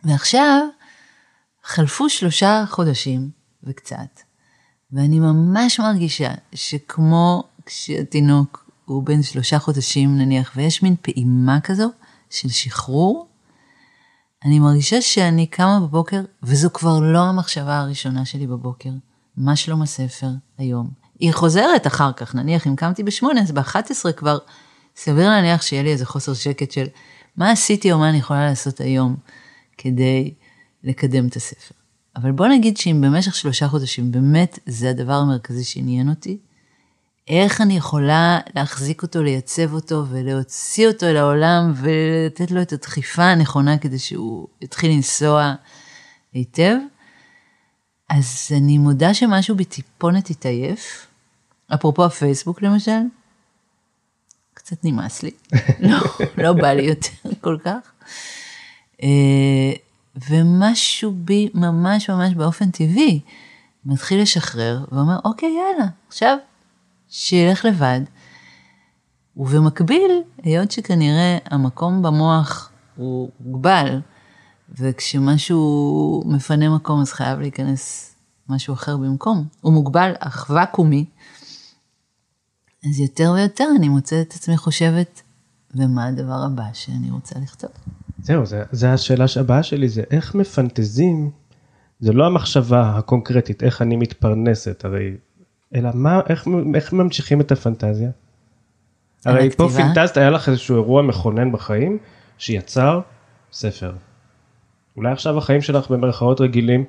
ועכשיו, 0.05 0.67
חלפו 1.63 2.09
שלושה 2.09 2.63
חודשים 2.67 3.29
וקצת, 3.63 4.19
ואני 4.91 5.19
ממש 5.19 5.79
מרגישה 5.79 6.31
שכמו 6.55 7.43
כשהתינוק 7.65 8.69
הוא 8.85 9.03
בן 9.03 9.23
שלושה 9.23 9.59
חודשים 9.59 10.17
נניח, 10.17 10.51
ויש 10.55 10.83
מין 10.83 10.95
פעימה 11.01 11.59
כזו 11.61 11.89
של 12.29 12.49
שחרור, 12.49 13.27
אני 14.45 14.59
מרגישה 14.59 15.01
שאני 15.01 15.47
קמה 15.47 15.79
בבוקר, 15.79 16.21
וזו 16.43 16.69
כבר 16.73 16.99
לא 16.99 17.19
המחשבה 17.19 17.79
הראשונה 17.79 18.25
שלי 18.25 18.47
בבוקר. 18.47 18.89
מה 19.37 19.55
שלום 19.55 19.81
הספר 19.81 20.29
היום? 20.57 20.89
היא 21.19 21.33
חוזרת 21.33 21.87
אחר 21.87 22.11
כך, 22.13 22.35
נניח 22.35 22.67
אם 22.67 22.75
קמתי 22.75 23.03
בשמונה, 23.03 23.41
אז 23.41 23.51
ב-11 23.51 24.11
כבר 24.17 24.37
סביר 24.95 25.29
להניח 25.29 25.61
שיהיה 25.61 25.83
לי 25.83 25.91
איזה 25.91 26.05
חוסר 26.05 26.33
שקט 26.33 26.71
של 26.71 26.85
מה 27.37 27.51
עשיתי 27.51 27.91
או 27.91 27.99
מה 27.99 28.09
אני 28.09 28.17
יכולה 28.17 28.45
לעשות 28.45 28.81
היום 28.81 29.15
כדי 29.78 30.34
לקדם 30.84 31.28
את 31.28 31.36
הספר. 31.36 31.76
אבל 32.15 32.32
בוא 32.32 32.47
נגיד 32.47 32.78
שאם 32.78 33.01
במשך 33.01 33.36
שלושה 33.36 33.67
חודשים 33.67 34.11
באמת 34.11 34.59
זה 34.65 34.89
הדבר 34.89 35.13
המרכזי 35.13 35.63
שעניין 35.63 36.09
אותי, 36.09 36.38
איך 37.28 37.61
אני 37.61 37.78
יכולה 37.78 38.39
להחזיק 38.55 39.03
אותו, 39.03 39.23
לייצב 39.23 39.73
אותו 39.73 40.05
ולהוציא 40.09 40.88
אותו 40.88 41.05
אל 41.05 41.17
העולם 41.17 41.73
ולתת 41.76 42.51
לו 42.51 42.61
את 42.61 42.73
הדחיפה 42.73 43.23
הנכונה 43.23 43.78
כדי 43.78 43.99
שהוא 43.99 44.47
יתחיל 44.61 44.91
לנסוע 44.91 45.53
היטב. 46.34 46.76
אז 48.09 48.47
אני 48.57 48.78
מודה 48.78 49.13
שמשהו 49.13 49.55
בטיפונת 49.55 50.30
התעייף. 50.30 51.07
אפרופו 51.73 52.05
הפייסבוק 52.05 52.61
למשל, 52.61 53.01
קצת 54.53 54.78
נמאס 54.84 55.23
לי, 55.23 55.32
לא, 55.89 55.97
לא 56.38 56.53
בא 56.53 56.67
לי 56.67 56.84
יותר 56.84 57.30
כל 57.41 57.57
כך. 57.63 57.94
אה, 59.03 59.73
ומשהו 60.29 61.11
בי 61.15 61.49
ממש 61.53 62.09
ממש 62.09 62.33
באופן 62.33 62.71
טבעי 62.71 63.19
מתחיל 63.85 64.21
לשחרר 64.21 64.85
ואומר, 64.91 65.19
אוקיי, 65.25 65.49
יאללה, 65.49 65.87
עכשיו 66.07 66.37
שילך 67.09 67.65
לבד. 67.65 68.01
ובמקביל, 69.37 70.21
היות 70.43 70.71
שכנראה 70.71 71.37
המקום 71.45 72.01
במוח 72.01 72.71
הוא 72.95 73.29
מוגבל, 73.39 74.01
וכשמשהו 74.69 76.23
מפנה 76.25 76.69
מקום 76.69 77.01
אז 77.01 77.13
חייב 77.13 77.39
להיכנס 77.39 78.15
משהו 78.49 78.73
אחר 78.73 78.97
במקום. 78.97 79.47
הוא 79.61 79.73
מוגבל, 79.73 80.13
אך 80.19 80.49
ואקומי. 80.53 81.05
אז 82.89 82.99
יותר 82.99 83.31
ויותר 83.35 83.67
אני 83.77 83.89
מוצאת 83.89 84.27
את 84.27 84.33
עצמי 84.33 84.57
חושבת, 84.57 85.21
ומה 85.75 86.05
הדבר 86.05 86.43
הבא 86.45 86.63
שאני 86.73 87.11
רוצה 87.11 87.39
לכתוב? 87.39 87.71
זהו, 88.26 88.45
זה, 88.45 88.63
זה 88.71 88.93
השאלה 88.93 89.26
הבאה 89.39 89.63
שלי, 89.63 89.89
זה 89.89 90.03
איך 90.11 90.36
מפנטזים, 90.36 91.32
זה 91.99 92.13
לא 92.13 92.26
המחשבה 92.26 92.97
הקונקרטית, 92.97 93.63
איך 93.63 93.82
אני 93.82 93.95
מתפרנסת, 93.95 94.86
הרי 94.86 95.11
אלא 95.76 95.89
מה, 95.93 96.19
איך, 96.30 96.47
איך 96.76 96.93
ממשיכים 96.93 97.41
את 97.41 97.51
הפנטזיה? 97.51 98.09
הרי 99.26 99.49
פה 99.49 99.69
פינטזת, 99.76 100.17
היה 100.17 100.30
לך 100.30 100.49
איזשהו 100.49 100.76
אירוע 100.76 101.01
מכונן 101.01 101.51
בחיים, 101.51 101.97
שיצר 102.38 102.99
ספר. 103.51 103.95
אולי 104.97 105.11
עכשיו 105.11 105.38
החיים 105.38 105.61
שלך 105.61 105.91
במרכאות 105.91 106.41
רגילים, 106.41 106.84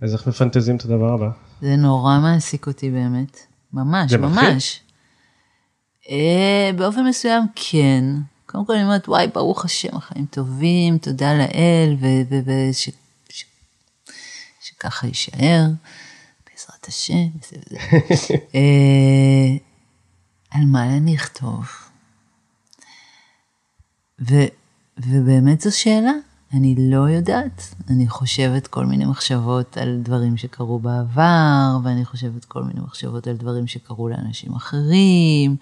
אז 0.00 0.14
איך 0.14 0.26
מפנטזים 0.26 0.76
את 0.76 0.84
הדבר 0.84 1.12
הבא? 1.12 1.28
זה 1.60 1.76
נורא 1.76 2.18
מעסיק 2.18 2.66
אותי 2.66 2.90
באמת, 2.90 3.38
ממש, 3.72 4.12
ממש. 4.12 4.80
אה, 6.10 6.70
באופן 6.76 7.04
מסוים 7.04 7.42
כן. 7.54 8.04
קודם 8.46 8.66
כל 8.66 8.72
אני 8.72 8.84
אומרת, 8.84 9.08
וואי, 9.08 9.28
ברוך 9.28 9.64
השם, 9.64 9.96
החיים 9.96 10.26
טובים, 10.26 10.98
תודה 10.98 11.34
לאל, 11.34 11.96
ושככה 14.60 15.06
יישאר. 15.06 15.66
בעזרת 16.56 16.84
השם, 16.88 17.26
וזה 17.36 17.56
וזה. 18.10 18.34
אה, 18.54 19.56
על 20.50 20.64
מה 20.64 20.96
אני 20.96 21.16
אכתוב? 21.16 21.66
ו, 24.20 24.34
ובאמת 24.98 25.60
זו 25.60 25.78
שאלה, 25.78 26.12
אני 26.54 26.74
לא 26.78 27.08
יודעת. 27.08 27.74
אני 27.90 28.08
חושבת 28.08 28.66
כל 28.66 28.86
מיני 28.86 29.04
מחשבות 29.04 29.76
על 29.76 30.00
דברים 30.02 30.36
שקרו 30.36 30.78
בעבר, 30.78 31.78
ואני 31.84 32.04
חושבת 32.04 32.44
כל 32.44 32.62
מיני 32.62 32.80
מחשבות 32.80 33.26
על 33.26 33.36
דברים 33.36 33.66
שקרו 33.66 34.08
לאנשים 34.08 34.54
אחרים, 34.54 35.56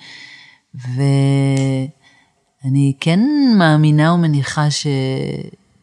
ואני 2.65 2.93
כן 3.01 3.21
מאמינה 3.59 4.13
ומניחה 4.13 4.71
ש, 4.71 4.87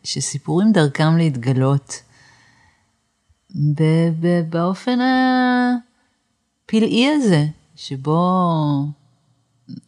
שסיפורים 0.04 0.72
דרכם 0.72 1.18
להתגלות. 1.18 2.02
באופן 4.50 5.00
הפלאי 6.66 7.08
הזה, 7.08 7.46
שבו 7.76 8.18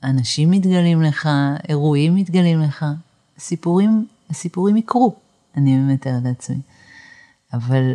אנשים 0.03 0.51
מתגלים 0.51 1.01
לך, 1.01 1.29
אירועים 1.69 2.15
מתגלים 2.15 2.61
לך, 2.61 2.85
סיפורים, 3.39 4.07
הסיפורים 4.29 4.77
יקרו, 4.77 5.15
אני 5.57 5.77
מתאר 5.77 6.17
לעצמי. 6.23 6.61
אבל 7.53 7.93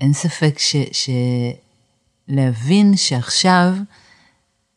אין 0.00 0.12
ספק 0.12 0.58
ש, 0.58 0.76
שלהבין 2.28 2.96
שעכשיו 2.96 3.74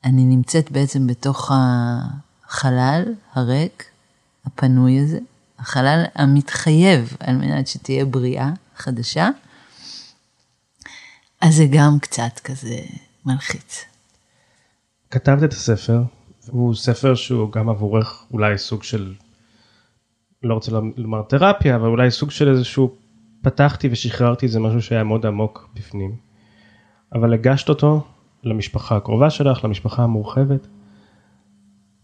אני 0.04 0.26
נמצאת 0.26 0.72
בעצם 0.72 1.08
בתוך 1.08 1.52
החלל 2.54 3.04
הריק, 3.34 3.86
הפנוי 4.46 5.00
הזה, 5.00 5.20
החלל 5.60 6.04
המתחייב 6.16 7.18
על 7.20 7.36
מנת 7.36 7.68
שתהיה 7.68 8.06
בריאה, 8.06 8.50
חדשה, 8.76 9.30
אז 11.42 11.56
זה 11.56 11.66
גם 11.72 12.00
קצת 12.02 12.40
כזה 12.44 12.80
מלחיץ. 13.26 13.86
כתבת 15.12 15.44
את 15.44 15.54
הספר, 15.54 16.04
הוא 16.48 16.76
ספר 16.76 17.16
שהוא 17.16 17.52
גם 17.52 17.70
עבורך 17.70 18.26
אולי 18.32 18.58
סוג 18.58 18.84
של, 18.84 19.14
לא 20.44 20.54
רוצה 20.54 20.72
לומר 20.98 21.22
תרפיה, 21.22 21.76
אבל 21.76 21.88
אולי 21.88 22.12
סוג 22.12 22.32
של 22.32 22.52
איזשהו, 22.52 22.96
פתחתי 23.42 23.90
ושחררתי 23.92 24.46
איזה 24.46 24.60
משהו 24.60 24.82
שהיה 24.82 25.04
מאוד 25.04 25.26
עמוק 25.26 25.70
בפנים. 25.74 26.16
אבל 27.14 27.34
הגשת 27.34 27.70
אותו 27.70 28.04
למשפחה 28.44 28.98
הקרובה 28.98 29.30
שלך, 29.30 29.64
למשפחה 29.64 30.04
המורחבת. 30.04 30.68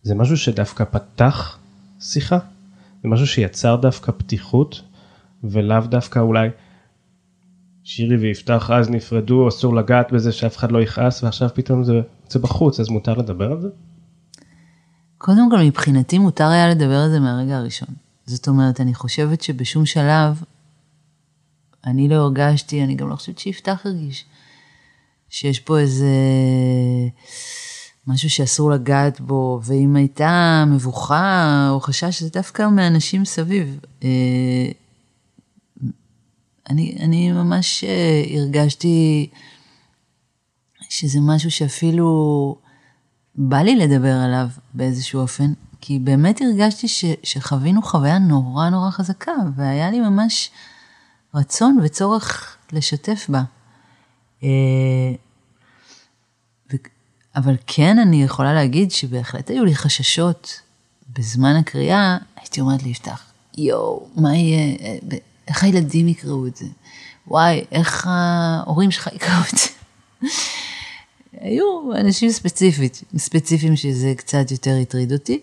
זה 0.04 0.16
משהו 0.16 0.38
שדווקא 0.38 0.84
פתח 0.84 1.58
שיחה? 2.00 2.38
זה 3.04 3.10
משהו 3.10 3.28
שיצר 3.28 3.76
דווקא 3.76 4.12
פתיחות 4.12 4.82
ולאו 5.44 5.82
דווקא 5.82 6.20
אולי 6.20 6.50
שירי 7.84 8.18
ויפתח 8.18 8.70
אז 8.74 8.90
נפרדו, 8.90 9.48
אסור 9.48 9.76
לגעת 9.76 10.12
בזה 10.12 10.32
שאף 10.32 10.58
אחד 10.58 10.72
לא 10.72 10.82
יכעס, 10.82 11.24
ועכשיו 11.24 11.50
פתאום 11.54 11.84
זה, 11.84 11.94
זה 12.30 12.40
בחוץ, 12.40 12.80
אז 12.80 12.90
מותר 12.90 13.14
לדבר 13.14 13.52
על 13.52 13.62
זה? 13.62 13.68
קודם 15.18 15.52
כל, 15.52 15.60
מבחינתי 15.60 16.18
מותר 16.18 16.48
היה 16.48 16.70
לדבר 16.70 16.98
על 16.98 17.10
זה 17.10 17.20
מהרגע 17.20 17.58
הראשון. 17.58 17.90
זאת 18.26 18.48
אומרת, 18.48 18.82
אני 18.82 18.94
חושבת 18.94 19.42
שבשום 19.42 19.86
שלב 19.86 20.44
אני 21.86 22.10
לא 22.10 22.16
הרגשתי, 22.16 22.84
אני 22.84 22.96
גם 22.96 23.10
לא 23.10 23.16
חושבת 23.16 23.38
שיפתח 23.38 23.82
הרגיש, 23.86 24.26
שיש 25.30 25.60
פה 25.60 25.80
איזה 25.80 26.08
משהו 28.10 28.30
שאסור 28.30 28.72
לגעת 28.72 29.22
בו, 29.22 29.60
ואם 29.64 29.96
הייתה 29.96 30.64
מבוכה 30.68 31.68
או 31.72 31.80
חשש, 31.80 32.24
זה 32.24 32.30
דווקא 32.30 32.68
מאנשים 32.68 33.26
סביב. 33.26 33.80
אה, 34.04 34.10
אני, 36.70 36.98
אני 37.00 37.32
ממש 37.32 37.84
אה, 37.84 38.24
הרגשתי 38.38 39.30
שזה 40.90 41.20
משהו 41.22 41.52
שאפילו 41.52 42.56
בא 43.36 43.58
לי 43.58 43.76
לדבר 43.76 44.14
עליו 44.14 44.48
באיזשהו 44.74 45.22
אופן, 45.22 45.54
כי 45.82 46.00
באמת 46.00 46.42
הרגשתי 46.42 46.88
ש, 46.88 47.06
שחווינו 47.24 47.82
חוויה 47.82 48.20
נורא 48.20 48.70
נורא 48.70 48.90
חזקה, 48.92 49.36
והיה 49.56 49.92
לי 49.92 50.00
ממש 50.00 50.52
רצון 51.36 51.78
וצורך 51.84 52.58
לשתף 52.72 53.30
בה. 53.30 53.44
אה, 57.36 57.42
אבל 57.42 57.56
כן, 57.68 58.00
אני 58.00 58.24
יכולה 58.24 58.54
להגיד 58.54 58.92
שבהחלט 58.92 59.50
היו 59.50 59.66
לי 59.66 59.76
חששות 59.76 60.62
בזמן 61.18 61.56
הקריאה, 61.56 62.18
הייתי 62.36 62.62
אומרת 62.62 62.84
לי, 62.84 62.90
יפתח, 62.90 63.24
יואו, 63.58 64.08
מה 64.16 64.36
יהיה, 64.36 64.76
אה, 64.80 65.18
איך 65.48 65.64
הילדים 65.64 66.08
יקראו 66.08 66.48
את 66.48 66.56
זה? 66.56 66.66
וואי, 67.28 67.66
איך 67.72 68.08
ההורים 68.10 68.92
שלך 68.92 69.10
יקראו 69.14 69.42
את 69.54 69.58
זה? 69.58 69.68
היו 71.42 71.96
אנשים 71.96 72.32
ספציפית, 72.32 73.04
ספציפיים 73.18 73.76
שזה 73.76 74.14
קצת 74.18 74.52
יותר 74.52 74.78
הטריד 74.82 75.14
אותי, 75.14 75.40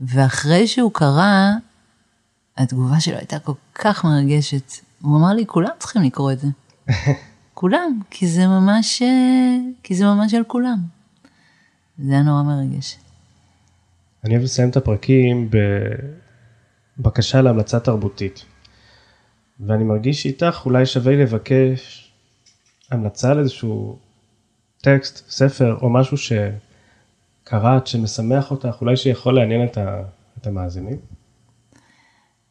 ואחרי 0.00 0.66
שהוא 0.66 0.92
קרא, 0.92 1.50
התגובה 2.56 3.00
שלו 3.00 3.16
הייתה 3.16 3.38
כל 3.38 3.52
כך 3.74 4.04
מרגשת. 4.04 4.72
הוא 5.02 5.16
אמר 5.16 5.32
לי, 5.32 5.46
כולם 5.46 5.70
צריכים 5.78 6.02
לקרוא 6.02 6.32
את 6.32 6.38
זה. 6.40 6.48
כולם, 7.54 8.00
כי 8.10 8.28
זה 8.28 8.46
ממש, 8.46 9.02
כי 9.82 9.94
זה 9.94 10.04
ממש 10.04 10.34
על 10.34 10.44
כולם. 10.44 10.95
זה 11.98 12.12
היה 12.12 12.22
נורא 12.22 12.42
מרגש. 12.42 12.98
אני 14.24 14.34
אוהב 14.34 14.44
לסיים 14.44 14.70
את 14.70 14.76
הפרקים 14.76 15.50
בבקשה 16.98 17.42
להמלצה 17.42 17.80
תרבותית. 17.80 18.44
ואני 19.60 19.84
מרגיש 19.84 20.26
איתך 20.26 20.62
אולי 20.64 20.86
שווה 20.86 21.16
לבקש 21.16 22.12
המלצה 22.90 23.30
על 23.30 23.38
איזשהו 23.38 23.98
טקסט, 24.80 25.30
ספר 25.30 25.78
או 25.82 25.90
משהו 25.90 26.16
שקראת, 26.16 27.86
שמשמח 27.86 28.50
אותך, 28.50 28.76
אולי 28.80 28.96
שיכול 28.96 29.34
לעניין 29.34 29.64
את, 29.64 29.78
ה, 29.78 30.02
את 30.38 30.46
המאזינים? 30.46 30.96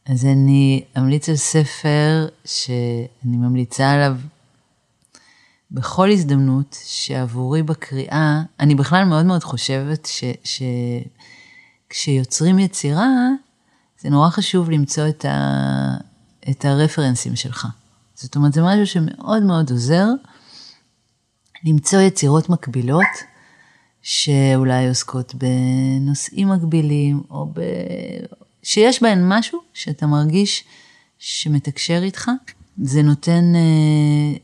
אז 0.06 0.26
אני 0.26 0.84
אמליץ 0.98 1.30
על 1.30 1.36
ספר 1.36 2.28
שאני 2.46 3.38
ממליצה 3.38 3.92
עליו 3.92 4.18
בכל 5.72 6.12
הזדמנות 6.12 6.78
שעבורי 6.86 7.64
בקריאה, 7.64 8.42
אני 8.60 8.76
בכלל 8.76 9.04
מאוד 9.04 9.26
מאוד 9.26 9.44
חושבת 9.44 10.08
שכשיוצרים 11.92 12.60
יצירה, 12.60 13.08
זה 14.00 14.10
נורא 14.10 14.30
חשוב 14.30 14.70
למצוא 14.70 15.08
את, 15.08 15.26
ה, 15.26 15.98
את 16.50 16.66
הרפרנסים 16.66 17.36
שלך. 17.36 17.68
זאת 18.16 18.36
אומרת, 18.36 18.54
זה 18.54 18.62
משהו 18.64 18.88
שמאוד 18.88 19.44
מאוד 19.44 19.72
עוזר 19.72 20.08
למצוא 21.64 22.00
יצירות 22.00 22.50
מקבילות, 22.50 23.06
שאולי 24.02 24.88
עוסקות 24.88 25.36
בנושאים 25.36 26.50
מקבילים, 26.50 27.24
או 27.30 27.46
ב... 27.54 27.62
שיש 28.64 29.04
בהן 29.04 29.24
משהו 29.28 29.60
שאתה 29.74 30.08
מרגיש 30.08 30.64
שמתקשר 31.20 32.00
איתך. 32.04 32.32
זה 32.78 33.02
נותן 33.02 33.56
אה, 33.56 34.38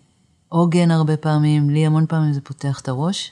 עוגן 0.53 0.91
הרבה 0.91 1.17
פעמים, 1.17 1.69
לי 1.69 1.85
המון 1.85 2.05
פעמים 2.05 2.33
זה 2.33 2.41
פותח 2.41 2.79
את 2.79 2.87
הראש. 2.87 3.31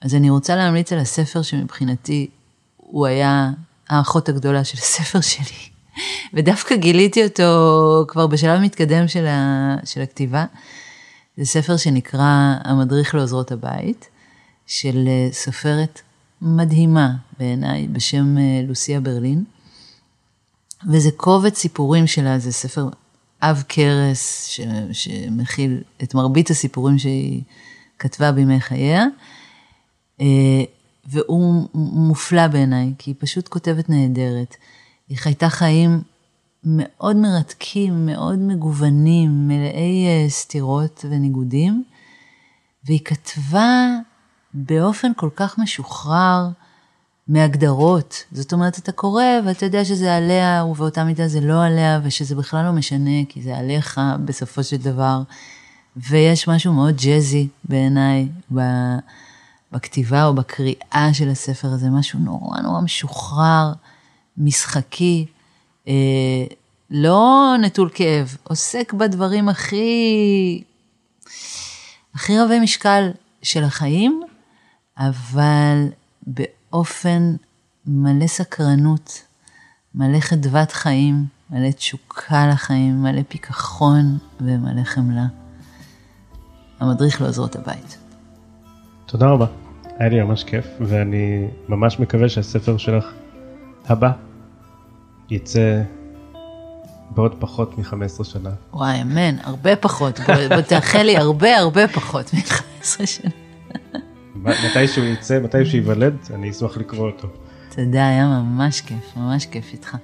אז 0.00 0.14
אני 0.14 0.30
רוצה 0.30 0.56
להמליץ 0.56 0.92
על 0.92 0.98
הספר 0.98 1.42
שמבחינתי 1.42 2.30
הוא 2.76 3.06
היה 3.06 3.50
האחות 3.88 4.28
הגדולה 4.28 4.64
של 4.64 4.78
הספר 4.78 5.20
שלי. 5.20 5.68
ודווקא 6.34 6.76
גיליתי 6.76 7.24
אותו 7.24 8.04
כבר 8.08 8.26
בשלב 8.26 8.60
מתקדם 8.60 9.08
של, 9.08 9.26
ה, 9.26 9.76
של 9.84 10.00
הכתיבה. 10.00 10.44
זה 11.36 11.44
ספר 11.44 11.76
שנקרא 11.76 12.54
המדריך 12.64 13.14
לעוזרות 13.14 13.52
הבית, 13.52 14.08
של 14.66 15.04
אה, 15.06 15.28
סופרת 15.32 16.00
מדהימה 16.42 17.10
בעיניי, 17.38 17.88
בשם 17.88 18.38
אה, 18.38 18.62
לוסיה 18.68 19.00
ברלין. 19.00 19.44
וזה 20.92 21.10
קובץ 21.16 21.58
סיפורים 21.58 22.06
שלה, 22.06 22.38
זה 22.38 22.52
ספר 22.52 22.88
עב 23.40 23.64
כרס 23.68 24.46
ש, 24.46 24.60
שמכיל 24.92 25.82
את 26.02 26.14
מרבית 26.14 26.50
הסיפורים 26.50 26.98
שהיא 26.98 27.42
כתבה 27.98 28.32
בימי 28.32 28.60
חייה. 28.60 29.04
אה, 30.20 30.64
והוא 31.04 31.68
מופלא 31.74 32.48
בעיניי, 32.48 32.92
כי 32.98 33.10
היא 33.10 33.16
פשוט 33.18 33.48
כותבת 33.48 33.88
נהדרת. 33.88 34.56
היא 35.08 35.18
חייתה 35.18 35.48
חיים 35.48 36.02
מאוד 36.64 37.16
מרתקים, 37.16 38.06
מאוד 38.06 38.38
מגוונים, 38.38 39.48
מלאי 39.48 40.06
אה, 40.06 40.28
סתירות 40.28 41.04
וניגודים, 41.10 41.84
והיא 42.84 43.00
כתבה 43.04 43.88
באופן 44.54 45.12
כל 45.16 45.30
כך 45.36 45.58
משוחרר 45.58 46.48
מהגדרות. 47.28 48.24
זאת 48.32 48.52
אומרת, 48.52 48.78
אתה 48.78 48.92
קורא 48.92 49.24
ואתה 49.46 49.66
יודע 49.66 49.84
שזה 49.84 50.16
עליה, 50.16 50.64
ובאותה 50.64 51.04
מידה 51.04 51.28
זה 51.28 51.40
לא 51.40 51.64
עליה, 51.64 52.00
ושזה 52.02 52.34
בכלל 52.34 52.64
לא 52.64 52.72
משנה, 52.72 53.24
כי 53.28 53.42
זה 53.42 53.56
עליך 53.56 54.00
בסופו 54.24 54.64
של 54.64 54.76
דבר. 54.76 55.22
ויש 55.96 56.48
משהו 56.48 56.72
מאוד 56.72 56.96
ג'אזי 56.96 57.48
בעיניי 57.64 58.28
בכתיבה 59.72 60.24
או 60.24 60.34
בקריאה 60.34 61.08
של 61.12 61.28
הספר 61.28 61.68
הזה, 61.68 61.90
משהו 61.90 62.18
נורא 62.18 62.60
נורא 62.60 62.80
משוחרר, 62.80 63.72
משחקי. 64.38 65.26
אה, 65.88 66.44
לא 66.90 67.54
נטול 67.60 67.90
כאב, 67.94 68.36
עוסק 68.42 68.92
בדברים 68.92 69.48
הכי, 69.48 70.62
הכי 72.14 72.38
רבי 72.38 72.60
משקל 72.60 73.10
של 73.42 73.64
החיים, 73.64 74.22
אבל 74.98 75.88
באופן 76.76 77.36
מלא 77.86 78.26
סקרנות, 78.26 79.22
מלא 79.94 80.20
חדוות 80.20 80.72
חיים, 80.72 81.24
מלא 81.50 81.70
תשוקה 81.70 82.46
לחיים, 82.46 83.02
מלא 83.02 83.20
פיכחון 83.28 84.18
ומלא 84.40 84.84
חמלה. 84.84 85.26
המדריך 86.80 87.22
לעוזרות 87.22 87.56
הבית. 87.56 87.98
תודה 89.06 89.26
רבה, 89.26 89.46
היה 89.98 90.08
לי 90.08 90.22
ממש 90.22 90.44
כיף, 90.44 90.66
ואני 90.80 91.46
ממש 91.68 92.00
מקווה 92.00 92.28
שהספר 92.28 92.76
שלך 92.76 93.04
הבא 93.86 94.12
יצא 95.30 95.82
בעוד 97.10 97.34
פחות 97.38 97.78
מ-15 97.78 98.24
שנה. 98.24 98.50
וואי, 98.72 99.02
אמן, 99.02 99.38
הרבה 99.42 99.76
פחות. 99.76 100.20
בוא 100.48 100.60
תאחל 100.60 101.02
לי 101.02 101.16
הרבה 101.16 101.56
הרבה 101.56 101.88
פחות 101.88 102.34
מ-15 102.34 103.06
שנה. 103.06 103.30
מתי 104.42 104.88
שהוא 104.88 105.04
יצא, 105.04 105.40
מתי 105.40 105.64
שהוא 105.64 105.76
ייוולד, 105.76 106.16
אני 106.34 106.50
אשמח 106.50 106.76
לקרוא 106.76 107.06
אותו. 107.06 107.28
תודה, 107.76 108.08
היה 108.08 108.26
ממש 108.26 108.80
כיף, 108.80 109.16
ממש 109.16 109.46
כיף 109.46 109.72
איתך. 109.72 109.96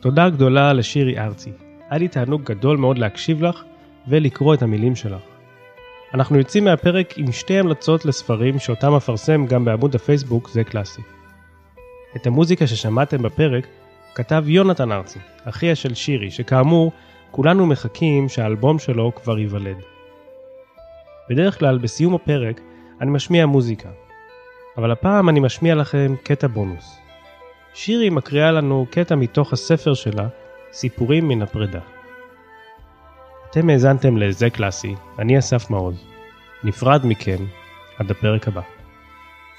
תודה 0.00 0.28
גדולה 0.30 0.72
לשירי 0.72 1.18
ארצי. 1.18 1.50
היה 1.90 1.98
לי 1.98 2.08
תענוג 2.08 2.42
גדול 2.44 2.76
מאוד 2.76 2.98
להקשיב 2.98 3.42
לך 3.42 3.62
ולקרוא 4.08 4.54
את 4.54 4.62
המילים 4.62 4.96
שלך. 4.96 5.20
אנחנו 6.14 6.38
יוצאים 6.38 6.64
מהפרק 6.64 7.14
עם 7.18 7.32
שתי 7.32 7.58
המלצות 7.58 8.04
לספרים 8.04 8.58
שאותם 8.58 8.94
אפרסם 8.94 9.46
גם 9.46 9.64
בעמוד 9.64 9.94
הפייסבוק 9.94 10.50
זה 10.50 10.64
קלאסי. 10.64 11.02
את 12.16 12.26
המוזיקה 12.26 12.66
ששמעתם 12.66 13.22
בפרק 13.22 13.66
כתב 14.14 14.44
יונתן 14.46 14.92
ארצי, 14.92 15.18
אחיה 15.44 15.74
של 15.74 15.94
שירי, 15.94 16.30
שכאמור, 16.30 16.92
כולנו 17.30 17.66
מחכים 17.66 18.28
שהאלבום 18.28 18.78
שלו 18.78 19.12
כבר 19.14 19.38
ייוולד. 19.38 19.76
בדרך 21.30 21.58
כלל, 21.58 21.78
בסיום 21.78 22.14
הפרק, 22.14 22.60
אני 23.00 23.10
משמיע 23.10 23.46
מוזיקה, 23.46 23.88
אבל 24.76 24.90
הפעם 24.90 25.28
אני 25.28 25.40
משמיע 25.40 25.74
לכם 25.74 26.14
קטע 26.22 26.46
בונוס. 26.46 26.96
שירי 27.74 28.10
מקריאה 28.10 28.52
לנו 28.52 28.86
קטע 28.90 29.14
מתוך 29.14 29.52
הספר 29.52 29.94
שלה, 29.94 30.28
סיפורים 30.72 31.28
מן 31.28 31.42
הפרידה. 31.42 31.80
אתם 33.50 33.70
האזנתם 33.70 34.16
ל"זה 34.16 34.50
קלאסי", 34.50 34.94
אני 35.18 35.38
אסף 35.38 35.70
מעוז. 35.70 35.94
נפרד 36.64 37.06
מכם 37.06 37.44
עד 37.98 38.10
הפרק 38.10 38.48
הבא. 38.48 38.62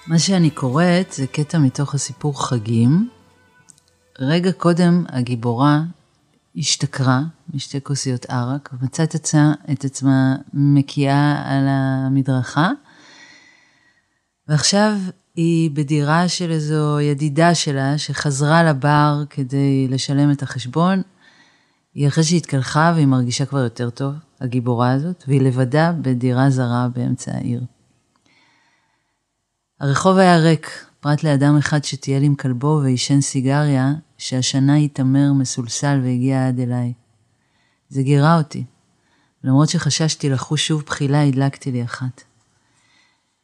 מה 0.07 0.19
שאני 0.19 0.49
קוראת 0.49 1.11
זה 1.11 1.27
קטע 1.27 1.57
מתוך 1.57 1.95
הסיפור 1.95 2.47
חגים. 2.47 3.09
רגע 4.19 4.51
קודם 4.51 5.05
הגיבורה 5.09 5.81
השתכרה 6.55 7.21
משתי 7.53 7.81
כוסיות 7.83 8.25
ערק, 8.29 8.69
ומצאה 8.73 9.05
את 9.05 9.15
עצמה, 9.15 9.53
את 9.71 9.85
עצמה 9.85 10.35
מקיאה 10.53 11.41
על 11.45 11.67
המדרכה, 11.67 12.69
ועכשיו 14.52 14.97
היא 15.36 15.72
בדירה 15.72 16.28
של 16.28 16.52
איזו 16.52 16.99
ידידה 16.99 17.56
שלה 17.56 17.97
שחזרה 17.97 18.64
לבר 18.64 19.24
כדי 19.30 19.88
לשלם 19.88 20.32
את 20.32 20.43
החשבון. 20.43 21.02
היא 21.93 22.08
אחרי 22.08 22.24
שהיא 22.24 22.38
התקלחה 22.38 22.91
והיא 22.95 23.06
מרגישה 23.06 23.45
כבר 23.45 23.60
יותר 23.60 23.89
טוב, 23.89 24.14
הגיבורה 24.41 24.91
הזאת, 24.91 25.24
והיא 25.28 25.41
לבדה 25.41 25.91
בדירה 26.02 26.49
זרה 26.49 26.88
באמצע 26.95 27.32
העיר. 27.36 27.64
הרחוב 29.80 30.18
היה 30.18 30.38
ריק, 30.38 30.86
פרט 30.99 31.24
לאדם 31.24 31.58
אחד 31.58 31.84
שטייל 31.84 32.24
עם 32.24 32.36
כלבו 32.36 32.80
ועישן 32.84 33.22
סיגריה, 33.22 33.93
שהשנה 34.18 34.76
התעמר 34.76 35.34
מסולסל 35.34 35.99
והגיע 36.04 36.47
עד 36.47 36.60
אליי. 36.60 36.93
זה 37.89 38.02
גירה 38.02 38.38
אותי. 38.38 38.64
למרות 39.43 39.70
שחששתי 39.70 40.30
לחוש 40.30 40.68
שוב 40.68 40.84
בחילה, 40.86 41.24
הדלקתי 41.24 41.72
לי 41.72 41.84
אחת. 41.84 42.30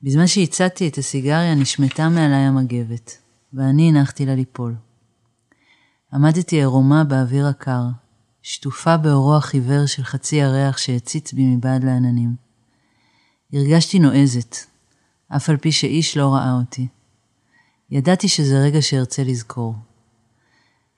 בזמן 0.01 0.27
שהצעתי 0.27 0.87
את 0.87 0.97
הסיגריה, 0.97 1.55
נשמטה 1.55 2.09
מעליי 2.09 2.43
המגבת, 2.43 3.17
ואני 3.53 3.89
הנחתי 3.89 4.25
לה 4.25 4.35
ליפול. 4.35 4.75
עמדתי 6.13 6.61
ערומה 6.61 7.03
באוויר 7.03 7.47
הקר, 7.47 7.83
שטופה 8.41 8.97
באורו 8.97 9.35
החיוור 9.35 9.85
של 9.85 10.03
חצי 10.03 10.35
ירח 10.35 10.77
שהציץ 10.77 11.33
בי 11.33 11.45
מבעד 11.45 11.83
לעננים. 11.83 12.35
הרגשתי 13.53 13.99
נועזת, 13.99 14.55
אף 15.35 15.49
על 15.49 15.57
פי 15.57 15.71
שאיש 15.71 16.17
לא 16.17 16.33
ראה 16.33 16.53
אותי. 16.53 16.87
ידעתי 17.91 18.27
שזה 18.27 18.59
רגע 18.59 18.81
שארצה 18.81 19.23
לזכור. 19.23 19.75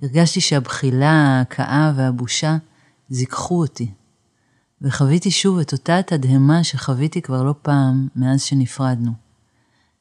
הרגשתי 0.01 0.41
שהבחילה, 0.41 1.11
ההכאה 1.11 1.93
והבושה 1.95 2.57
זיככו 3.09 3.59
אותי, 3.59 3.91
וחוויתי 4.82 5.32
שוב 5.32 5.59
את 5.59 5.73
אותה 5.73 6.01
תדהמה 6.01 6.63
שחוויתי 6.63 7.21
כבר 7.21 7.43
לא 7.43 7.55
פעם 7.61 8.07
מאז 8.15 8.41
שנפרדנו. 8.41 9.11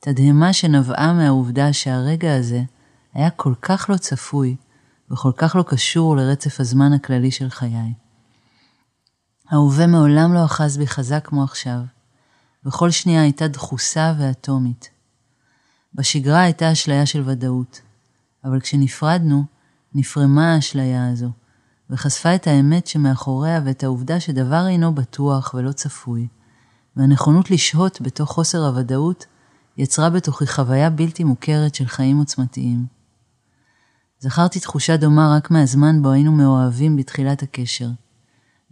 תדהמה 0.00 0.52
שנבעה 0.52 1.12
מהעובדה 1.12 1.72
שהרגע 1.72 2.36
הזה 2.36 2.62
היה 3.14 3.30
כל 3.30 3.54
כך 3.62 3.90
לא 3.90 3.96
צפוי 3.96 4.56
וכל 5.10 5.32
כך 5.36 5.56
לא 5.56 5.62
קשור 5.62 6.16
לרצף 6.16 6.60
הזמן 6.60 6.92
הכללי 6.92 7.30
של 7.30 7.50
חיי. 7.50 7.92
ההווה 9.50 9.86
מעולם 9.86 10.34
לא 10.34 10.44
אחז 10.44 10.76
בי 10.76 10.86
חזק 10.86 11.26
כמו 11.26 11.44
עכשיו, 11.44 11.80
וכל 12.64 12.90
שנייה 12.90 13.22
הייתה 13.22 13.48
דחוסה 13.48 14.14
ואטומית. 14.18 14.90
בשגרה 15.94 16.40
הייתה 16.40 16.72
אשליה 16.72 17.06
של 17.06 17.22
ודאות, 17.26 17.80
אבל 18.44 18.60
כשנפרדנו, 18.60 19.44
נפרמה 19.94 20.54
האשליה 20.54 21.08
הזו, 21.08 21.30
וחשפה 21.90 22.34
את 22.34 22.46
האמת 22.46 22.86
שמאחוריה 22.86 23.60
ואת 23.64 23.84
העובדה 23.84 24.20
שדבר 24.20 24.66
אינו 24.66 24.94
בטוח 24.94 25.54
ולא 25.54 25.72
צפוי, 25.72 26.28
והנכונות 26.96 27.50
לשהות 27.50 28.00
בתוך 28.00 28.30
חוסר 28.30 28.66
הוודאות 28.66 29.26
יצרה 29.76 30.10
בתוכי 30.10 30.46
חוויה 30.46 30.90
בלתי 30.90 31.24
מוכרת 31.24 31.74
של 31.74 31.86
חיים 31.86 32.18
עוצמתיים. 32.18 32.86
זכרתי 34.20 34.60
תחושה 34.60 34.96
דומה 34.96 35.36
רק 35.36 35.50
מהזמן 35.50 36.02
בו 36.02 36.10
היינו 36.10 36.32
מאוהבים 36.32 36.96
בתחילת 36.96 37.42
הקשר, 37.42 37.88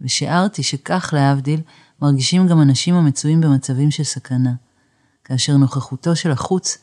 ושיערתי 0.01 0.63
שכך, 0.63 1.09
להבדיל, 1.13 1.61
מרגישים 2.01 2.47
גם 2.47 2.61
אנשים 2.61 2.95
המצויים 2.95 3.41
במצבים 3.41 3.91
של 3.91 4.03
סכנה, 4.03 4.53
כאשר 5.23 5.57
נוכחותו 5.57 6.15
של 6.15 6.31
החוץ 6.31 6.77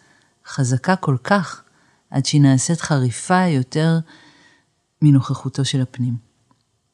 חזקה 0.47 0.97
כל 0.97 1.17
כך, 1.25 1.63
עד 2.11 2.27
שהיא 2.27 2.43
נעשית 2.43 2.81
חריפה 2.81 3.43
יותר 3.47 3.99
מנוכחותו 5.03 5.65
של 5.65 5.81
הפנים. 5.81 6.24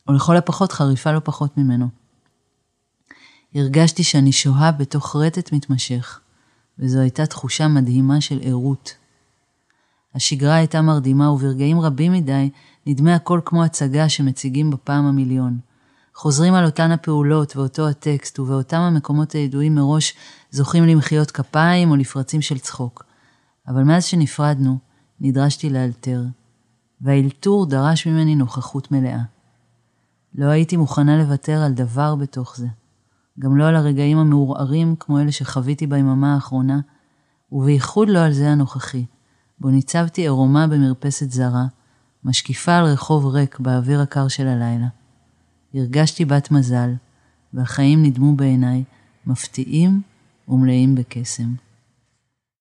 או 0.09 0.13
לכל 0.13 0.37
הפחות 0.37 0.73
חריפה 0.73 1.13
לא 1.13 1.21
פחות 1.25 1.59
ממנו. 1.59 1.89
הרגשתי 3.55 4.03
שאני 4.03 4.33
שוהה 4.33 4.73
בתוך 4.73 5.17
רטט 5.17 5.53
מתמשך, 5.53 6.21
וזו 6.79 6.99
הייתה 6.99 7.27
תחושה 7.27 7.69
מדהימה 7.69 8.21
של 8.21 8.39
ערות. 8.43 8.95
השגרה 10.15 10.55
הייתה 10.55 10.83
מרדימה, 10.83 11.31
וברגעים 11.31 11.81
רבים 11.81 12.13
מדי 12.13 12.51
נדמה 12.87 13.15
הכל 13.15 13.41
כמו 13.45 13.65
הצגה 13.65 14.09
שמציגים 14.09 14.71
בפעם 14.71 15.07
המיליון. 15.07 15.59
חוזרים 16.15 16.55
על 16.55 16.65
אותן 16.65 16.91
הפעולות 16.91 17.57
ואותו 17.57 17.89
הטקסט, 17.89 18.39
ובאותם 18.39 18.81
המקומות 18.81 19.33
הידועים 19.33 19.75
מראש 19.75 20.15
זוכים 20.51 20.85
למחיאות 20.85 21.31
כפיים 21.31 21.91
או 21.91 21.97
לפרצים 21.97 22.43
של 22.43 22.59
צחוק. 22.59 23.05
אבל 23.69 23.83
מאז 23.83 24.05
שנפרדנו, 24.05 24.79
נדרשתי 25.21 25.71
לאלתר, 25.71 26.23
והאלתור 27.01 27.67
דרש 27.67 28.07
ממני 28.07 28.35
נוכחות 28.35 28.93
מלאה. 28.93 29.21
לא 30.35 30.47
הייתי 30.47 30.77
מוכנה 30.77 31.19
לוותר 31.19 31.63
על 31.63 31.73
דבר 31.73 32.15
בתוך 32.15 32.57
זה. 32.57 32.67
גם 33.39 33.57
לא 33.57 33.69
על 33.69 33.77
הרגעים 33.77 34.19
המעורערים 34.19 34.97
כמו 35.01 35.21
אלה 35.21 35.33
שחוויתי 35.33 35.87
ביממה 35.87 36.35
האחרונה, 36.35 36.81
ובייחוד 37.53 38.09
לא 38.09 38.19
על 38.19 38.33
זה 38.33 38.51
הנוכחי, 38.51 39.05
בו 39.59 39.71
ניצבתי 39.71 40.27
ערומה 40.27 40.67
במרפסת 40.67 41.31
זרה, 41.31 41.67
משקיפה 42.25 42.77
על 42.77 42.85
רחוב 42.85 43.27
ריק 43.27 43.59
באוויר 43.59 44.01
הקר 44.01 44.29
של 44.29 44.47
הלילה. 44.47 44.87
הרגשתי 45.75 46.25
בת 46.25 46.51
מזל, 46.51 46.91
והחיים 47.55 48.03
נדמו 48.03 48.37
בעיניי 48.37 48.85
מפתיעים 49.27 50.03
ומלאים 50.49 50.95
בקסם. 50.95 51.55